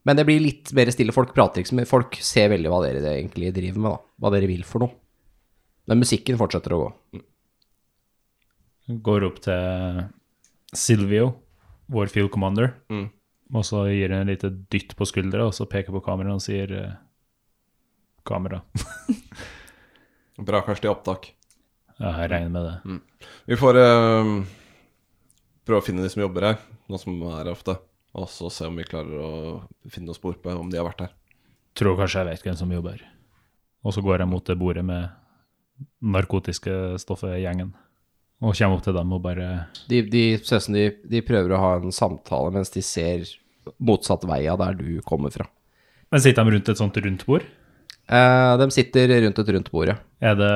Men 0.04 0.18
det 0.18 0.24
blir 0.28 0.40
litt 0.42 0.72
mer 0.76 0.90
stille. 0.92 1.12
Folk 1.14 1.32
prater 1.36 1.60
ikke 1.62 1.70
så 1.72 1.78
mye. 1.78 1.88
Folk 1.88 2.16
ser 2.24 2.48
veldig 2.52 2.72
hva 2.72 2.80
dere 2.86 3.04
egentlig 3.18 3.52
driver 3.56 3.84
med, 3.84 3.92
da. 3.94 4.00
Hva 4.24 4.32
dere 4.34 4.48
vil 4.50 4.64
for 4.66 4.84
noe. 4.84 4.96
Men 5.88 6.00
musikken 6.02 6.38
fortsetter 6.40 6.74
å 6.76 6.80
gå. 6.82 7.22
Går 9.06 9.24
opp 9.28 9.38
til 9.44 10.02
Silvio, 10.76 11.28
vår 11.92 12.10
field 12.10 12.30
commander, 12.34 12.72
Mm. 12.90 13.10
og 13.54 13.64
så 13.68 13.84
gir 13.92 14.10
han 14.10 14.24
en 14.24 14.30
lite 14.32 14.48
dytt 14.72 14.94
på 14.96 15.06
skuldra, 15.06 15.46
og 15.46 15.54
så 15.54 15.66
peker 15.68 15.92
på 15.94 16.02
kameraet 16.04 16.34
og 16.38 16.42
sier 16.44 16.72
eh, 16.78 16.94
kamera. 18.26 18.62
Bra 20.40 20.62
kanskje 20.64 20.86
til 20.86 20.92
opptak. 20.94 21.30
Ja, 21.98 22.14
jeg 22.22 22.30
regner 22.32 22.52
med 22.52 22.68
det. 22.68 22.98
Vi 23.50 23.58
får 23.60 23.78
uh, 23.78 24.30
prøve 25.66 25.82
å 25.82 25.84
finne 25.84 26.04
de 26.04 26.12
som 26.12 26.22
jobber 26.24 26.48
her, 26.48 26.62
noe 26.88 27.00
som 27.00 27.18
er 27.28 27.42
her 27.42 27.52
ofte. 27.52 27.76
Og 28.16 28.28
så 28.28 28.50
se 28.52 28.68
om 28.68 28.76
vi 28.76 28.86
klarer 28.88 29.20
å 29.20 29.32
finne 29.88 30.10
noe 30.10 30.18
spor 30.18 30.36
på 30.40 30.52
om 30.56 30.70
de 30.72 30.80
har 30.80 30.88
vært 30.88 31.06
her. 31.06 31.12
Tror 31.78 31.96
kanskje 32.00 32.22
jeg 32.22 32.30
vet 32.30 32.46
hvem 32.48 32.58
som 32.58 32.72
jobber. 32.72 33.04
Og 33.82 33.94
så 33.96 34.02
går 34.04 34.22
jeg 34.22 34.30
mot 34.30 34.44
det 34.46 34.58
bordet 34.60 34.84
med 34.86 35.08
narkotiske 36.04 36.98
stoffet 37.02 37.40
gjengen. 37.40 37.72
Og 38.42 38.56
kommer 38.58 38.78
opp 38.78 38.84
til 38.84 38.96
dem 38.96 39.12
og 39.14 39.22
bare 39.22 39.48
De, 39.86 40.00
de, 40.02 40.22
ser 40.42 40.58
ut 40.58 40.66
som 40.66 40.74
de, 40.74 40.88
de 41.06 41.22
prøver 41.24 41.54
å 41.54 41.62
ha 41.62 41.72
en 41.78 41.94
samtale 41.94 42.50
mens 42.54 42.72
de 42.74 42.82
ser 42.82 43.28
motsatt 43.78 44.26
vei 44.26 44.42
av 44.50 44.58
der 44.58 44.74
du 44.78 45.02
kommer 45.06 45.30
fra. 45.30 45.46
Men 46.10 46.22
sitter 46.22 46.44
de 46.44 46.56
rundt 46.56 46.70
et 46.72 46.80
sånt 46.80 46.98
rundt 46.98 47.24
bord? 47.28 47.46
Eh, 48.08 48.52
de 48.58 48.70
sitter 48.74 49.12
rundt 49.22 49.38
et 49.38 49.52
rundt 49.56 49.70
bordet. 49.72 49.98
Er 50.20 50.34
det 50.38 50.54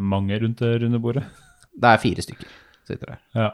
mange 0.00 0.38
rundt 0.42 0.62
det 0.62 0.74
runde 0.82 1.00
bordet? 1.02 1.24
Det 1.72 1.88
er 1.88 2.02
fire 2.02 2.22
stykker 2.22 2.58
sitter 2.86 3.14
der. 3.14 3.20
Ja. 3.36 3.50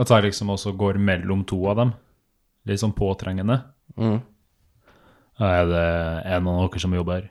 At 0.00 0.10
jeg 0.12 0.28
liksom 0.28 0.52
også 0.54 0.74
går 0.78 1.00
mellom 1.02 1.44
to 1.48 1.58
av 1.70 1.80
dem. 1.80 1.92
Litt 2.68 2.82
sånn 2.82 2.94
påtrengende. 2.96 3.60
Mm. 3.98 4.20
Er 5.40 5.68
det 5.70 5.86
en 6.34 6.48
av 6.52 6.62
dere 6.66 6.82
som 6.82 6.94
jobber 6.94 7.20
her? 7.20 7.30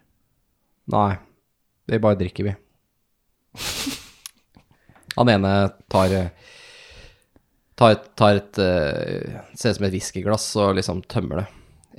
Nei, 0.89 1.13
vi 1.89 2.01
bare 2.01 2.17
drikker, 2.19 2.49
vi. 2.49 2.55
Han 5.19 5.29
ene 5.31 5.53
tar 5.91 6.15
Tar 7.79 7.95
tar 8.19 8.37
et 8.37 8.57
eh, 8.59 9.37
Ser 9.55 9.71
ut 9.71 9.77
som 9.77 9.85
et 9.87 9.93
whiskyglass 9.93 10.49
og 10.59 10.73
liksom 10.75 10.99
tømmer 11.07 11.39
det. 11.39 11.45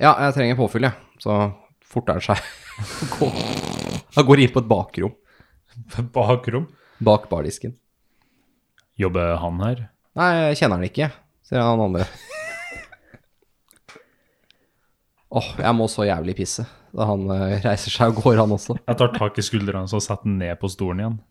Ja, 0.03 0.11
jeg 0.27 0.35
trenger 0.35 0.59
påfyll, 0.59 0.85
jeg. 0.85 0.93
Så 1.21 1.37
forter 1.91 2.17
han 2.17 2.23
seg. 2.25 2.39
Gå- 3.15 3.31
Han 4.17 4.25
går 4.27 4.41
inn 4.43 4.51
på 4.53 4.59
et 4.63 4.67
bakrom 4.71 5.13
Bakrom? 6.15 6.65
bak 7.01 7.29
bardisken. 7.31 7.73
Jobber 8.99 9.35
han 9.41 9.61
her? 9.63 9.79
Nei, 10.19 10.27
jeg 10.51 10.57
kjenner 10.59 10.77
han 10.81 10.85
ikke, 10.89 11.07
sier 11.47 11.63
han 11.63 11.79
andre. 11.81 12.05
Åh, 15.31 15.47
jeg 15.63 15.73
må 15.77 15.85
så 15.89 16.03
jævlig 16.09 16.35
pisse. 16.41 16.65
Da 16.91 17.05
han 17.07 17.23
uh, 17.31 17.55
reiser 17.63 17.93
seg 17.93 18.11
og 18.11 18.19
går, 18.25 18.35
han 18.43 18.51
også. 18.51 18.75
Jeg 18.83 18.97
tar 18.99 19.13
tak 19.15 19.37
i 19.39 19.45
skuldrene 19.47 19.87
og 19.87 20.03
setter 20.03 20.27
den 20.27 20.35
ned 20.41 20.59
på 20.59 20.67
stolen 20.73 20.99
igjen. 21.05 21.17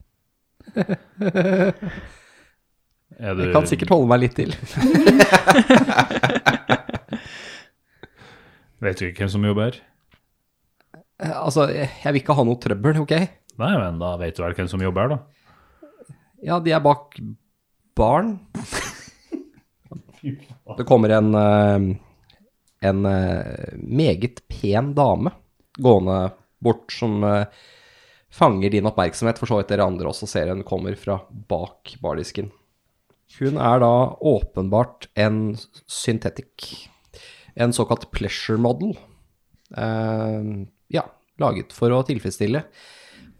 Er 3.20 3.34
du 3.36 3.42
Jeg 3.44 3.52
kan 3.52 3.66
sikkert 3.68 3.90
holde 3.92 4.08
meg 4.08 4.22
litt 4.22 4.36
til. 4.38 4.54
Vet 8.80 8.96
du 9.00 9.04
ikke 9.10 9.24
hvem 9.26 9.32
som 9.34 9.44
jobber 9.44 9.66
her? 9.68 9.76
Eh, 11.20 11.36
Altså, 11.36 11.68
jeg 11.70 12.12
vil 12.12 12.22
ikke 12.22 12.36
ha 12.36 12.44
noe 12.46 12.60
trøbbel, 12.60 13.02
ok? 13.04 13.14
Nei, 13.60 13.72
men 13.76 13.98
da 14.00 14.14
vet 14.20 14.36
du 14.36 14.44
vel 14.44 14.56
hvem 14.56 14.70
som 14.72 14.82
jobber 14.84 15.04
her, 15.04 15.16
da. 15.16 15.18
Ja, 16.46 16.60
de 16.64 16.72
er 16.72 16.84
bak 16.84 17.18
baren. 17.98 18.38
Det 20.20 20.84
kommer 20.88 21.12
en, 21.16 21.30
eh, 21.34 21.84
en 22.88 23.06
eh, 23.08 23.76
meget 23.80 24.42
pen 24.52 24.92
dame 24.96 25.32
gående 25.80 26.18
bort 26.60 26.92
som 26.92 27.22
fanger 28.30 28.70
din 28.74 28.84
oppmerksomhet, 28.86 29.38
for 29.40 29.48
så 29.48 29.58
vidt 29.58 29.70
dere 29.72 29.86
andre 29.88 30.10
også 30.10 30.28
ser 30.28 30.50
hun 30.52 30.60
kommer 30.66 30.92
fra 31.00 31.16
bak 31.48 31.94
bardisken. 32.04 32.50
Hun 33.38 33.56
er 33.62 33.80
da 33.82 33.92
åpenbart 34.26 35.06
en 35.18 35.54
syntetikk, 35.88 36.66
en 37.56 37.72
såkalt 37.72 38.08
pleasure 38.12 38.60
model. 38.60 38.96
Eh, 39.76 40.66
ja, 40.92 41.04
laget 41.40 41.74
for 41.76 41.92
å 41.94 42.02
tilfredsstille. 42.06 42.64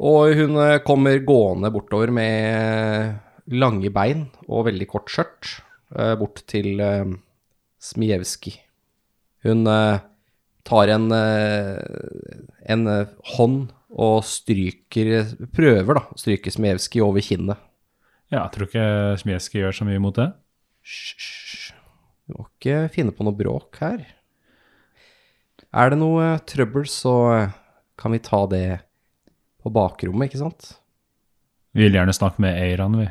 Og 0.00 0.36
hun 0.38 0.56
eh, 0.62 0.78
kommer 0.84 1.20
gående 1.26 1.70
bortover 1.72 2.12
med 2.14 3.52
lange 3.52 3.90
bein 3.92 4.28
og 4.48 4.66
veldig 4.70 4.86
kort 4.88 5.10
skjørt, 5.12 5.58
eh, 5.96 6.14
bort 6.20 6.40
til 6.48 6.80
eh, 6.80 7.10
Smijevskij. 7.80 8.58
Hun 9.40 9.64
tar 9.64 10.90
en, 10.92 11.06
en 12.68 12.82
hånd 13.38 13.70
og 13.88 14.18
stryker 14.28 15.30
Prøver, 15.56 15.96
da, 15.96 16.02
stryke 16.20 16.52
Smijevskij 16.52 17.00
over 17.00 17.24
kinnet. 17.24 17.56
Ja, 18.28 18.42
jeg 18.42 18.52
tror 18.52 18.68
ikke 18.68 18.84
Smijevskij 19.22 19.64
gjør 19.64 19.78
så 19.78 19.88
mye 19.88 20.02
mot 20.04 20.20
det. 20.20 20.28
Hysj, 20.84 21.16
hysj. 21.16 21.72
Du 22.28 22.36
må 22.36 22.50
ikke 22.50 22.84
finne 22.92 23.16
på 23.16 23.24
noe 23.24 23.40
bråk 23.40 23.80
her. 23.80 24.04
Er 25.70 25.92
det 25.92 26.00
noe 26.00 26.32
eh, 26.32 26.42
trøbbel, 26.50 26.86
så 26.90 27.14
eh, 27.36 27.56
kan 28.00 28.14
vi 28.14 28.22
ta 28.24 28.42
det 28.50 28.80
på 29.62 29.70
bakrommet, 29.70 30.30
ikke 30.30 30.42
sant? 30.42 30.74
Vi 31.76 31.84
vil 31.86 31.94
gjerne 31.94 32.14
snakke 32.16 32.42
med 32.42 32.58
eierne, 32.58 33.04
vi. 33.04 33.08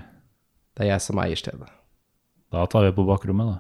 Det 0.76 0.86
er 0.86 0.94
jeg 0.94 1.06
som 1.06 1.22
eier 1.24 1.40
stedet. 1.40 1.70
Da 2.52 2.66
tar 2.68 2.88
vi 2.88 2.96
på 2.98 3.06
bakrommet, 3.08 3.54
da. 3.54 3.60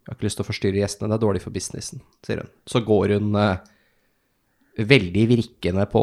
Jeg 0.00 0.10
har 0.10 0.18
ikke 0.18 0.26
lyst 0.26 0.40
til 0.40 0.44
å 0.44 0.48
forstyrre 0.50 0.80
gjestene, 0.82 1.08
det 1.12 1.16
er 1.16 1.22
dårlig 1.22 1.44
for 1.44 1.54
businessen, 1.54 2.02
sier 2.26 2.42
hun. 2.42 2.50
Så 2.68 2.82
går 2.84 3.14
hun 3.16 3.38
eh, 3.38 3.62
veldig 4.90 5.24
virkende 5.30 5.86
på 5.88 6.02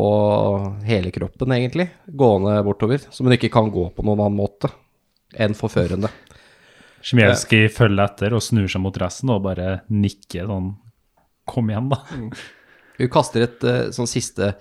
hele 0.88 1.14
kroppen, 1.14 1.54
egentlig, 1.54 1.90
gående 2.08 2.58
bortover, 2.66 3.06
som 3.14 3.28
hun 3.28 3.38
ikke 3.38 3.52
kan 3.54 3.70
gå 3.74 3.90
på 3.94 4.06
noen 4.08 4.24
annen 4.24 4.40
måte 4.40 4.72
enn 5.38 5.54
forførende. 5.58 6.10
Smieski 7.06 7.68
følger 7.70 8.08
etter 8.08 8.34
og 8.34 8.42
snur 8.42 8.66
seg 8.72 8.82
mot 8.82 8.96
resten 8.98 9.30
og 9.30 9.44
bare 9.46 9.82
nikker 9.94 10.48
sånn 10.50 10.72
Kom 11.48 11.70
igjen, 11.72 11.90
da. 11.94 12.02
Hun 12.98 13.10
kaster 13.14 13.46
et 13.46 13.64
eh, 13.68 13.86
sånn 13.96 14.10
siste 14.10 14.56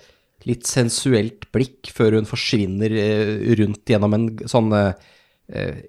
litt 0.47 0.67
sensuelt 0.69 1.47
blikk 1.51 1.89
før 1.91 2.19
hun 2.19 2.27
forsvinner 2.29 2.93
eh, 2.93 3.31
rundt 3.59 3.89
gjennom 3.89 4.13
en 4.15 4.27
sånn 4.47 4.69
eh, 4.77 4.93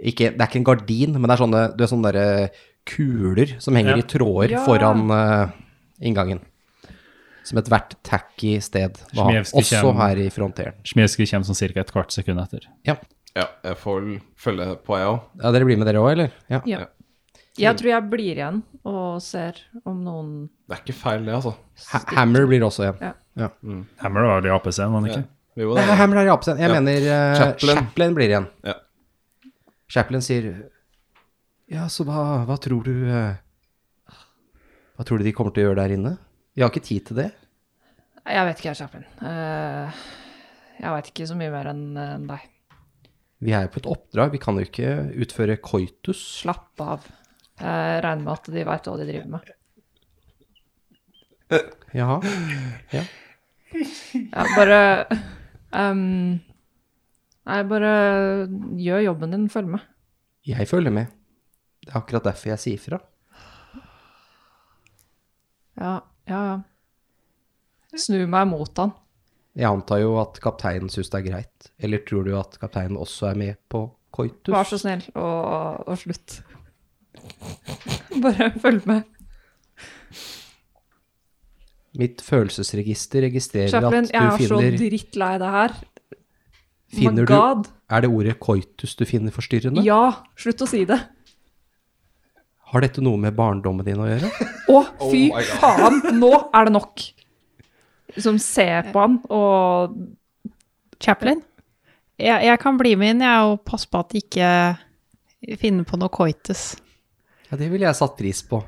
ikke, 0.09 0.33
Det 0.35 0.41
er 0.41 0.47
ikke 0.49 0.61
en 0.63 0.69
gardin, 0.71 1.17
men 1.19 1.29
det 1.29 1.35
er 1.35 1.43
sånne, 1.43 1.63
det 1.77 1.85
er 1.85 1.91
sånne 1.93 2.13
der, 2.15 2.61
kuler 2.89 3.51
som 3.61 3.77
henger 3.77 3.99
Ja. 3.99 4.01
i 4.01 4.07
tråder 4.09 4.53
Ja. 4.55 4.63
foran 4.65 5.11
inngangen. 6.01 6.41
Som 7.45 7.59
ethvert 7.61 7.97
tacky 8.03 8.55
sted 8.65 8.97
Var. 9.13 9.43
Også 9.53 9.83
kjem, 9.83 9.97
her 10.01 10.17
i 10.23 10.29
fronteren. 10.33 10.79
Smieski 10.89 11.27
kommer 11.29 11.45
sånn 11.45 11.75
ca. 11.75 11.81
et 11.81 11.93
kvart 11.93 12.15
sekund 12.15 12.41
etter. 12.41 12.65
Ja, 12.87 12.97
ja 13.37 13.45
jeg 13.65 13.77
får 13.83 14.09
følge 14.37 14.71
på, 14.87 14.97
jeg 14.97 15.11
òg. 15.11 15.21
Ja, 15.43 15.53
dere 15.53 15.69
blir 15.69 15.77
med 15.77 15.87
dere 15.91 16.01
òg, 16.01 16.13
eller? 16.13 16.33
Ja. 16.49 16.87
Ja. 17.59 17.71
Jeg 17.73 17.79
tror 17.81 17.91
jeg 17.91 18.07
blir 18.13 18.37
igjen 18.39 18.61
og 18.87 19.19
ser 19.25 19.57
om 19.85 19.97
noen 20.05 20.29
Det 20.69 20.77
er 20.77 20.83
ikke 20.85 20.95
feil, 20.99 21.25
det, 21.27 21.35
altså. 21.35 21.53
Ha 21.93 22.01
Hammer 22.21 22.47
blir 22.47 22.63
også 22.67 22.85
igjen. 22.87 23.01
Ja. 23.39 23.49
Hammer 24.03 24.27
var 24.29 24.47
i 24.47 24.53
AP-scenen, 24.55 24.93
var 24.95 25.03
han 25.03 25.11
ikke? 25.11 25.25
Jo, 25.59 25.73
det 25.75 25.83
er. 25.83 25.93
Hammer 25.99 26.21
er 26.23 26.29
i 26.29 26.33
AP-scenen. 26.33 26.63
Jeg 26.63 26.71
Ja. 26.71 26.79
mener 26.81 27.07
uh, 27.09 27.37
Chaplin. 27.41 27.81
Chaplin. 27.81 28.15
blir 28.15 28.29
igjen. 28.31 28.47
Ja. 28.67 28.75
Chaplin 29.91 30.23
sier 30.23 30.49
Ja, 31.69 31.89
så 31.93 32.05
hva, 32.09 32.45
hva 32.49 32.57
tror 32.63 32.85
du 32.87 32.93
uh, 33.09 33.35
Hva 34.97 35.05
tror 35.07 35.19
du 35.21 35.25
de 35.27 35.33
kommer 35.37 35.53
til 35.55 35.65
å 35.67 35.71
gjøre 35.71 35.83
der 35.83 35.95
inne? 35.99 36.15
Vi 36.55 36.63
har 36.65 36.71
ikke 36.73 36.83
tid 36.87 37.05
til 37.11 37.21
det. 37.21 37.29
Jeg 38.29 38.45
vet 38.49 38.59
ikke, 38.61 38.71
jeg, 38.73 38.79
Chaplin. 38.83 39.05
Uh, 39.23 39.99
jeg 40.79 40.95
vet 40.95 41.11
ikke 41.13 41.27
så 41.31 41.37
mye 41.39 41.53
mer 41.55 41.71
enn 41.71 41.85
enn 41.97 42.27
deg. 42.29 42.47
Vi 43.47 43.53
er 43.55 43.69
jo 43.69 43.71
på 43.77 43.79
et 43.83 43.87
oppdrag, 43.87 44.33
vi 44.35 44.41
kan 44.43 44.57
jo 44.59 44.65
ikke 44.67 44.89
utføre 45.23 45.55
koitus. 45.63 46.19
Slapp 46.43 46.83
av. 46.83 47.07
Jeg 47.59 48.03
regner 48.05 48.25
med 48.25 48.33
at 48.35 48.51
de 48.55 48.65
veit 48.69 48.89
hva 48.89 48.97
de 48.99 49.07
driver 49.09 49.31
med. 49.35 49.55
Jaha. 51.97 52.21
Ja, 52.93 54.45
bare 54.57 54.81
um, 55.73 56.39
Nei, 57.49 57.61
bare 57.65 57.93
gjør 58.77 59.07
jobben 59.07 59.33
din, 59.33 59.47
følg 59.53 59.71
med. 59.73 59.85
Jeg 60.49 60.69
følger 60.69 60.93
med. 60.93 61.15
Det 61.81 61.95
er 61.95 62.01
akkurat 62.03 62.27
derfor 62.29 62.53
jeg 62.53 62.61
sier 62.61 62.83
fra. 62.83 62.99
Ja, 65.79 65.95
ja, 66.29 66.41
ja. 66.51 66.59
Snu 67.97 68.21
meg 68.29 68.51
mot 68.51 68.81
han. 68.83 68.93
Jeg 69.57 69.71
antar 69.71 70.03
jo 70.03 70.19
at 70.21 70.37
kapteinen 70.45 70.93
syns 70.93 71.09
det 71.11 71.23
er 71.23 71.27
greit. 71.31 71.71
Eller 71.81 72.05
tror 72.07 72.27
du 72.27 72.35
at 72.37 72.59
kapteinen 72.61 73.01
også 73.01 73.31
er 73.31 73.41
med 73.41 73.57
på 73.73 73.87
koitus? 74.15 74.53
Vær 74.53 74.69
så 74.69 74.79
snill, 74.83 75.07
og, 75.17 75.89
og 75.89 75.97
slutt. 75.99 76.43
Bare 78.23 78.51
følg 78.63 78.87
med. 78.89 79.03
Mitt 81.99 82.21
følelsesregister 82.23 83.25
registrerer 83.27 83.71
Chaplin, 83.73 84.05
at 84.07 84.13
jeg 84.13 84.21
du 84.23 84.27
er 84.27 84.49
så 84.49 84.59
finner 84.61 84.77
drittlei 84.79 85.31
det 85.43 85.53
her. 85.55 85.75
Finner 86.95 87.25
My 87.25 87.29
du- 87.29 87.71
Er 87.91 88.01
det 88.05 88.11
ordet 88.11 88.35
koitus 88.41 88.95
du 88.97 89.05
finner 89.09 89.33
forstyrrende? 89.33 89.83
Ja, 89.85 90.03
slutt 90.37 90.63
å 90.63 90.69
si 90.69 90.85
det. 90.85 90.99
Har 92.69 92.81
dette 92.85 93.01
noe 93.01 93.17
med 93.17 93.35
barndommen 93.37 93.85
din 93.87 93.97
å 93.97 94.07
gjøre? 94.09 94.29
Å, 94.69 94.83
fy 95.11 95.23
Oh 95.33 95.41
faen, 95.59 96.03
nå 96.21 96.33
er 96.55 96.65
det 96.69 96.73
nok. 96.75 97.01
Liksom, 98.15 98.39
se 98.41 98.67
på 98.93 99.01
han 99.01 99.19
og 99.33 99.97
Chaplin? 101.01 101.41
Jeg, 102.19 102.45
jeg 102.45 102.59
kan 102.61 102.77
bli 102.81 102.95
med 102.99 103.15
inn, 103.17 103.21
jeg, 103.25 103.49
og 103.49 103.63
passe 103.65 103.89
på 103.89 104.01
at 104.03 104.11
de 104.13 104.21
ikke 104.21 105.59
finner 105.61 105.85
på 105.89 105.97
noe 106.01 106.13
coitus. 106.13 106.77
Ja, 107.49 107.57
det 107.57 107.71
ville 107.73 107.87
jeg 107.89 107.97
satt 107.97 108.17
pris 108.19 108.43
på. 108.45 108.61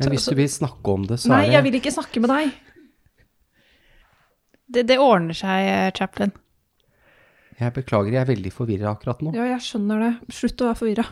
Men 0.00 0.14
hvis 0.14 0.28
du 0.30 0.36
vil 0.38 0.48
snakke 0.48 0.94
om 0.94 1.04
det, 1.08 1.18
så 1.20 1.28
Nei, 1.28 1.42
er 1.42 1.42
det 1.42 1.48
Nei, 1.50 1.56
jeg 1.58 1.66
vil 1.66 1.78
ikke 1.80 1.92
snakke 1.92 2.22
med 2.24 2.32
deg. 2.32 2.54
Det, 4.70 4.84
det 4.88 4.96
ordner 5.02 5.36
seg, 5.36 5.68
Chaplin. 5.98 6.32
Jeg 7.60 7.74
beklager, 7.76 8.14
jeg 8.14 8.22
er 8.22 8.30
veldig 8.30 8.52
forvirra 8.54 8.94
akkurat 8.94 9.20
nå. 9.20 9.34
Ja, 9.36 9.44
jeg 9.50 9.60
skjønner 9.66 10.00
det. 10.06 10.12
Slutt 10.32 10.62
å 10.64 10.70
være 10.70 10.78
forvirra. 10.80 11.04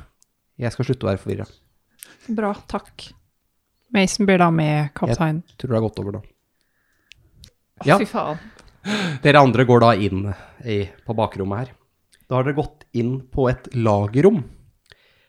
Jeg 0.58 0.72
skal 0.74 0.88
slutte 0.88 1.04
å 1.04 1.10
være 1.10 1.20
forvirra. 1.20 1.46
Bra, 2.38 2.54
takk. 2.70 3.10
Mason 3.92 4.28
blir 4.28 4.40
da 4.40 4.48
med 4.52 4.94
kapteinen. 4.96 5.42
Tror 5.60 5.74
det 5.74 5.76
har 5.76 5.84
gått 5.84 6.00
over 6.00 6.16
nå. 6.16 6.22
Ja. 7.84 7.98
Fy 8.00 8.08
faen. 8.08 8.40
Dere 9.24 9.42
andre 9.44 9.66
går 9.68 9.84
da 9.84 9.90
inn 10.00 10.24
i, 10.64 10.78
på 11.04 11.16
bakrommet 11.18 11.60
her. 11.60 11.74
Da 12.28 12.38
har 12.38 12.46
dere 12.46 12.56
gått 12.56 12.86
inn 12.96 13.18
på 13.32 13.50
et 13.52 13.68
lagerrom. 13.76 14.40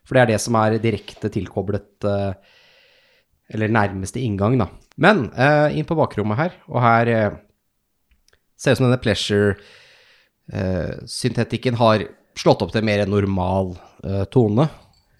For 0.10 0.18
det 0.18 0.24
er 0.24 0.32
det 0.34 0.41
som 0.41 0.57
er 0.57 0.82
direkte 0.82 1.30
tilkoblet 1.30 2.01
eh, 2.10 2.34
Eller 3.53 3.70
nærmeste 3.70 4.18
inngang, 4.22 4.57
da. 4.57 4.68
Men 4.97 5.30
eh, 5.38 5.78
inn 5.78 5.86
på 5.86 5.95
bakrommet 5.97 6.38
her, 6.39 6.51
og 6.66 6.82
her 6.82 7.07
eh, 7.14 7.32
ser 8.57 8.72
det 8.72 8.74
ut 8.74 8.78
som 8.82 8.88
denne 8.89 9.05
pleasure-syntetikken 9.05 11.76
har 11.78 12.03
slått 12.39 12.62
opp 12.66 12.72
til 12.74 12.88
mer 12.88 13.05
normal 13.07 13.76
tone. 14.34 14.66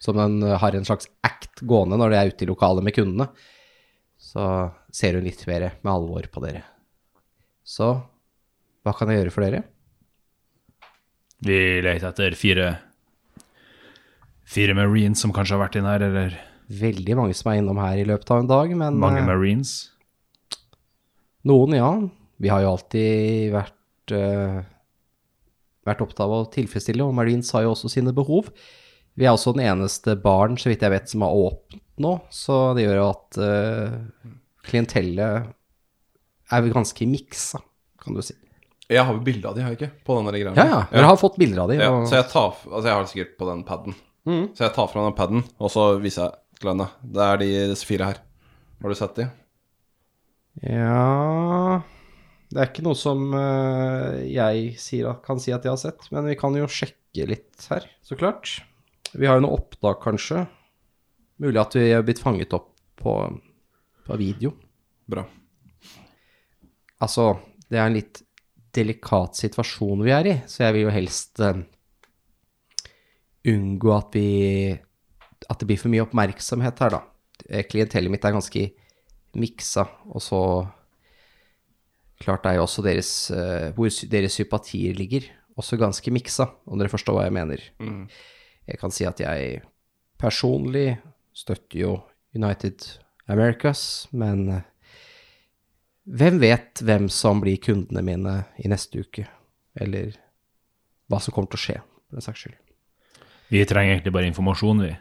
Som 0.02 0.16
den 0.18 0.42
har 0.60 0.76
en 0.76 0.86
slags 0.88 1.08
act 1.24 1.62
gående 1.68 1.98
når 2.00 2.10
de 2.10 2.16
er 2.18 2.28
ute 2.34 2.44
i 2.46 2.48
lokalet 2.50 2.84
med 2.84 2.96
kundene. 2.96 3.28
Så 4.20 4.72
ser 4.92 5.14
hun 5.16 5.28
litt 5.28 5.48
mer 5.48 5.62
med 5.80 5.94
alvor 5.94 6.24
på 6.32 6.40
dere. 6.44 6.64
Så 7.64 8.02
hva 8.84 8.92
kan 8.96 9.10
jeg 9.12 9.18
gjøre 9.22 9.36
for 9.36 9.44
dere? 9.46 9.62
Vi 11.40 11.82
leter 11.86 12.08
etter 12.12 12.32
fire 12.40 12.89
Fire 14.50 14.74
marines 14.78 15.22
som 15.22 15.34
kanskje 15.36 15.56
har 15.58 15.64
vært 15.68 15.78
inn 15.80 15.90
her, 15.90 16.02
eller 16.08 16.38
Veldig 16.70 17.16
mange 17.18 17.34
som 17.38 17.50
er 17.50 17.60
innom 17.64 17.80
her 17.82 17.98
i 17.98 18.06
løpet 18.06 18.30
av 18.30 18.44
en 18.44 18.50
dag, 18.50 18.72
men 18.78 18.98
mange 19.02 19.24
eh, 19.24 19.26
marines. 19.26 19.72
noen, 21.50 21.74
ja. 21.74 21.88
Vi 22.38 22.52
har 22.52 22.62
jo 22.62 22.76
alltid 22.76 23.50
vært, 23.56 24.14
uh, 24.14 24.60
vært 25.90 26.04
opptatt 26.06 26.22
av 26.28 26.36
å 26.36 26.44
tilfredsstille, 26.54 27.02
og 27.04 27.16
Marines 27.18 27.50
har 27.56 27.66
jo 27.66 27.72
også 27.74 27.90
sine 27.92 28.14
behov. 28.16 28.52
Vi 29.18 29.26
er 29.26 29.34
også 29.34 29.56
den 29.58 29.66
eneste 29.66 30.14
baren, 30.22 30.60
så 30.62 30.70
vidt 30.70 30.86
jeg 30.86 30.94
vet, 30.94 31.10
som 31.10 31.26
har 31.26 31.34
åpent 31.36 31.82
nå, 32.00 32.14
så 32.32 32.60
det 32.78 32.86
gjør 32.86 33.00
jo 33.02 33.08
at 33.10 33.40
uh, 33.42 34.30
klientellet 34.70 35.50
er 36.54 36.64
vel 36.64 36.76
ganske 36.78 37.08
miksa, 37.10 37.60
kan 38.00 38.16
du 38.16 38.22
si. 38.24 38.38
Jeg 38.90 39.04
har 39.06 39.14
jo 39.18 39.26
bilde 39.26 39.50
av 39.50 39.58
de, 39.58 39.66
har 39.66 39.74
jeg 39.74 39.82
ikke? 39.82 40.06
På 40.06 40.16
den 40.20 40.30
der 40.30 40.38
greia. 40.46 40.54
Ja, 40.54 40.70
ja, 40.70 40.84
dere 40.94 41.10
har 41.12 41.18
fått 41.20 41.42
bilder 41.42 41.66
av 41.66 41.74
de. 41.74 41.82
Ja, 41.82 41.90
og- 41.98 42.08
så 42.10 42.22
jeg 42.22 42.30
tar 42.32 42.54
Altså, 42.70 42.86
jeg 42.86 42.94
har 42.94 43.04
det 43.04 43.12
sikkert 43.12 43.36
på 43.42 43.50
den 43.50 43.66
paden. 43.66 43.98
Så 44.28 44.66
jeg 44.66 44.74
tar 44.76 44.90
fra 44.92 45.06
den 45.06 45.16
paden, 45.18 45.44
og 45.58 45.72
så 45.74 45.92
viser 46.02 46.28
jeg 46.28 46.60
til 46.60 46.72
henne. 46.74 46.90
Det 47.02 47.26
er 47.26 47.40
de 47.42 47.50
disse 47.72 47.88
fire 47.88 48.10
her. 48.12 48.20
Har 48.80 48.92
du 48.92 48.98
sett 48.98 49.18
de? 49.20 49.28
Ja 50.66 51.80
Det 52.50 52.58
er 52.60 52.70
ikke 52.72 52.84
noe 52.84 52.98
som 52.98 53.34
eh, 53.38 54.26
jeg 54.34 54.74
sier, 54.82 55.20
kan 55.24 55.40
si 55.40 55.54
at 55.56 55.66
jeg 55.66 55.72
har 55.72 55.82
sett, 55.82 56.08
men 56.12 56.28
vi 56.28 56.38
kan 56.40 56.56
jo 56.58 56.68
sjekke 56.68 57.28
litt 57.30 57.68
her, 57.70 57.86
så 58.04 58.18
klart. 58.20 58.58
Vi 59.14 59.28
har 59.30 59.40
jo 59.40 59.46
noe 59.46 59.60
opptak, 59.60 60.02
kanskje. 60.04 60.46
Mulig 61.40 61.62
at 61.62 61.78
vi 61.78 61.92
er 61.94 62.06
blitt 62.06 62.22
fanget 62.22 62.54
opp 62.58 62.72
på, 63.00 63.14
på 64.06 64.18
video. 64.20 64.54
Bra. 65.10 65.24
Altså, 67.00 67.32
det 67.72 67.80
er 67.80 67.88
en 67.88 67.98
litt 67.98 68.24
delikat 68.76 69.40
situasjon 69.40 70.04
vi 70.06 70.14
er 70.14 70.30
i, 70.30 70.36
så 70.50 70.68
jeg 70.68 70.76
vil 70.76 70.88
jo 70.88 70.96
helst 70.98 71.42
eh, 71.46 71.62
unngå 73.48 73.94
at 73.96 74.16
vi 74.16 74.80
At 75.50 75.60
det 75.60 75.68
blir 75.70 75.80
for 75.80 75.92
mye 75.92 76.04
oppmerksomhet 76.04 76.80
her, 76.84 76.90
da. 76.92 77.02
Eh, 77.48 77.64
Klientellet 77.64 78.12
mitt 78.12 78.26
er 78.26 78.36
ganske 78.36 78.66
miksa, 79.40 79.86
og 80.12 80.22
så 80.22 80.42
Klart 82.20 82.46
er 82.46 82.58
jo 82.58 82.66
også 82.66 82.84
deres 82.84 83.32
eh, 83.32 83.72
Hvor 83.76 83.88
deres 84.12 84.36
sympatier 84.36 84.94
ligger, 84.98 85.30
også 85.56 85.80
ganske 85.80 86.12
miksa, 86.12 86.50
om 86.68 86.80
dere 86.80 86.92
forstår 86.92 87.16
hva 87.16 87.24
jeg 87.28 87.36
mener. 87.36 87.64
Jeg 88.68 88.80
kan 88.80 88.92
si 88.92 89.06
at 89.08 89.20
jeg 89.20 89.62
personlig 90.20 91.00
støtter 91.36 91.80
jo 91.80 91.92
United 92.36 92.84
Americas, 93.28 94.08
men 94.12 94.50
eh, 94.50 94.62
hvem 96.10 96.40
vet 96.42 96.82
hvem 96.82 97.10
som 97.10 97.42
blir 97.44 97.60
kundene 97.62 98.02
mine 98.06 98.36
i 98.58 98.70
neste 98.72 99.04
uke? 99.04 99.28
Eller 99.80 100.16
hva 101.10 101.20
som 101.22 101.34
kommer 101.34 101.52
til 101.54 101.60
å 101.60 101.66
skje, 101.66 101.78
for 102.08 102.18
den 102.18 102.26
saks 102.26 102.46
skyld. 102.46 102.58
Vi 103.50 103.66
trenger 103.66 103.96
egentlig 103.96 104.14
bare 104.14 104.30
informasjon, 104.30 104.82
vi. 104.86 104.92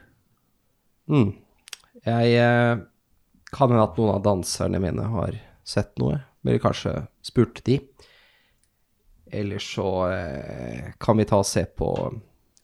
Mm. 1.13 1.33
Jeg 2.05 2.33
eh, 2.41 2.81
kan 3.53 3.71
hende 3.73 3.85
at 3.85 3.99
noen 4.01 4.15
av 4.15 4.25
danserne 4.25 4.81
mine 4.81 5.05
har 5.13 5.37
sett 5.69 5.93
noe, 6.01 6.17
eller 6.45 6.63
kanskje 6.63 6.95
spurt 7.25 7.61
de. 7.67 7.77
Eller 9.29 9.61
så 9.61 9.89
eh, 10.09 10.93
kan 11.01 11.21
vi 11.21 11.27
ta 11.29 11.43
og 11.43 11.49
se 11.49 11.67
på 11.69 11.91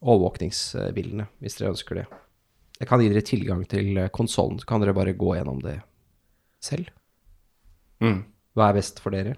overvåkningsbildene, 0.05 1.29
hvis 1.45 1.59
dere 1.59 1.75
ønsker 1.75 2.01
det. 2.01 2.05
Jeg 2.81 2.89
kan 2.89 3.03
gi 3.03 3.11
dere 3.13 3.25
tilgang 3.29 3.65
til 3.69 3.99
eh, 4.01 4.13
konsollen, 4.13 4.57
så 4.61 4.69
kan 4.69 4.81
dere 4.81 4.97
bare 4.97 5.17
gå 5.17 5.35
gjennom 5.37 5.61
det 5.65 5.79
selv. 6.65 6.89
Mm. 8.01 8.23
Hva 8.57 8.71
er 8.71 8.79
best 8.79 9.05
for 9.05 9.13
dere? 9.13 9.37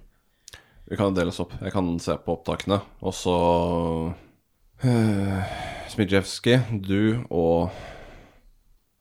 Vi 0.86 0.94
kan 0.98 1.14
deles 1.16 1.40
opp. 1.42 1.56
Jeg 1.58 1.74
kan 1.74 1.90
se 1.98 2.14
på 2.22 2.36
opptakene, 2.38 2.78
og 3.02 3.14
så 3.18 3.34
Smidjevskij, 5.92 6.60
du 6.84 7.24
og 7.30 7.70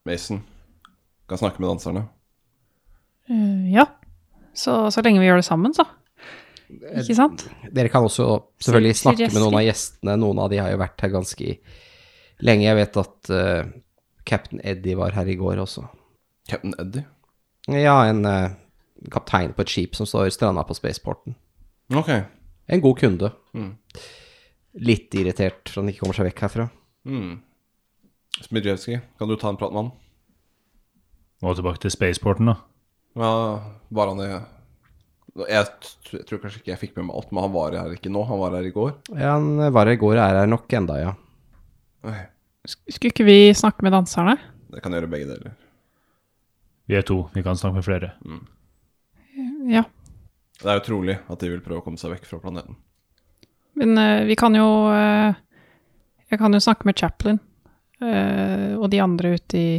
Mason 0.05 0.43
kan 1.29 1.41
snakke 1.41 1.61
med 1.61 1.69
danserne. 1.73 2.05
Uh, 3.29 3.65
ja. 3.73 3.87
Så, 4.55 4.89
så 4.93 5.03
lenge 5.03 5.19
vi 5.19 5.27
gjør 5.27 5.41
det 5.41 5.47
sammen, 5.47 5.73
så. 5.75 5.87
Ikke 6.69 7.15
sant? 7.17 7.43
Dere 7.75 7.91
kan 7.93 8.05
også 8.05 8.27
selvfølgelig 8.63 8.97
snakke 8.97 9.27
med 9.33 9.41
noen 9.41 9.57
av 9.59 9.65
gjestene. 9.65 10.15
Noen 10.21 10.39
av 10.41 10.51
de 10.53 10.61
har 10.61 10.71
jo 10.73 10.81
vært 10.81 11.03
her 11.03 11.13
ganske 11.13 11.57
lenge. 12.45 12.67
Jeg 12.67 12.79
vet 12.79 13.01
at 13.01 13.33
uh, 13.33 13.73
Captain 14.25 14.61
Eddie 14.63 14.97
var 14.97 15.17
her 15.17 15.29
i 15.29 15.37
går 15.39 15.61
også. 15.65 15.85
Captain 16.49 16.73
Eddie. 16.81 17.05
Ja, 17.69 17.97
en 18.09 18.23
uh, 18.25 18.53
kaptein 19.11 19.53
på 19.57 19.65
et 19.65 19.73
skip 19.73 19.97
som 19.97 20.09
står 20.09 20.31
stranda 20.33 20.63
på 20.65 20.77
spaceporten. 20.77 21.35
Ok. 21.93 22.13
En 22.69 22.81
god 22.81 23.01
kunde. 23.01 23.33
Mm. 23.53 23.73
Litt 24.75 25.13
irritert 25.15 25.69
for 25.71 25.81
han 25.81 25.89
ikke 25.91 26.03
kommer 26.03 26.17
seg 26.17 26.27
vekk 26.29 26.41
herfra. 26.45 26.65
Mm. 27.07 27.37
Smidjevskij, 28.43 28.99
kan 29.19 29.29
du 29.31 29.35
ta 29.39 29.49
en 29.53 29.57
prat 29.59 29.71
med 29.71 29.85
han? 29.85 29.91
Må 31.45 31.53
tilbake 31.55 31.79
til 31.83 31.93
spaceporten, 31.93 32.49
da. 32.51 32.57
Ja, 33.15 33.29
var 33.95 34.11
han 34.11 34.19
i 34.25 34.29
jeg, 35.35 35.67
t- 35.83 36.15
jeg 36.15 36.25
tror 36.29 36.39
kanskje 36.43 36.61
ikke 36.61 36.71
jeg 36.73 36.79
fikk 36.79 36.93
med 36.97 37.07
meg 37.09 37.15
alt, 37.19 37.31
men 37.35 37.43
han 37.43 37.51
var 37.55 37.75
her 37.75 37.91
ikke 37.95 38.11
nå. 38.11 38.21
Han 38.27 38.39
var 38.39 38.53
her 38.55 38.67
i 38.67 38.71
går. 38.75 38.93
Ja, 39.19 39.33
han 39.35 39.49
var 39.75 39.83
her 39.87 39.95
i 39.97 39.99
går 39.99 40.13
og 40.15 40.21
er 40.23 40.39
her 40.41 40.47
nok 40.51 40.75
enda, 40.79 40.95
ja. 41.01 41.11
Sk- 42.65 42.95
Skulle 42.95 43.11
ikke 43.11 43.25
vi 43.27 43.37
snakke 43.55 43.83
med 43.83 43.91
danserne? 43.95 44.37
Det 44.71 44.83
kan 44.83 44.95
gjøre 44.95 45.09
begge 45.11 45.27
deler. 45.31 45.55
Vi 46.87 46.95
er 46.99 47.03
to, 47.07 47.21
vi 47.35 47.43
kan 47.43 47.57
snakke 47.59 47.79
med 47.81 47.87
flere. 47.87 48.11
Ja. 49.71 49.83
Det 50.61 50.71
er 50.71 50.79
utrolig 50.79 51.17
at 51.27 51.39
de 51.43 51.49
vil 51.51 51.63
prøve 51.65 51.81
å 51.81 51.85
komme 51.85 51.99
seg 51.99 52.13
vekk 52.15 52.27
fra 52.29 52.39
planeten. 52.43 52.77
Men 53.79 53.97
uh, 53.99 54.23
vi 54.27 54.37
kan 54.39 54.55
jo 54.55 54.67
uh, 54.87 55.35
Jeg 56.31 56.39
kan 56.41 56.55
jo 56.55 56.63
snakke 56.63 56.87
med 56.87 56.97
Chaplin 56.99 57.39
uh, 58.03 58.75
og 58.79 58.89
de 58.93 59.01
andre 59.03 59.35
ute 59.35 59.59
i, 59.59 59.75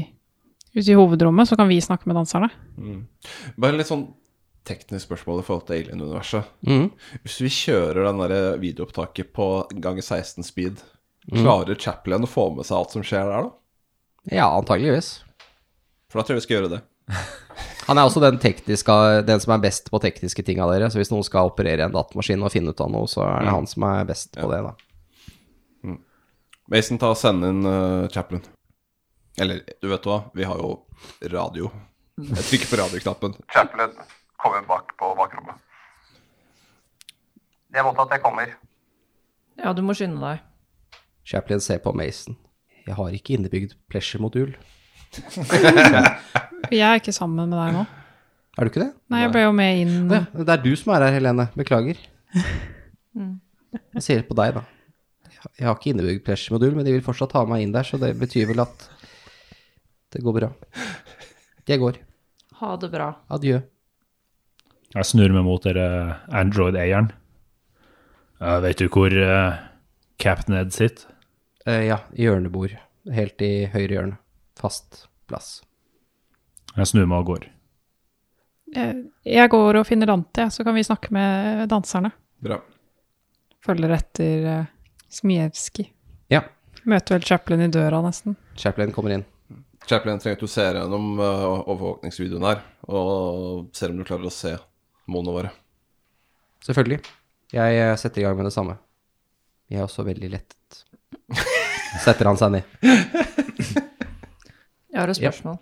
ute 0.76 0.90
i 0.92 0.98
hovedrommet, 0.98 1.48
så 1.48 1.58
kan 1.58 1.68
vi 1.68 1.80
snakke 1.82 2.08
med 2.08 2.18
danserne. 2.18 2.50
Bare 3.56 3.76
litt 3.78 3.90
sånn 3.90 4.08
teknisk 4.66 5.06
spørsmål 5.06 5.40
i 5.40 5.46
forhold 5.46 5.66
til 5.68 5.78
Alien-universet. 5.78 6.48
Mm. 6.66 6.88
Hvis 7.22 7.36
vi 7.44 7.52
kjører 7.54 8.08
den 8.08 8.22
der 8.24 8.58
videoopptaket 8.62 9.30
på 9.36 9.46
ganger 9.74 10.02
16 10.02 10.46
speed, 10.46 10.82
klarer 11.30 11.78
Chaplin 11.78 12.26
å 12.26 12.30
få 12.30 12.48
med 12.56 12.66
seg 12.66 12.80
alt 12.80 12.96
som 12.96 13.04
skjer 13.06 13.30
der, 13.30 13.46
da? 13.46 14.34
Ja, 14.34 14.48
antageligvis. 14.50 15.20
For 16.10 16.18
da 16.18 16.26
tror 16.26 16.36
jeg 16.36 16.42
vi 16.42 16.46
skal 16.48 16.58
gjøre 16.58 16.72
det. 16.76 16.82
Han 17.86 18.00
er 18.00 18.08
også 18.08 18.20
den, 18.24 18.40
tekniske, 18.42 18.94
den 19.28 19.40
som 19.42 19.54
er 19.54 19.62
best 19.62 19.92
på 19.92 20.00
tekniske 20.02 20.42
ting 20.42 20.58
av 20.62 20.72
dere. 20.72 20.88
Så 20.90 20.98
hvis 20.98 21.12
noen 21.12 21.24
skal 21.26 21.52
operere 21.52 21.86
en 21.86 21.94
datamaskin 21.94 22.42
og 22.42 22.50
finne 22.50 22.74
ut 22.74 22.82
av 22.82 22.90
noe, 22.90 23.06
så 23.10 23.22
er 23.28 23.46
det 23.46 23.54
han 23.54 23.68
som 23.70 23.86
er 23.86 24.08
best 24.08 24.34
på 24.34 24.48
det, 24.50 24.58
da. 24.66 24.74
Mason, 26.66 26.98
ta 26.98 27.12
og 27.14 27.18
send 27.20 27.46
inn 27.46 27.62
uh, 27.62 28.08
Chaplin. 28.10 28.42
Eller, 29.38 29.62
du 29.78 29.86
vet 29.90 30.08
hva, 30.08 30.24
vi 30.34 30.48
har 30.48 30.58
jo 30.58 30.72
radio. 31.30 31.70
Jeg 32.18 32.42
trykker 32.48 32.72
på 32.72 32.80
radioknappen. 32.80 33.36
Chaplin 33.54 33.94
kommer 34.42 34.66
bak 34.66 34.96
på 34.98 35.12
bakrommet. 35.18 35.62
Det 37.70 37.82
er 37.82 37.86
at 37.86 38.14
jeg 38.16 38.22
kommer. 38.24 38.54
Ja, 39.60 39.72
du 39.76 39.82
må 39.84 39.94
skynde 39.94 40.22
deg. 40.22 40.42
Chaplin 41.26 41.60
ser 41.60 41.78
på 41.84 41.92
Mason. 41.94 42.38
Jeg 42.86 42.96
har 42.96 43.14
ikke 43.14 43.36
innebygd 43.36 43.74
pleasure-modul. 43.90 44.54
Jeg 46.76 46.82
er 46.82 47.00
ikke 47.00 47.14
sammen 47.14 47.46
med 47.46 47.58
deg 47.58 47.74
nå. 47.76 47.84
Er 48.56 48.64
du 48.64 48.72
ikke 48.72 48.82
det? 48.82 48.92
Nei, 49.12 49.20
jeg 49.20 49.32
ble 49.34 49.42
jo 49.44 49.52
med 49.52 49.80
inn 49.82 49.96
Ja, 50.08 50.22
det 50.32 50.54
er 50.54 50.62
du 50.64 50.70
som 50.80 50.94
er 50.96 51.04
her, 51.04 51.14
Helene. 51.18 51.44
Beklager. 51.58 52.00
Jeg 53.96 54.02
ser 54.04 54.24
på 54.28 54.36
deg, 54.38 54.56
da. 54.56 54.64
Jeg 55.58 55.68
har 55.68 55.76
ikke 55.76 55.92
innebygd 55.92 56.24
pressure-modul, 56.26 56.74
men 56.76 56.86
de 56.86 56.94
vil 56.96 57.04
fortsatt 57.04 57.34
ha 57.36 57.44
meg 57.48 57.62
inn 57.62 57.74
der, 57.74 57.86
så 57.86 58.00
det 58.00 58.14
betyr 58.18 58.48
vel 58.50 58.64
at 58.64 58.86
det 60.14 60.22
går 60.24 60.36
bra. 60.38 60.50
Jeg 61.68 61.82
går. 61.82 62.00
Ha 62.60 62.72
det 62.80 62.90
bra. 62.92 63.10
Adjø. 63.36 63.60
Jeg 64.96 65.08
snur 65.08 65.32
meg 65.34 65.44
mot 65.44 65.64
dere 65.64 65.86
Android-eieren. 66.32 67.10
Uh, 68.40 68.58
vet 68.64 68.80
du 68.80 68.88
hvor 68.92 69.12
uh, 69.12 69.58
Captain 70.22 70.56
Ed 70.56 70.72
sitter? 70.76 71.10
Uh, 71.66 71.82
ja, 71.84 71.98
hjørnebord. 72.16 72.76
Helt 73.12 73.42
i 73.44 73.66
høyre 73.72 73.92
hjørne. 73.92 74.20
Fast 74.56 75.06
plass. 75.28 75.60
Jeg 76.76 76.88
snur 76.90 77.06
meg 77.08 77.24
og 77.24 77.30
går. 77.32 77.46
Eh, 78.76 78.94
Jeg 79.24 79.50
går 79.52 79.80
og 79.80 79.86
finner 79.86 80.10
Dante, 80.10 80.48
så 80.50 80.64
kan 80.64 80.74
vi 80.74 80.84
snakke 80.86 81.12
med 81.14 81.68
danserne. 81.70 82.10
Bra. 82.42 82.60
Følger 83.64 83.94
etter 83.96 84.46
uh, 84.46 84.66
Ja, 86.28 86.42
Møter 86.84 87.16
vel 87.16 87.24
Chaplin 87.26 87.64
i 87.64 87.70
døra, 87.72 87.98
nesten. 88.04 88.36
Chaplin 88.54 88.92
kommer 88.94 89.16
inn. 89.16 89.24
Chaplin 89.86 90.18
trenger 90.22 90.36
at 90.38 90.44
å 90.46 90.50
se 90.50 90.66
gjennom 90.66 91.18
uh, 91.18 91.62
overvåkningsvideoen 91.66 92.46
her, 92.46 92.62
og 92.86 93.70
ser 93.74 93.90
om 93.90 93.98
du 94.00 94.06
klarer 94.06 94.28
å 94.28 94.34
se 94.34 94.54
målene 95.10 95.34
våre. 95.34 95.52
Selvfølgelig. 96.66 97.00
Jeg 97.54 97.78
eh, 97.78 97.94
setter 98.00 98.22
i 98.22 98.26
gang 98.26 98.38
med 98.38 98.48
det 98.48 98.54
samme. 98.54 98.74
Jeg 99.70 99.78
er 99.80 99.86
også 99.86 100.06
veldig 100.06 100.30
lettet. 100.32 100.80
Setter 102.04 102.30
han 102.30 102.38
seg 102.38 102.56
ned. 102.58 103.82
Jeg 104.96 105.02
har 105.04 105.12
et 105.12 105.18
Ja. 105.20 105.30
spørsmål. 105.30 105.58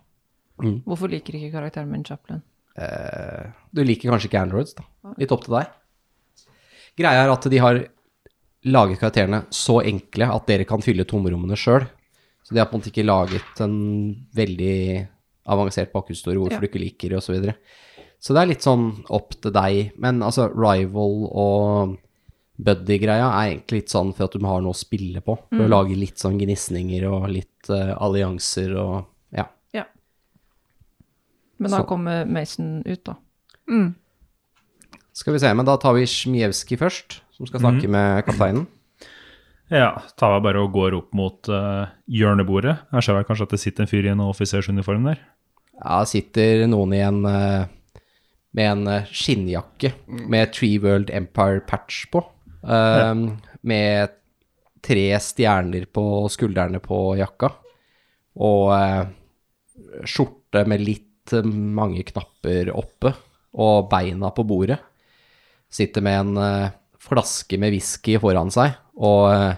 Mm. 0.62 0.76
Hvorfor 0.86 1.10
liker 1.10 1.34
ikke 1.34 1.50
karakteren 1.56 1.90
min 1.90 2.04
Chaplin? 2.06 2.42
Eh, 2.78 3.50
du 3.74 3.82
liker 3.82 4.10
kanskje 4.12 4.28
ikke 4.30 4.42
Androids, 4.42 4.74
da. 4.78 4.84
Litt 5.18 5.32
opp 5.34 5.42
til 5.44 5.54
deg. 5.56 5.66
Greia 6.96 7.24
er 7.26 7.32
at 7.32 7.48
de 7.50 7.58
har 7.58 7.80
laget 8.64 9.00
karakterene 9.00 9.42
så 9.50 9.80
enkle 9.84 10.28
at 10.32 10.46
dere 10.46 10.64
kan 10.64 10.80
fylle 10.80 11.04
tomrommene 11.04 11.56
sjøl. 11.58 11.86
Så 12.44 12.54
de 12.54 12.60
har 12.60 12.66
på 12.70 12.76
en 12.76 12.80
måte 12.80 12.92
ikke 12.92 13.06
laget 13.06 13.60
en 13.64 14.26
veldig 14.36 15.08
avansert 15.46 15.90
bakhistorie 15.92 16.38
hvorfor 16.38 16.52
Ja. 16.52 16.60
du 16.60 16.66
ikke 16.68 16.80
liker 16.84 17.08
det, 17.10 17.18
osv. 17.18 17.26
Så, 17.26 17.32
videre. 17.40 17.54
så 18.20 18.34
det 18.34 18.42
er 18.42 18.46
litt 18.54 18.62
sånn 18.62 19.04
opp 19.10 19.30
til 19.40 19.50
deg. 19.50 19.92
Men 19.98 20.20
altså, 20.22 20.48
rival 20.54 21.28
og 21.32 21.98
buddy-greia 22.62 23.26
er 23.34 23.50
egentlig 23.56 23.82
litt 23.82 23.88
sånn 23.90 24.14
for 24.14 24.24
at 24.24 24.32
du 24.32 24.46
har 24.46 24.60
noe 24.62 24.70
å 24.72 24.76
spille 24.78 25.20
på. 25.20 25.36
For 25.50 25.64
å 25.66 25.68
lage 25.68 25.96
litt 25.98 26.16
sånn 26.22 26.38
gnisninger 26.38 27.04
og 27.10 27.28
litt 27.28 27.68
uh, 27.70 27.96
allianser 27.98 28.76
og 28.78 28.94
ja. 28.94 29.00
Ja. 29.00 29.06
Men 31.58 31.70
da 31.70 31.76
Så- 31.82 31.86
kommer 31.88 32.24
Mason 32.26 32.82
ut, 32.86 33.04
da. 33.04 33.14
Skal 35.14 35.32
vi 35.36 35.38
se, 35.38 35.52
men 35.54 35.64
da 35.66 35.76
tar 35.78 35.94
vi 35.94 36.06
Smijewski 36.10 36.76
først, 36.80 37.20
som 37.36 37.46
skal 37.46 37.60
snakke 37.62 37.88
med 37.88 38.24
kapteinen. 38.26 38.66
Ja, 39.70 39.92
tar 40.18 40.34
jeg 40.36 40.42
bare 40.44 40.60
og 40.60 40.72
går 40.74 40.96
opp 40.98 41.14
mot 41.16 41.48
uh, 41.48 41.86
hjørnebordet. 42.10 42.74
Jeg 42.92 43.02
ser 43.06 43.14
vel 43.16 43.24
kanskje 43.24 43.46
at 43.46 43.54
det 43.54 43.60
sitter 43.62 43.82
en 43.86 43.88
fyr 43.90 44.04
i 44.04 44.10
en 44.12 44.20
offisersuniform 44.20 45.06
der. 45.08 45.22
Ja, 45.78 46.00
det 46.02 46.10
sitter 46.12 46.66
noen 46.70 46.92
i 46.92 47.00
en 47.02 47.22
uh, 47.24 47.64
med 48.54 48.68
en 48.70 48.84
eh, 48.86 49.08
skinnjakke 49.10 49.90
med 50.30 50.52
Tree 50.54 50.78
World 50.78 51.08
Empire 51.10 51.58
patch 51.66 52.04
på. 52.12 52.20
eh, 52.62 53.14
Med 53.66 54.12
tre 54.84 55.06
stjerner 55.18 55.86
på 55.90 56.04
skuldrene 56.30 56.78
på 56.78 57.16
jakka. 57.18 57.50
Og 58.36 58.70
skjorte 60.06 60.62
med 60.70 60.84
litt 60.86 61.08
mange 61.32 62.04
knapper 62.10 62.72
oppe. 62.74 63.14
Og 63.54 63.88
beina 63.90 64.32
på 64.34 64.44
bordet. 64.46 64.80
Sitter 65.70 66.02
med 66.02 66.20
en 66.20 66.36
eh, 66.42 66.72
flaske 67.02 67.58
med 67.60 67.74
whisky 67.74 68.18
foran 68.22 68.50
seg. 68.54 68.74
Og 68.98 69.30
eh, 69.30 69.54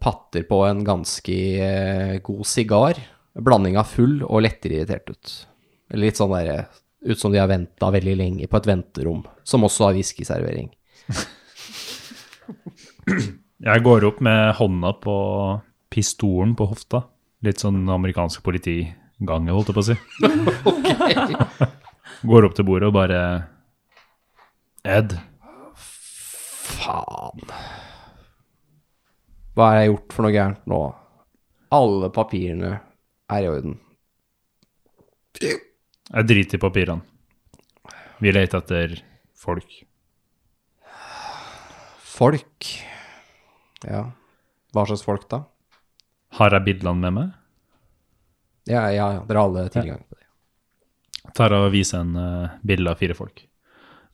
patter 0.00 0.44
på 0.48 0.62
en 0.66 0.82
ganske 0.84 1.38
eh, 1.64 2.18
god 2.24 2.46
sigar. 2.48 3.00
Blanding 3.38 3.78
av 3.78 3.92
full 3.92 4.22
og 4.26 4.42
lettere 4.44 4.80
irritert 4.80 5.12
ut. 5.12 5.34
Litt 5.96 6.18
sånn 6.18 6.34
der, 6.34 6.66
ut 7.06 7.20
som 7.20 7.32
de 7.32 7.40
har 7.40 7.50
venta 7.50 7.90
veldig 7.94 8.16
lenge 8.18 8.48
på 8.50 8.58
et 8.58 8.68
venterom, 8.68 9.22
som 9.46 9.64
også 9.64 9.88
har 9.88 9.96
whiskyservering. 9.96 10.72
Jeg 13.68 13.82
går 13.82 14.04
opp 14.06 14.20
med 14.22 14.54
hånda 14.58 14.92
på 15.02 15.14
pistolen 15.90 16.54
på 16.58 16.68
hofta. 16.70 17.02
Litt 17.46 17.62
sånn 17.62 17.88
amerikansk 17.90 18.42
politigange, 19.18 19.52
holdt 19.52 19.68
jeg 19.68 19.74
på 19.74 19.82
å 19.82 19.88
si. 19.88 19.96
Går 22.28 22.46
opp 22.46 22.54
til 22.56 22.66
bordet 22.66 22.88
og 22.88 22.94
bare 22.94 23.20
Ed, 24.84 25.16
Faen. 26.78 27.42
Hva 29.54 29.66
har 29.72 29.80
jeg 29.80 29.90
gjort 29.90 30.14
for 30.14 30.24
noe 30.24 30.32
gærent 30.34 30.66
nå? 30.70 30.80
Alle 31.74 32.10
papirene 32.14 32.78
er 33.28 33.42
i 33.42 33.48
orden. 33.50 33.78
jeg 35.42 36.26
driter 36.26 36.56
i 36.56 36.62
papirene. 36.62 37.02
Vi 38.18 38.32
leter 38.32 38.58
etter 38.62 38.96
folk. 39.36 39.68
Folk. 42.02 42.70
Ja. 43.84 44.08
Hva 44.74 44.86
slags 44.88 45.04
folk, 45.06 45.28
da? 45.30 45.44
Har 46.38 46.54
jeg 46.54 46.66
bildene 46.66 46.98
med 46.98 47.14
meg? 47.14 47.37
Ja, 48.68 48.84
ja, 48.92 49.06
ja, 49.16 49.22
dere 49.24 49.40
har 49.40 49.48
alle 49.48 49.68
tilgang 49.72 50.02
på 50.04 50.18
det. 50.18 50.26
tar 51.36 51.54
og 51.56 51.70
viser 51.72 52.02
en 52.04 52.16
uh, 52.16 52.56
bilde 52.66 52.92
av 52.92 53.00
fire 53.00 53.16
folk. 53.16 53.46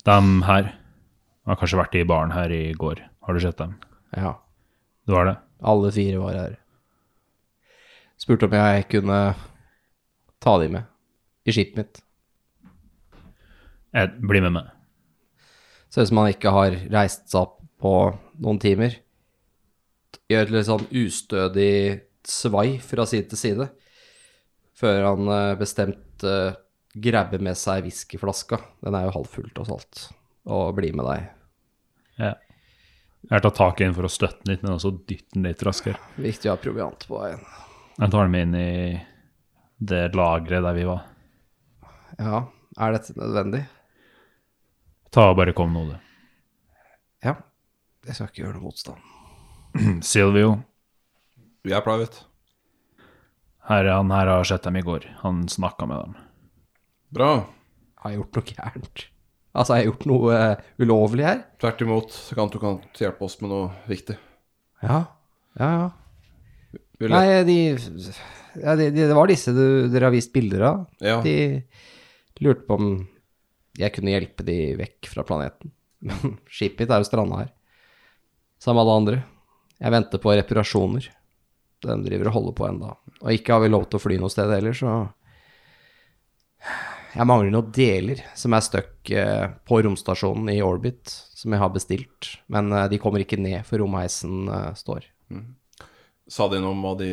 De 0.07 0.19
her 0.47 0.69
har 1.49 1.59
kanskje 1.59 1.81
vært 1.81 1.97
i 1.99 2.05
baren 2.07 2.35
her 2.35 2.53
i 2.55 2.73
går. 2.79 3.03
Har 3.27 3.35
du 3.35 3.43
sett 3.43 3.59
dem? 3.59 3.75
Ja. 4.15 4.37
Du 5.09 5.17
har 5.17 5.27
det? 5.29 5.37
Alle 5.65 5.91
fire 5.93 6.21
var 6.23 6.39
her. 6.39 6.57
Spurte 8.21 8.47
om 8.47 8.55
jeg 8.57 8.87
kunne 8.93 9.19
ta 10.45 10.57
de 10.63 10.71
med 10.77 10.91
i 11.45 11.55
skipet 11.57 11.81
mitt. 11.81 12.01
Ed, 13.95 14.17
bli 14.23 14.43
med 14.45 14.55
meg. 14.55 14.71
Ser 15.93 16.07
ut 16.07 16.11
som 16.11 16.23
han 16.23 16.33
ikke 16.33 16.53
har 16.55 16.77
reist 16.95 17.29
seg 17.31 17.45
opp 17.45 17.59
på 17.83 17.95
noen 18.43 18.61
timer. 18.63 18.97
Gjør 20.31 20.47
et 20.47 20.55
litt 20.55 20.69
sånn 20.69 20.87
ustødig 20.91 21.75
svai 22.25 22.79
fra 22.81 23.05
side 23.07 23.29
til 23.31 23.41
side, 23.41 23.69
før 24.79 25.01
han 25.11 25.31
eh, 25.31 25.55
bestemt 25.61 26.25
uh, 26.27 26.57
grabber 26.95 27.43
med 27.43 27.59
seg 27.59 27.87
whiskyflaska. 27.87 28.59
Den 28.85 28.97
er 28.99 29.09
jo 29.09 29.15
halvfull, 29.19 29.51
tross 29.55 29.73
alt. 29.75 30.03
Og 30.51 30.75
blir 30.77 30.97
med 30.97 31.09
deg. 31.09 31.29
Ja. 32.19 32.35
Jeg 33.25 33.33
har 33.33 33.45
tatt 33.47 33.57
tak 33.57 33.81
i 33.81 33.87
den 33.87 33.95
for 33.97 34.05
å 34.05 34.13
støtte 34.13 34.45
den 34.45 34.53
litt, 34.53 34.65
men 34.67 34.75
også 34.75 34.93
dytte 35.09 35.39
den 35.39 35.47
litt 35.49 35.63
raskere. 35.65 35.97
Viktig 36.21 36.51
å 36.51 36.57
ha 36.57 36.61
proviant 36.61 37.07
på 37.09 37.23
veien. 37.23 37.41
Jeg 37.97 38.11
tar 38.13 38.27
den 38.27 38.35
med 38.35 38.47
inn 38.49 38.59
i 38.59 38.73
det 39.79 40.03
lageret 40.17 40.67
der 40.67 40.77
vi 40.77 40.85
var. 40.89 41.07
Ja, 42.19 42.43
er 42.77 42.95
dette 42.95 43.17
nødvendig? 43.17 43.63
Ta 45.15 45.31
og 45.31 45.39
bare 45.39 45.55
kom 45.57 45.73
nå, 45.73 45.87
du. 45.89 45.97
Ja. 47.25 47.39
Jeg 48.05 48.19
skal 48.19 48.29
ikke 48.29 48.45
gjøre 48.45 48.59
noe 48.59 48.69
motstand. 48.69 49.01
Silvio, 50.13 50.59
Vi 51.65 51.73
er 51.73 51.81
private. 51.81 52.27
Her, 53.69 53.89
han 53.89 54.13
her 54.13 54.29
har 54.29 54.45
sett 54.49 54.67
dem 54.67 54.77
i 54.77 54.85
går. 54.85 55.07
Han 55.23 55.45
snakka 55.49 55.87
med 55.89 56.03
dem. 56.05 56.15
Bra. 57.15 57.33
Har 58.03 58.13
jeg 58.13 58.21
gjort 58.21 58.39
noe 58.39 58.49
gærent? 58.51 59.05
Altså, 59.55 59.73
har 59.73 59.81
jeg 59.81 59.91
gjort 59.93 60.07
noe 60.11 60.37
uh, 60.37 60.63
ulovlig 60.83 61.25
her? 61.25 61.45
Tvert 61.63 61.85
imot. 61.85 62.13
Så 62.13 62.37
kan 62.37 62.51
du 62.53 62.59
kan 62.61 62.81
hjelpe 62.99 63.25
oss 63.25 63.39
med 63.41 63.53
noe 63.55 63.71
viktig. 63.89 64.17
Ja. 64.83 65.05
Ja, 65.61 65.71
ja. 65.79 66.81
Vil 67.01 67.11
Nei, 67.15 67.27
de, 67.47 67.57
ja, 68.63 68.75
de, 68.79 68.89
de 68.95 69.07
Det 69.09 69.17
var 69.17 69.31
disse 69.31 69.55
du, 69.55 69.65
dere 69.91 70.09
har 70.09 70.15
vist 70.15 70.33
bilder 70.35 70.67
av. 70.69 70.85
Ja. 71.03 71.19
De 71.25 71.63
lurte 72.45 72.67
på 72.69 72.79
om 72.79 72.95
jeg 73.79 73.95
kunne 73.95 74.13
hjelpe 74.13 74.47
de 74.47 74.59
vekk 74.79 75.11
fra 75.11 75.25
planeten. 75.27 75.73
Men 76.07 76.37
skipet 76.51 76.85
mitt 76.85 76.95
er 76.95 77.03
jo 77.03 77.09
stranda 77.09 77.45
her. 77.45 77.53
Sammen 78.63 78.81
med 78.81 78.85
alle 78.85 79.01
andre. 79.01 79.23
Jeg 79.81 79.95
venter 79.95 80.23
på 80.23 80.35
reparasjoner. 80.35 81.09
De 81.85 81.97
driver 82.07 82.31
og 82.31 82.37
holder 82.39 82.57
på 82.59 82.67
enda. 82.69 82.95
Og 83.23 83.33
ikke 83.35 83.55
har 83.55 83.65
vi 83.65 83.71
lov 83.73 83.87
til 83.89 84.01
å 84.01 84.05
fly 84.05 84.19
noe 84.21 84.33
sted 84.33 84.51
heller, 84.53 84.77
så 84.77 84.95
Jeg 87.15 87.29
mangler 87.31 87.53
noen 87.55 87.71
deler 87.71 88.25
som 88.35 88.57
er 88.57 88.63
stuck 88.67 89.11
eh, 89.15 89.45
på 89.69 89.83
romstasjonen 89.87 90.49
i 90.51 90.63
Orbit, 90.67 91.13
som 91.37 91.53
jeg 91.55 91.63
har 91.63 91.71
bestilt. 91.71 92.31
Men 92.51 92.73
eh, 92.73 92.89
de 92.91 92.99
kommer 92.99 93.23
ikke 93.23 93.39
ned 93.39 93.63
før 93.69 93.85
romheisen 93.85 94.49
står. 94.75 95.05
står. 95.05 95.45
Sa 96.27 96.49
de 96.49 96.59
noe 96.63 96.73
om 96.73 96.83
hva 96.83 96.95
de 96.99 97.11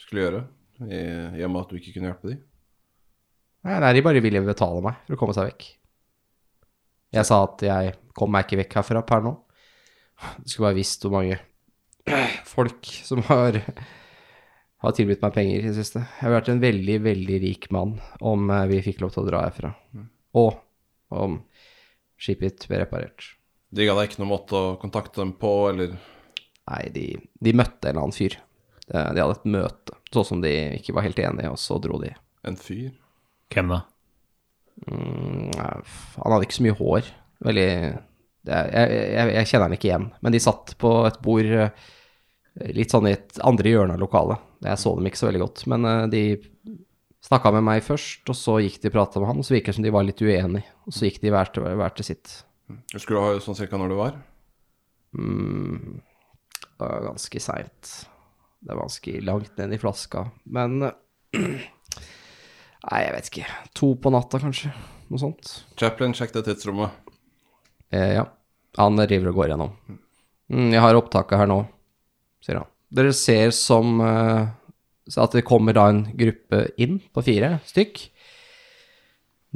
skulle 0.00 0.24
gjøre, 0.24 0.40
i, 0.82 1.44
og 1.44 1.52
med 1.52 1.60
at 1.60 1.70
du 1.70 1.78
ikke 1.78 1.92
kunne 1.94 2.10
hjelpe 2.10 2.32
de? 2.32 2.40
Nei, 3.62 3.78
nei, 3.78 3.92
de 3.94 4.02
bare 4.02 4.22
ville 4.24 4.42
betale 4.42 4.82
meg 4.82 5.04
for 5.06 5.14
å 5.14 5.20
komme 5.20 5.36
seg 5.36 5.52
vekk. 5.52 5.66
Jeg 7.12 7.28
sa 7.28 7.42
at 7.44 7.62
jeg 7.62 7.92
kom 8.16 8.32
meg 8.32 8.46
ikke 8.46 8.62
vekk 8.64 8.78
herfra 8.80 9.02
per 9.06 9.22
nå. 9.24 9.36
Du 10.40 10.48
skulle 10.48 10.70
bare 10.70 10.78
visst 10.80 11.04
hvor 11.04 11.14
mange 11.14 11.36
folk 12.54 12.88
som 13.04 13.22
har, 13.28 13.60
har 14.82 14.96
tilbudt 14.96 15.22
meg 15.24 15.36
penger 15.36 15.60
i 15.60 15.68
det 15.68 15.76
siste. 15.78 16.04
Jeg 16.04 16.26
har 16.26 16.36
vært 16.38 16.50
en 16.52 16.62
veldig, 16.62 16.98
veldig 17.04 17.38
rik 17.44 17.68
mann 17.74 17.96
om 18.20 18.50
eh, 18.50 18.66
vi 18.72 18.82
fikk 18.88 19.02
lov 19.04 19.14
til 19.14 19.24
å 19.24 19.28
dra 19.28 19.44
herfra. 19.46 19.74
Og 20.38 20.56
om 21.12 21.40
skipet 22.22 22.46
mitt 22.46 22.66
ble 22.70 22.82
reparert. 22.84 23.32
De 23.72 23.86
ga 23.88 23.94
deg 23.96 24.10
ikke 24.10 24.22
noen 24.22 24.34
måte 24.34 24.56
å 24.56 24.74
kontakte 24.80 25.22
dem 25.22 25.36
på, 25.40 25.52
eller 25.72 25.96
Nei, 26.70 26.84
de, 26.94 27.06
de 27.42 27.52
møtte 27.58 27.88
en 27.88 27.96
eller 27.96 28.04
annen 28.04 28.14
fyr. 28.14 28.36
De, 28.86 28.92
de 28.94 29.18
hadde 29.18 29.34
et 29.34 29.48
møte, 29.50 29.96
så 30.14 30.22
som 30.26 30.42
de 30.44 30.52
ikke 30.78 30.94
var 30.94 31.06
helt 31.08 31.18
enige, 31.18 31.50
og 31.50 31.58
så 31.58 31.78
dro 31.82 31.98
de. 31.98 32.12
en 32.46 32.58
fyr? 32.58 32.92
Hvem 33.52 33.72
da? 33.72 33.80
Mm, 34.86 35.50
han 35.56 36.34
hadde 36.34 36.46
ikke 36.46 36.58
så 36.60 36.66
mye 36.68 36.78
hår. 36.78 37.10
Veldig 37.42 37.66
er- 38.46 38.70
jeg, 38.72 39.02
jeg, 39.14 39.34
jeg 39.36 39.46
kjenner 39.52 39.68
han 39.68 39.76
ikke 39.76 39.88
igjen, 39.90 40.06
men 40.22 40.32
de 40.34 40.40
satt 40.42 40.72
på 40.82 40.92
et 41.08 41.18
bord 41.22 41.46
eh, 41.46 41.70
litt 42.74 42.90
sånn 42.92 43.06
i 43.08 43.14
et 43.16 43.38
andre 43.46 43.70
hjørne 43.74 43.94
av 43.96 44.02
lokalet. 44.02 44.42
Jeg 44.66 44.78
så 44.82 44.94
dem 44.96 45.06
ikke 45.10 45.20
så 45.22 45.28
veldig 45.30 45.42
godt, 45.44 45.64
men 45.72 45.84
eh, 45.88 46.06
de 46.12 46.22
snakka 47.22 47.52
med 47.54 47.62
meg 47.68 47.84
først, 47.86 48.24
og 48.32 48.34
så 48.38 48.56
gikk 48.64 48.80
de 48.82 48.90
og 48.90 48.96
prata 48.96 49.20
med 49.22 49.30
han, 49.30 49.38
og 49.42 49.46
så 49.46 49.54
virket 49.54 49.70
det 49.72 49.76
som 49.78 49.84
de 49.86 49.92
var 49.94 50.06
litt 50.08 50.22
uenige, 50.24 50.66
og 50.88 50.96
så 50.96 51.06
gikk 51.06 51.20
de 51.22 51.30
hver 51.34 51.52
til, 51.54 51.68
hver 51.78 51.94
til 51.98 52.08
sitt. 52.08 52.32
Husker 52.94 53.14
du 53.14 53.44
sånn 53.44 53.58
cirka 53.58 53.78
når 53.78 53.92
det 53.94 53.98
var? 54.00 54.16
Mm, 55.18 56.00
det 56.64 56.80
var 56.80 57.04
ganske 57.06 57.40
seint. 57.44 57.92
Det 58.62 58.70
var 58.74 58.84
ganske 58.86 59.14
langt 59.26 59.56
ned 59.58 59.74
i 59.76 59.78
flaska. 59.82 60.24
Men 60.54 60.78
Nei, 62.82 62.98
jeg 63.04 63.12
vet 63.14 63.28
ikke. 63.30 63.46
To 63.78 63.92
på 64.02 64.10
natta, 64.14 64.40
kanskje. 64.42 64.72
Noe 65.12 65.20
sånt. 65.20 65.50
Chaplin, 65.78 66.14
sjekk 66.16 66.32
det 66.34 66.42
tidsrommet. 66.48 66.94
Eh, 67.92 68.14
ja. 68.18 68.26
Han 68.80 68.96
driver 68.96 69.30
og 69.30 69.38
går 69.40 69.52
gjennom. 69.52 69.72
Mm, 70.52 70.68
jeg 70.72 70.82
har 70.84 70.96
opptaket 70.96 71.40
her 71.42 71.48
nå, 71.50 71.60
sier 72.44 72.62
han. 72.62 72.70
Dere 72.92 73.12
ser 73.16 73.52
som 73.56 74.00
eh, 74.04 74.50
at 75.12 75.36
det 75.36 75.44
kommer 75.48 75.76
da 75.76 75.86
en 75.90 76.04
gruppe 76.16 76.66
inn 76.80 76.98
på 77.12 77.24
fire 77.24 77.54
stykk. 77.68 78.04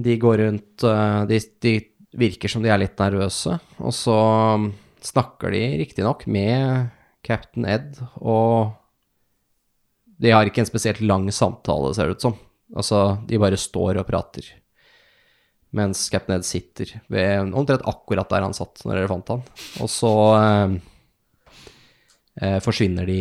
De 0.07 0.17
går 0.21 0.43
rundt 0.45 0.85
eh, 0.85 1.21
de, 1.31 1.41
de 1.65 1.75
virker 2.17 2.53
som 2.53 2.65
de 2.65 2.73
er 2.73 2.81
litt 2.81 2.99
nervøse, 3.01 3.57
og 3.81 3.95
så 3.97 4.19
mm, 4.61 4.69
snakker 5.05 5.57
de 5.57 5.63
riktignok 5.83 6.27
med 6.33 6.93
Captain 7.27 7.67
Ed, 7.69 7.97
og 8.21 8.77
de 10.17 10.33
har 10.33 10.49
ikke 10.49 10.63
en 10.65 10.69
spesielt 10.69 11.03
lang 11.05 11.29
samtale, 11.33 11.93
ser 11.97 12.09
det 12.09 12.17
ut 12.17 12.29
som. 12.29 12.37
Altså, 12.77 13.19
de 13.29 13.41
bare 13.41 13.59
står 13.61 14.01
og 14.01 14.09
prater 14.09 14.49
mens 15.77 16.07
Captain 16.13 16.39
Ed 16.39 16.47
sitter 16.49 16.95
ved 17.13 17.53
omtrent 17.53 17.85
akkurat 17.89 18.31
der 18.33 18.47
han 18.47 18.57
satt 18.57 18.81
når 18.85 19.01
dere 19.01 19.11
fant 19.11 19.33
han. 19.35 19.43
Og 19.85 19.91
så 19.93 20.13
eh, 20.39 20.77
eh, 22.43 22.59
forsvinner 22.65 23.09
de 23.09 23.21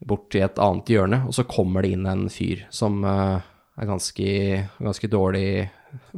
bort 0.00 0.30
til 0.32 0.46
et 0.46 0.60
annet 0.62 0.90
hjørne, 0.90 1.22
og 1.28 1.36
så 1.36 1.46
kommer 1.48 1.84
det 1.84 1.92
inn 1.94 2.08
en 2.08 2.24
fyr 2.32 2.64
som 2.74 3.04
eh, 3.04 3.36
er 3.80 3.88
ganske, 3.88 4.30
ganske 4.80 5.10
dårlig 5.12 5.68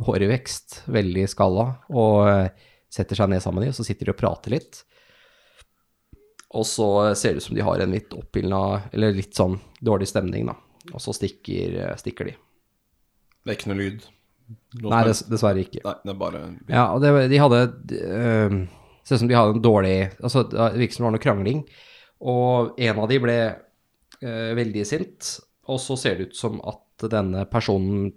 hårvekst, 0.06 0.82
veldig 0.92 1.26
skalla, 1.30 1.66
og 1.90 2.30
eh, 2.30 2.70
setter 2.92 3.18
seg 3.18 3.32
ned 3.32 3.44
sammen 3.44 3.60
med 3.60 3.68
dem, 3.68 3.74
og 3.74 3.80
så 3.80 3.86
sitter 3.88 4.08
de 4.08 4.14
og 4.14 4.20
prater 4.20 4.56
litt. 4.56 4.82
Og 6.52 6.66
så 6.68 6.86
ser 7.16 7.32
det 7.32 7.40
ut 7.40 7.48
som 7.48 7.56
de 7.56 7.64
har 7.64 7.80
en 7.80 7.94
litt 7.94 8.12
oppildna, 8.16 8.62
eller 8.92 9.16
litt 9.16 9.36
sånn 9.36 9.56
dårlig 9.80 10.10
stemning, 10.10 10.50
da. 10.50 10.58
Og 10.92 11.00
så 11.00 11.14
stikker, 11.16 11.94
stikker 12.00 12.28
de. 12.28 12.34
Det 13.42 13.50
er 13.52 13.56
ikke 13.56 13.70
noe 13.70 13.80
lyd? 13.80 14.04
Nei, 14.82 15.02
dess, 15.08 15.24
dessverre 15.28 15.62
ikke. 15.66 15.82
Nei, 15.84 15.94
det 16.04 16.12
er 16.14 16.18
bare 16.20 16.42
Ja, 16.70 16.84
og 16.94 17.02
det, 17.04 17.10
de 17.32 17.40
hadde 17.42 17.62
uh, 17.92 18.54
Ser 19.02 19.16
ut 19.18 19.22
som 19.24 19.28
de 19.30 19.36
hadde 19.36 19.56
en 19.56 19.64
dårlig 19.64 19.96
Altså, 20.22 20.44
det 20.48 20.68
virket 20.80 20.94
som 20.96 21.02
det 21.04 21.08
var 21.10 21.14
noe 21.16 21.24
krangling. 21.26 21.62
Og 22.22 22.78
en 22.78 23.00
av 23.02 23.08
de 23.10 23.18
ble 23.18 23.34
eh, 24.22 24.52
veldig 24.54 24.84
sint, 24.86 25.30
og 25.66 25.80
så 25.82 25.96
ser 25.98 26.20
det 26.20 26.28
ut 26.30 26.36
som 26.38 26.60
at 26.70 27.08
denne 27.10 27.42
personen, 27.50 28.12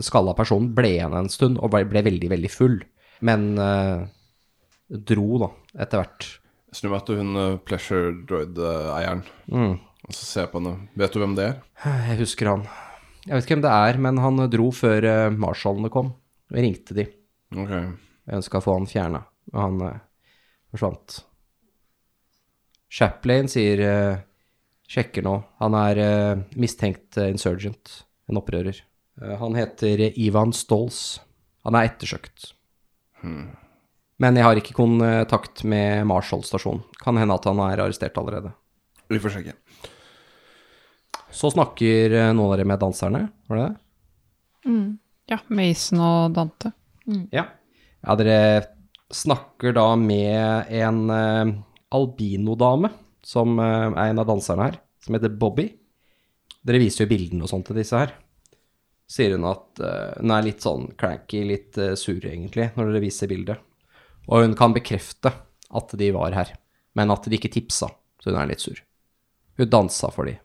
skalla 0.00 0.32
personen, 0.38 0.70
ble 0.76 0.94
igjen 0.94 1.12
en 1.18 1.28
stund 1.28 1.60
og 1.60 1.68
ble, 1.74 1.82
ble 1.90 2.00
veldig, 2.06 2.30
veldig 2.32 2.50
full. 2.54 2.78
Men 3.28 3.50
eh, 3.60 4.06
dro, 5.12 5.26
da, 5.44 5.50
etter 5.84 6.00
hvert. 6.00 6.28
Snu 6.72 6.88
meg 6.94 7.04
til 7.04 7.20
hun 7.20 7.36
Pleasure 7.68 8.14
Droid-eieren, 8.30 9.26
Mm. 9.52 9.76
og 10.08 10.14
så 10.16 10.24
ser 10.24 10.46
jeg 10.46 10.52
på 10.54 10.62
henne. 10.62 10.88
Vet 10.96 11.12
du 11.12 11.20
hvem 11.20 11.36
det 11.36 11.50
er? 11.50 11.60
Jeg 11.84 12.20
husker 12.24 12.54
han. 12.54 12.64
Jeg 13.26 13.34
vet 13.34 13.44
ikke 13.44 13.56
hvem 13.58 13.64
det 13.66 13.72
er, 13.74 13.98
men 14.00 14.20
han 14.22 14.44
dro 14.50 14.70
før 14.72 15.04
uh, 15.06 15.34
marshallene 15.34 15.90
kom. 15.92 16.14
Og 16.50 16.56
ringte 16.58 16.96
de. 16.96 17.06
Ok. 17.54 17.72
Jeg 18.30 18.38
ønska 18.38 18.60
å 18.60 18.64
få 18.64 18.76
han 18.76 18.88
fjerna, 18.90 19.24
og 19.52 19.58
han 19.58 19.80
eh, 19.86 20.00
forsvant. 20.70 21.16
Chaplain 22.90 23.48
sier 23.50 23.82
eh, 23.82 24.20
Sjekker 24.90 25.22
nå. 25.22 25.36
Han 25.62 25.74
er 25.78 25.98
eh, 26.02 26.40
mistenkt 26.58 27.18
eh, 27.18 27.30
insurgent, 27.30 28.00
en 28.30 28.40
opprører. 28.40 28.80
Eh, 29.22 29.34
han 29.38 29.58
heter 29.58 30.02
Ivan 30.18 30.54
Stolz. 30.54 31.20
Han 31.66 31.78
er 31.78 31.90
ettersøkt. 31.90 32.52
Men 33.22 34.36
jeg 34.38 34.46
har 34.46 34.58
ikke 34.58 34.74
kontakt 34.78 35.62
med 35.68 36.06
Marshall 36.08 36.42
stasjon. 36.44 36.80
Kan 37.02 37.20
hende 37.20 37.36
at 37.36 37.46
han 37.46 37.60
er 37.66 37.82
arrestert 37.84 38.16
allerede. 38.18 38.54
Vi 39.12 39.20
får 39.20 39.36
sjekke. 39.36 39.54
Så 41.34 41.52
snakker 41.54 42.16
eh, 42.16 42.32
noen 42.34 42.46
av 42.48 42.56
dere 42.56 42.68
med 42.68 42.82
danserne, 42.82 43.22
var 43.50 43.60
det 43.60 43.68
det? 43.68 43.78
Ja, 45.30 45.38
Mason 45.46 46.02
og 46.02 46.32
Dante. 46.34 46.72
Ja. 47.30 47.44
ja, 48.02 48.14
dere 48.18 48.38
snakker 49.14 49.74
da 49.74 49.86
med 49.98 50.70
en 50.74 51.04
uh, 51.10 51.52
albinodame, 51.94 52.90
som 53.22 53.58
uh, 53.58 53.90
er 53.94 54.10
en 54.10 54.22
av 54.22 54.26
danserne 54.26 54.66
her, 54.68 54.80
som 55.02 55.16
heter 55.16 55.32
Bobby. 55.38 55.68
Dere 56.66 56.82
viser 56.82 57.04
jo 57.04 57.12
bildene 57.12 57.46
og 57.46 57.52
sånt 57.52 57.68
til 57.70 57.78
disse 57.78 57.98
her. 57.98 58.12
Sier 59.10 59.36
hun 59.36 59.46
at 59.50 59.82
uh, 59.82 60.18
hun 60.18 60.34
er 60.34 60.46
litt 60.46 60.66
sånn 60.66 60.90
cranky, 60.98 61.44
litt 61.46 61.78
uh, 61.78 61.94
sur 61.98 62.18
egentlig, 62.18 62.72
når 62.74 62.90
dere 62.90 63.06
viser 63.06 63.30
bildet. 63.30 63.62
Og 64.30 64.44
hun 64.44 64.58
kan 64.58 64.74
bekrefte 64.74 65.32
at 65.70 65.98
de 65.98 66.12
var 66.14 66.34
her, 66.34 66.54
men 66.98 67.14
at 67.14 67.26
de 67.26 67.38
ikke 67.38 67.52
tipsa, 67.54 67.90
så 68.18 68.30
hun 68.30 68.38
er 68.42 68.50
litt 68.50 68.62
sur. 68.62 68.78
Hun 69.58 69.70
dansa 69.70 70.10
for 70.14 70.26
de. 70.26 70.36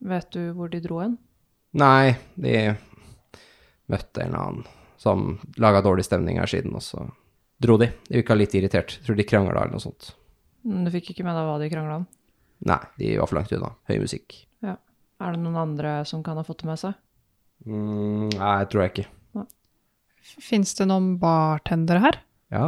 Vet 0.00 0.30
du 0.34 0.52
hvor 0.56 0.70
de 0.70 0.80
dro 0.84 1.00
hen? 1.00 1.16
Nei, 1.76 2.16
de 2.36 2.74
møtte 3.90 4.22
en 4.22 4.32
eller 4.32 4.42
annen 4.42 4.66
som 5.00 5.26
laga 5.60 5.82
dårlig 5.84 6.06
stemning 6.06 6.38
her 6.40 6.48
siden, 6.50 6.74
og 6.74 6.82
så 6.82 7.04
dro 7.62 7.76
de. 7.80 7.90
De 8.08 8.18
virka 8.20 8.34
litt 8.36 8.54
irritert. 8.56 8.96
Tror 9.06 9.16
de 9.18 9.26
krangla 9.28 9.60
eller 9.62 9.76
noe 9.76 9.82
sånt. 9.84 10.10
Men 10.66 10.84
Du 10.86 10.90
fikk 10.94 11.12
ikke 11.12 11.24
med 11.26 11.36
deg 11.36 11.46
hva 11.46 11.58
de 11.62 11.68
krangla 11.70 11.98
om? 12.00 12.06
Nei, 12.66 12.80
de 12.98 13.12
var 13.20 13.28
for 13.28 13.38
langt 13.38 13.52
unna. 13.52 13.74
Høy 13.90 13.98
musikk. 14.02 14.38
Ja. 14.64 14.78
Er 15.20 15.36
det 15.36 15.42
noen 15.44 15.58
andre 15.60 15.98
som 16.08 16.24
kan 16.24 16.40
ha 16.40 16.44
fått 16.46 16.64
det 16.64 16.70
med 16.70 16.80
seg? 16.80 16.96
Mm, 17.66 18.32
nei, 18.36 18.56
tror 18.72 18.84
jeg 18.86 18.94
ikke. 18.94 19.06
Fins 20.42 20.74
det 20.74 20.88
noen 20.90 21.12
bartendere 21.22 22.02
her? 22.02 22.18
Ja. 22.50 22.66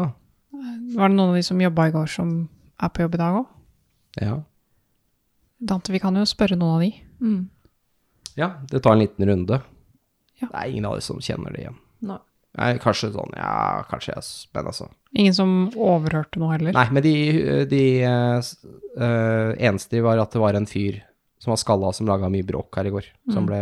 Var 0.55 1.11
det 1.11 1.17
noen 1.17 1.33
av 1.33 1.39
de 1.41 1.43
som 1.47 1.61
jobba 1.61 1.89
i 1.89 1.95
går, 1.97 2.07
som 2.13 2.37
er 2.79 2.93
på 2.95 3.03
jobb 3.03 3.17
i 3.19 3.21
dag 3.21 3.41
òg? 3.41 3.49
Ja. 4.23 4.37
Dante, 5.59 5.91
vi 5.93 5.99
kan 6.03 6.15
jo 6.17 6.23
spørre 6.29 6.57
noen 6.59 6.77
av 6.77 6.85
de. 6.85 6.93
Mm. 7.21 7.49
ja, 8.39 8.53
det 8.71 8.81
tar 8.83 8.93
en 8.93 9.03
liten 9.03 9.27
runde. 9.27 9.61
Ja. 10.39 10.47
Det 10.47 10.57
er 10.57 10.71
ingen 10.71 10.85
av 10.87 10.95
de 10.99 11.03
som 11.03 11.19
kjenner 11.21 11.53
det 11.55 11.65
igjen. 11.65 11.79
Nei. 12.07 12.19
Nei, 12.59 12.73
kanskje 12.83 13.11
sånn, 13.15 13.35
ja, 13.37 13.85
kanskje 13.91 14.15
jeg, 14.17 14.25
men 14.57 14.67
altså. 14.71 14.89
Ingen 15.15 15.35
som 15.37 15.51
overhørte 15.77 16.41
noe 16.41 16.55
heller? 16.57 16.73
Nei, 16.75 16.87
men 16.97 17.05
de, 17.05 17.13
de 17.71 17.83
uh, 18.09 19.53
eneste 19.59 20.01
var 20.03 20.19
at 20.23 20.33
det 20.35 20.41
var 20.43 20.57
en 20.59 20.67
fyr 20.67 21.01
som 21.39 21.53
var 21.53 21.61
skalla, 21.61 21.93
som 21.95 22.09
laga 22.09 22.31
mye 22.33 22.47
bråk 22.47 22.75
her 22.81 22.89
i 22.89 22.93
går, 22.95 23.07
som 23.31 23.47
ble, 23.47 23.61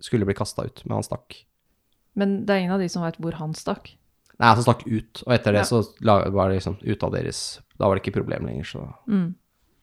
skulle 0.00 0.24
bli 0.28 0.36
kasta 0.38 0.64
ut, 0.64 0.80
men 0.86 0.96
han 1.00 1.04
stakk. 1.04 1.36
Men 2.16 2.38
det 2.46 2.54
er 2.54 2.62
ingen 2.64 2.76
av 2.78 2.80
de 2.80 2.88
som 2.92 3.04
veit 3.04 3.18
hvor 3.20 3.36
han 3.36 3.52
stakk? 3.58 3.92
Nei, 4.40 4.54
han 4.54 4.62
stakk 4.64 4.86
ut, 4.86 5.20
og 5.26 5.34
etter 5.36 5.52
det 5.52 5.66
Ja. 5.66 5.68
så 5.68 5.82
var 6.00 6.48
det 6.48 6.54
liksom 6.56 6.78
ut 6.80 7.02
av 7.04 7.12
deres 7.12 7.60
Da 7.76 7.88
var 7.88 7.96
det 7.96 8.02
ikke 8.06 8.16
problem 8.22 8.46
lenger, 8.48 8.64
så 8.64 8.86
Mm. 9.06 9.34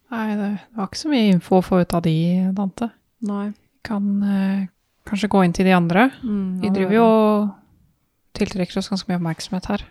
Nei, 0.09 0.35
det 0.39 0.49
var 0.75 0.87
ikke 0.87 1.03
så 1.03 1.09
mye 1.11 1.31
info 1.33 1.57
å 1.59 1.65
få 1.65 1.81
ut 1.83 1.93
av 1.93 2.01
de, 2.01 2.15
Dante. 2.55 2.89
Nei. 3.25 3.51
Kan 3.87 4.09
eh, 4.23 4.67
kanskje 5.07 5.29
gå 5.31 5.43
inn 5.45 5.53
til 5.55 5.65
de 5.65 5.73
andre. 5.73 6.09
Mm, 6.23 6.59
Vi 6.61 6.67
ja, 6.69 6.73
driver 6.73 6.93
jo 6.97 7.05
og 7.05 7.53
tiltrekker 8.37 8.77
oss 8.77 8.89
ganske 8.91 9.09
mye 9.09 9.17
oppmerksomhet 9.21 9.71
her. 9.73 9.87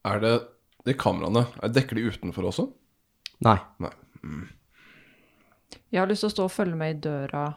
Er 0.00 0.20
det 0.20 0.34
de 0.88 0.94
kameraene 0.96 1.46
er- 1.62 1.68
Dekker 1.68 1.94
de 1.96 2.08
utenfor 2.08 2.46
også? 2.48 2.72
Nei. 3.44 3.58
Nei. 3.78 3.90
Jeg 5.92 6.00
har 6.00 6.06
lyst 6.08 6.20
til 6.24 6.30
å 6.30 6.32
stå 6.32 6.44
og 6.44 6.50
følge 6.54 6.76
med 6.76 6.96
i 6.96 7.00
døra 7.00 7.54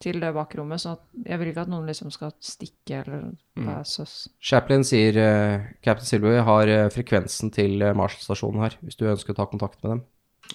til 0.00 0.20
det 0.20 0.32
bakrommet, 0.34 0.80
så 0.80 0.92
at 0.96 1.02
jeg 1.24 1.38
vil 1.38 1.48
ikke 1.52 1.62
at 1.62 1.68
noen 1.68 1.86
liksom 1.86 2.10
skal 2.12 2.32
stikke 2.40 2.98
eller 3.04 3.30
være 3.54 3.84
søs. 3.84 4.28
Chaplin 4.40 4.84
sier 4.84 5.16
uh, 5.16 5.66
Captain 5.82 6.04
Silver 6.04 6.42
har 6.42 6.68
uh, 6.68 6.90
frekvensen 6.92 7.50
til 7.50 7.80
uh, 7.82 7.94
Marshall-stasjonen 7.96 8.60
her, 8.60 8.76
hvis 8.82 8.96
du 8.96 9.06
ønsker 9.08 9.32
å 9.32 9.36
ta 9.36 9.46
kontakt 9.46 9.82
med 9.82 9.90
dem. 9.94 10.02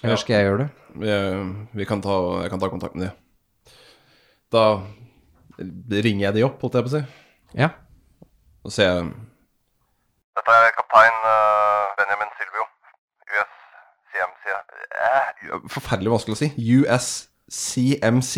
Eller 0.02 0.14
Ja. 0.16 0.20
skal 0.20 0.34
jeg 0.36 0.46
gjøre 0.48 0.58
det? 0.64 0.68
Vi, 1.02 1.10
vi 1.78 1.84
kan 1.88 2.00
ta, 2.04 2.16
jeg 2.42 2.50
kan 2.52 2.60
ta 2.60 2.68
kontakt 2.72 2.94
med 2.96 3.08
de. 3.08 3.12
Da 4.52 4.64
ringer 6.02 6.26
jeg 6.26 6.34
de 6.34 6.42
opp, 6.46 6.60
holdt 6.60 6.74
jeg 6.78 6.84
på 6.86 6.90
å 6.90 6.94
si. 6.96 7.02
Ja. 7.60 7.68
Og 8.64 8.72
ser 8.74 8.88
jeg 8.88 9.12
Dette 10.36 10.52
er 10.56 10.70
kaptein 10.76 11.16
eh, 11.28 11.90
Benjamin 11.98 12.30
Silvio. 12.38 12.64
US 13.32 13.56
CMC. 14.12 14.54
Eh, 15.02 15.58
Forferdelig 15.74 16.12
vanskelig 16.14 16.36
å 16.36 16.40
si. 16.40 16.48
USCMC. 16.80 18.36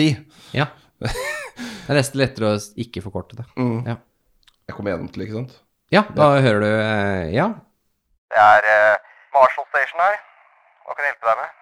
ja. 0.59 0.67
Det 1.05 1.93
er 1.93 1.99
nesten 1.99 2.17
lettere 2.19 2.55
å 2.55 2.61
ikke 2.81 3.03
forkorte 3.05 3.37
det. 3.37 3.45
Mm. 3.61 3.83
Ja. 3.87 3.97
Jeg 4.67 4.75
kommer 4.79 4.95
gjennom 4.95 5.11
til, 5.13 5.23
ikke 5.27 5.37
sant? 5.37 5.57
Ja, 5.93 6.01
da 6.17 6.31
hører 6.41 6.63
du 6.65 6.69
eh, 6.71 7.35
Ja. 7.37 7.49
Det 8.33 8.41
er 8.41 8.69
eh, 8.73 9.11
Marshall 9.37 9.67
Station 9.69 10.01
her. 10.01 10.17
Kan 11.05 11.11
hjelpe 11.13 11.29
deg 11.29 11.37
med? 11.37 11.57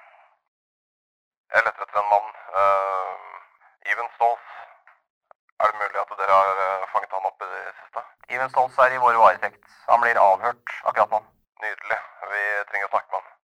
Jeg 1.51 1.62
leter 1.66 1.82
etter 1.82 1.99
en 1.99 2.11
mann. 2.12 2.26
Uh, 2.55 3.88
Even 3.90 4.11
Stolz. 4.14 4.45
Er 5.59 5.72
det 5.72 5.80
mulig 5.80 5.99
at 5.99 6.12
dere 6.20 6.36
har 6.36 6.61
eh, 6.64 6.84
fanget 6.93 7.16
han 7.16 7.26
opp 7.26 7.43
i 7.43 7.49
det 7.51 7.72
siste? 7.80 8.05
Even 8.36 8.53
Stolz 8.53 8.78
er 8.84 8.95
i 8.95 9.01
vår 9.03 9.18
varetekt. 9.18 9.66
Han 9.88 10.05
blir 10.05 10.20
avhørt 10.28 10.76
akkurat 10.86 11.11
nå. 11.16 11.20
Nydelig. 11.64 11.99
Vi 12.30 12.45
trenger 12.70 12.86
å 12.86 12.93
snakke 12.93 13.11
med 13.11 13.18
han. 13.18 13.36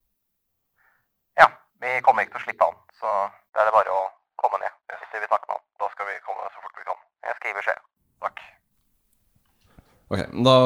Ja, 1.42 1.50
vi 1.82 1.98
kommer 2.06 2.22
ikke 2.22 2.36
til 2.36 2.44
å 2.44 2.46
slippe 2.46 2.70
han, 2.70 2.78
så 3.02 3.18
det 3.26 3.64
er 3.64 3.70
det 3.72 3.76
bare 3.80 3.98
å 3.98 4.08
komme 4.38 4.62
ned 4.62 4.78
hvis 4.94 5.14
vi 5.16 5.24
vil 5.24 5.32
snakke 5.34 5.50
med 5.50 5.58
han. 5.58 5.68
Da 5.82 5.92
skal 5.96 6.12
vi 6.12 6.18
komme 6.28 6.46
så 6.46 6.62
fort 6.62 6.78
vi 6.78 6.90
kan. 6.92 7.06
Jeg 7.26 7.40
skriver 7.40 7.58
beskjed. 7.58 7.86
Takk. 8.22 8.44
Ok, 10.14 10.22
da 10.46 10.58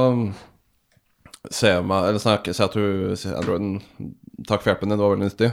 ser 1.49 1.78
jeg 1.78 1.89
meg 1.89 2.11
Eller 2.11 2.20
snakker 2.22 2.53
ser 2.53 2.68
jeg 2.68 2.68
at 2.68 2.76
du 2.76 3.33
Androiden 3.41 4.20
Takk 4.49 4.62
for 4.62 4.72
hjelpen 4.72 4.90
din, 4.90 4.99
det 4.99 5.05
var 5.05 5.14
veldig 5.14 5.28
nyttig. 5.28 5.51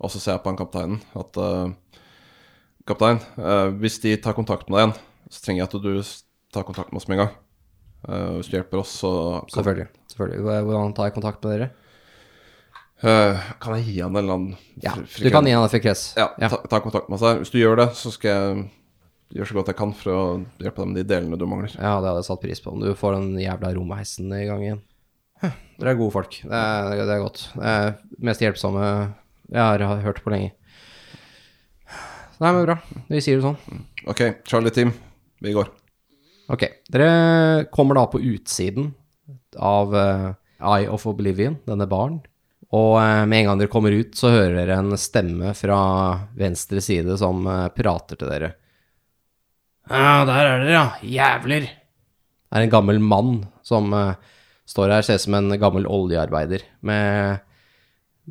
Og 0.00 0.10
så 0.12 0.20
ser 0.20 0.36
jeg 0.36 0.42
på 0.44 0.52
han 0.52 0.58
kapteinen 0.58 1.00
at 1.18 1.38
eh, 1.40 2.00
Kaptein, 2.84 3.20
eh, 3.40 3.70
hvis 3.80 3.96
de 4.02 4.12
tar 4.20 4.36
kontakt 4.36 4.68
med 4.68 4.76
deg 4.76 4.82
igjen, 4.82 4.98
så 5.32 5.44
trenger 5.44 5.62
jeg 5.62 5.68
at 5.70 5.86
du 5.86 5.94
tar 6.52 6.66
kontakt 6.68 6.92
med 6.92 7.00
oss 7.00 7.08
med 7.08 7.16
en 7.16 7.22
gang. 7.22 7.32
Eh, 8.08 8.32
hvis 8.36 8.50
du 8.50 8.58
hjelper 8.58 8.82
oss, 8.82 8.92
så 9.00 9.12
Selvfølgelig. 9.54 9.88
selvfølgelig. 10.12 10.66
Hvordan 10.68 10.94
tar 10.96 11.08
jeg 11.08 11.16
kontakt 11.16 11.44
med 11.44 11.54
dere? 11.54 11.70
Uh, 13.04 13.36
kan 13.60 13.74
jeg 13.76 13.84
gi 13.88 13.94
han 14.00 14.14
en 14.14 14.20
eller 14.20 14.36
annen 14.38 14.52
Ja, 14.80 14.94
du 14.94 15.26
kan 15.34 15.44
gi 15.44 15.52
han 15.52 15.64
en 15.66 15.68
frekvens. 15.68 16.14
Ja, 16.16 16.30
Ta, 16.38 16.60
ta 16.70 16.78
kontakt 16.80 17.10
med 17.12 17.20
der. 17.20 17.40
Hvis 17.42 17.50
du 17.52 17.58
gjør 17.58 17.76
det, 17.82 17.88
så 17.98 18.12
skal 18.14 18.30
jeg 18.30 18.62
gjøre 19.34 19.48
så 19.50 19.56
godt 19.58 19.72
jeg 19.72 19.78
kan 19.80 19.92
for 19.98 20.12
å 20.12 20.22
hjelpe 20.62 20.84
deg 20.84 20.92
med 20.92 21.00
de 21.00 21.04
delene 21.10 21.38
du 21.40 21.44
mangler. 21.50 21.74
Ja, 21.74 21.98
det 22.00 22.08
hadde 22.08 22.22
jeg 22.22 22.28
satt 22.30 22.44
pris 22.44 22.62
på. 22.64 22.72
Om 22.72 22.84
du 22.84 22.94
får 22.96 23.16
den 23.18 23.34
jævla 23.42 23.72
romheisen 23.76 24.32
i 24.32 24.44
gang 24.48 24.62
igjen. 24.62 24.80
Dere 25.42 25.92
er 25.92 25.98
gode 25.98 26.14
folk. 26.14 26.36
Det 26.44 26.58
er, 26.58 27.00
det 27.02 27.14
er 27.14 27.22
godt. 27.22 27.40
Det 27.56 27.70
er 27.70 27.94
mest 28.28 28.44
hjelpsomme 28.44 28.84
jeg 29.50 29.60
har 29.60 30.04
hørt 30.04 30.20
på 30.24 30.32
lenge. 30.32 30.52
Nei, 32.42 32.50
men 32.50 32.64
bra. 32.66 32.76
Vi 33.08 33.22
sier 33.22 33.38
det 33.38 33.46
sånn. 33.46 33.82
Ok, 34.10 34.22
Charlie 34.48 34.72
Team, 34.74 34.92
vi 35.44 35.54
går. 35.54 35.70
Ok. 36.52 36.64
Dere 36.92 37.66
kommer 37.74 37.98
da 37.98 38.06
på 38.10 38.20
utsiden 38.20 38.92
av 39.54 39.94
uh, 39.94 40.32
Eye 40.60 40.90
of 40.90 41.06
Oblivion, 41.08 41.56
denne 41.68 41.86
baren. 41.90 42.18
Og 42.74 42.98
uh, 42.98 43.22
med 43.28 43.40
en 43.40 43.50
gang 43.50 43.62
dere 43.62 43.72
kommer 43.72 43.94
ut, 43.94 44.12
så 44.18 44.32
hører 44.34 44.58
dere 44.58 44.80
en 44.82 44.98
stemme 45.00 45.54
fra 45.56 45.78
venstre 46.36 46.82
side 46.84 47.16
som 47.20 47.46
uh, 47.46 47.70
prater 47.74 48.18
til 48.20 48.30
dere. 48.30 48.52
Ja, 49.90 50.24
der 50.26 50.40
er 50.40 50.62
dere, 50.64 50.74
ja. 50.74 50.84
Jævler. 51.04 51.68
Det 51.68 52.60
er 52.60 52.66
en 52.66 52.72
gammel 52.72 53.00
mann 53.02 53.32
som 53.66 53.90
eh, 53.96 54.14
står 54.68 54.94
her, 54.94 55.02
ser 55.06 55.18
ut 55.20 55.24
som 55.26 55.36
en 55.38 55.54
gammel 55.60 55.86
oljearbeider. 55.90 56.62
Med 56.86 57.42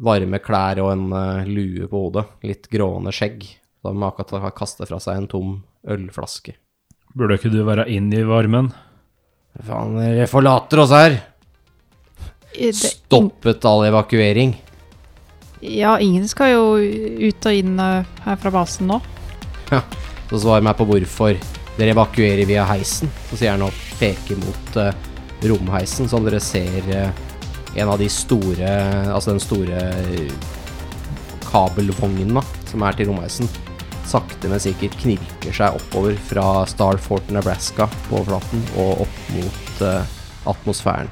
varme 0.04 0.40
klær 0.42 0.80
og 0.82 0.92
en 0.94 1.06
eh, 1.14 1.50
lue 1.50 1.90
på 1.92 2.06
hodet. 2.08 2.26
Litt 2.48 2.70
grående 2.74 3.14
skjegg. 3.14 3.46
Som 3.84 4.04
akkurat 4.08 4.32
har 4.48 4.56
kastet 4.56 4.88
fra 4.90 5.00
seg 5.04 5.20
en 5.20 5.28
tom 5.32 5.54
ølflaske. 5.92 6.56
Burde 7.14 7.36
ikke 7.38 7.52
du 7.54 7.60
være 7.68 7.86
inn 7.94 8.08
i 8.16 8.24
varmen? 8.26 8.72
Faen, 9.62 9.98
dere 10.00 10.26
forlater 10.32 10.82
oss 10.82 10.94
her! 10.96 11.20
Stoppet 12.74 13.66
all 13.66 13.86
evakuering. 13.88 14.54
ja, 15.62 15.96
ingen 16.00 16.28
skal 16.30 16.52
jo 16.54 16.64
ut 17.30 17.46
og 17.50 17.54
inn 17.56 17.80
eh, 17.82 18.06
her 18.26 18.36
fra 18.42 18.52
basen 18.54 18.90
nå. 18.92 19.00
Ja, 19.72 19.80
Så 20.30 20.40
svar 20.44 20.62
meg 20.66 20.76
på 20.78 20.86
hvorfor 20.90 21.38
dere 21.78 21.94
evakuerer 21.96 22.46
via 22.50 22.66
heisen. 22.70 23.10
Så 23.30 23.40
sier 23.40 23.56
han 23.56 23.66
og 23.66 23.74
peker 24.00 24.38
mot 24.42 24.78
eh, 24.82 24.94
romheisen, 25.52 26.10
som 26.10 26.26
dere 26.26 26.42
ser 26.44 26.90
eh, 26.94 27.24
en 27.74 27.90
av 27.90 27.98
de 27.98 28.06
store 28.12 28.74
Altså 29.10 29.34
den 29.34 29.42
store 29.42 29.80
kabelvogna 31.48 32.42
da, 32.42 32.44
som 32.70 32.86
er 32.86 32.98
til 32.98 33.10
romheisen, 33.12 33.50
sakte, 34.10 34.50
men 34.50 34.62
sikkert 34.62 34.98
knirker 35.02 35.54
seg 35.56 35.78
oppover 35.78 36.18
fra 36.30 36.64
Starfort, 36.70 37.30
Nebraska 37.34 37.90
på 38.08 38.20
overflaten 38.22 38.64
og 38.82 39.06
opp 39.06 39.20
mot 39.36 39.84
eh, 39.90 40.16
atmosfæren. 40.50 41.12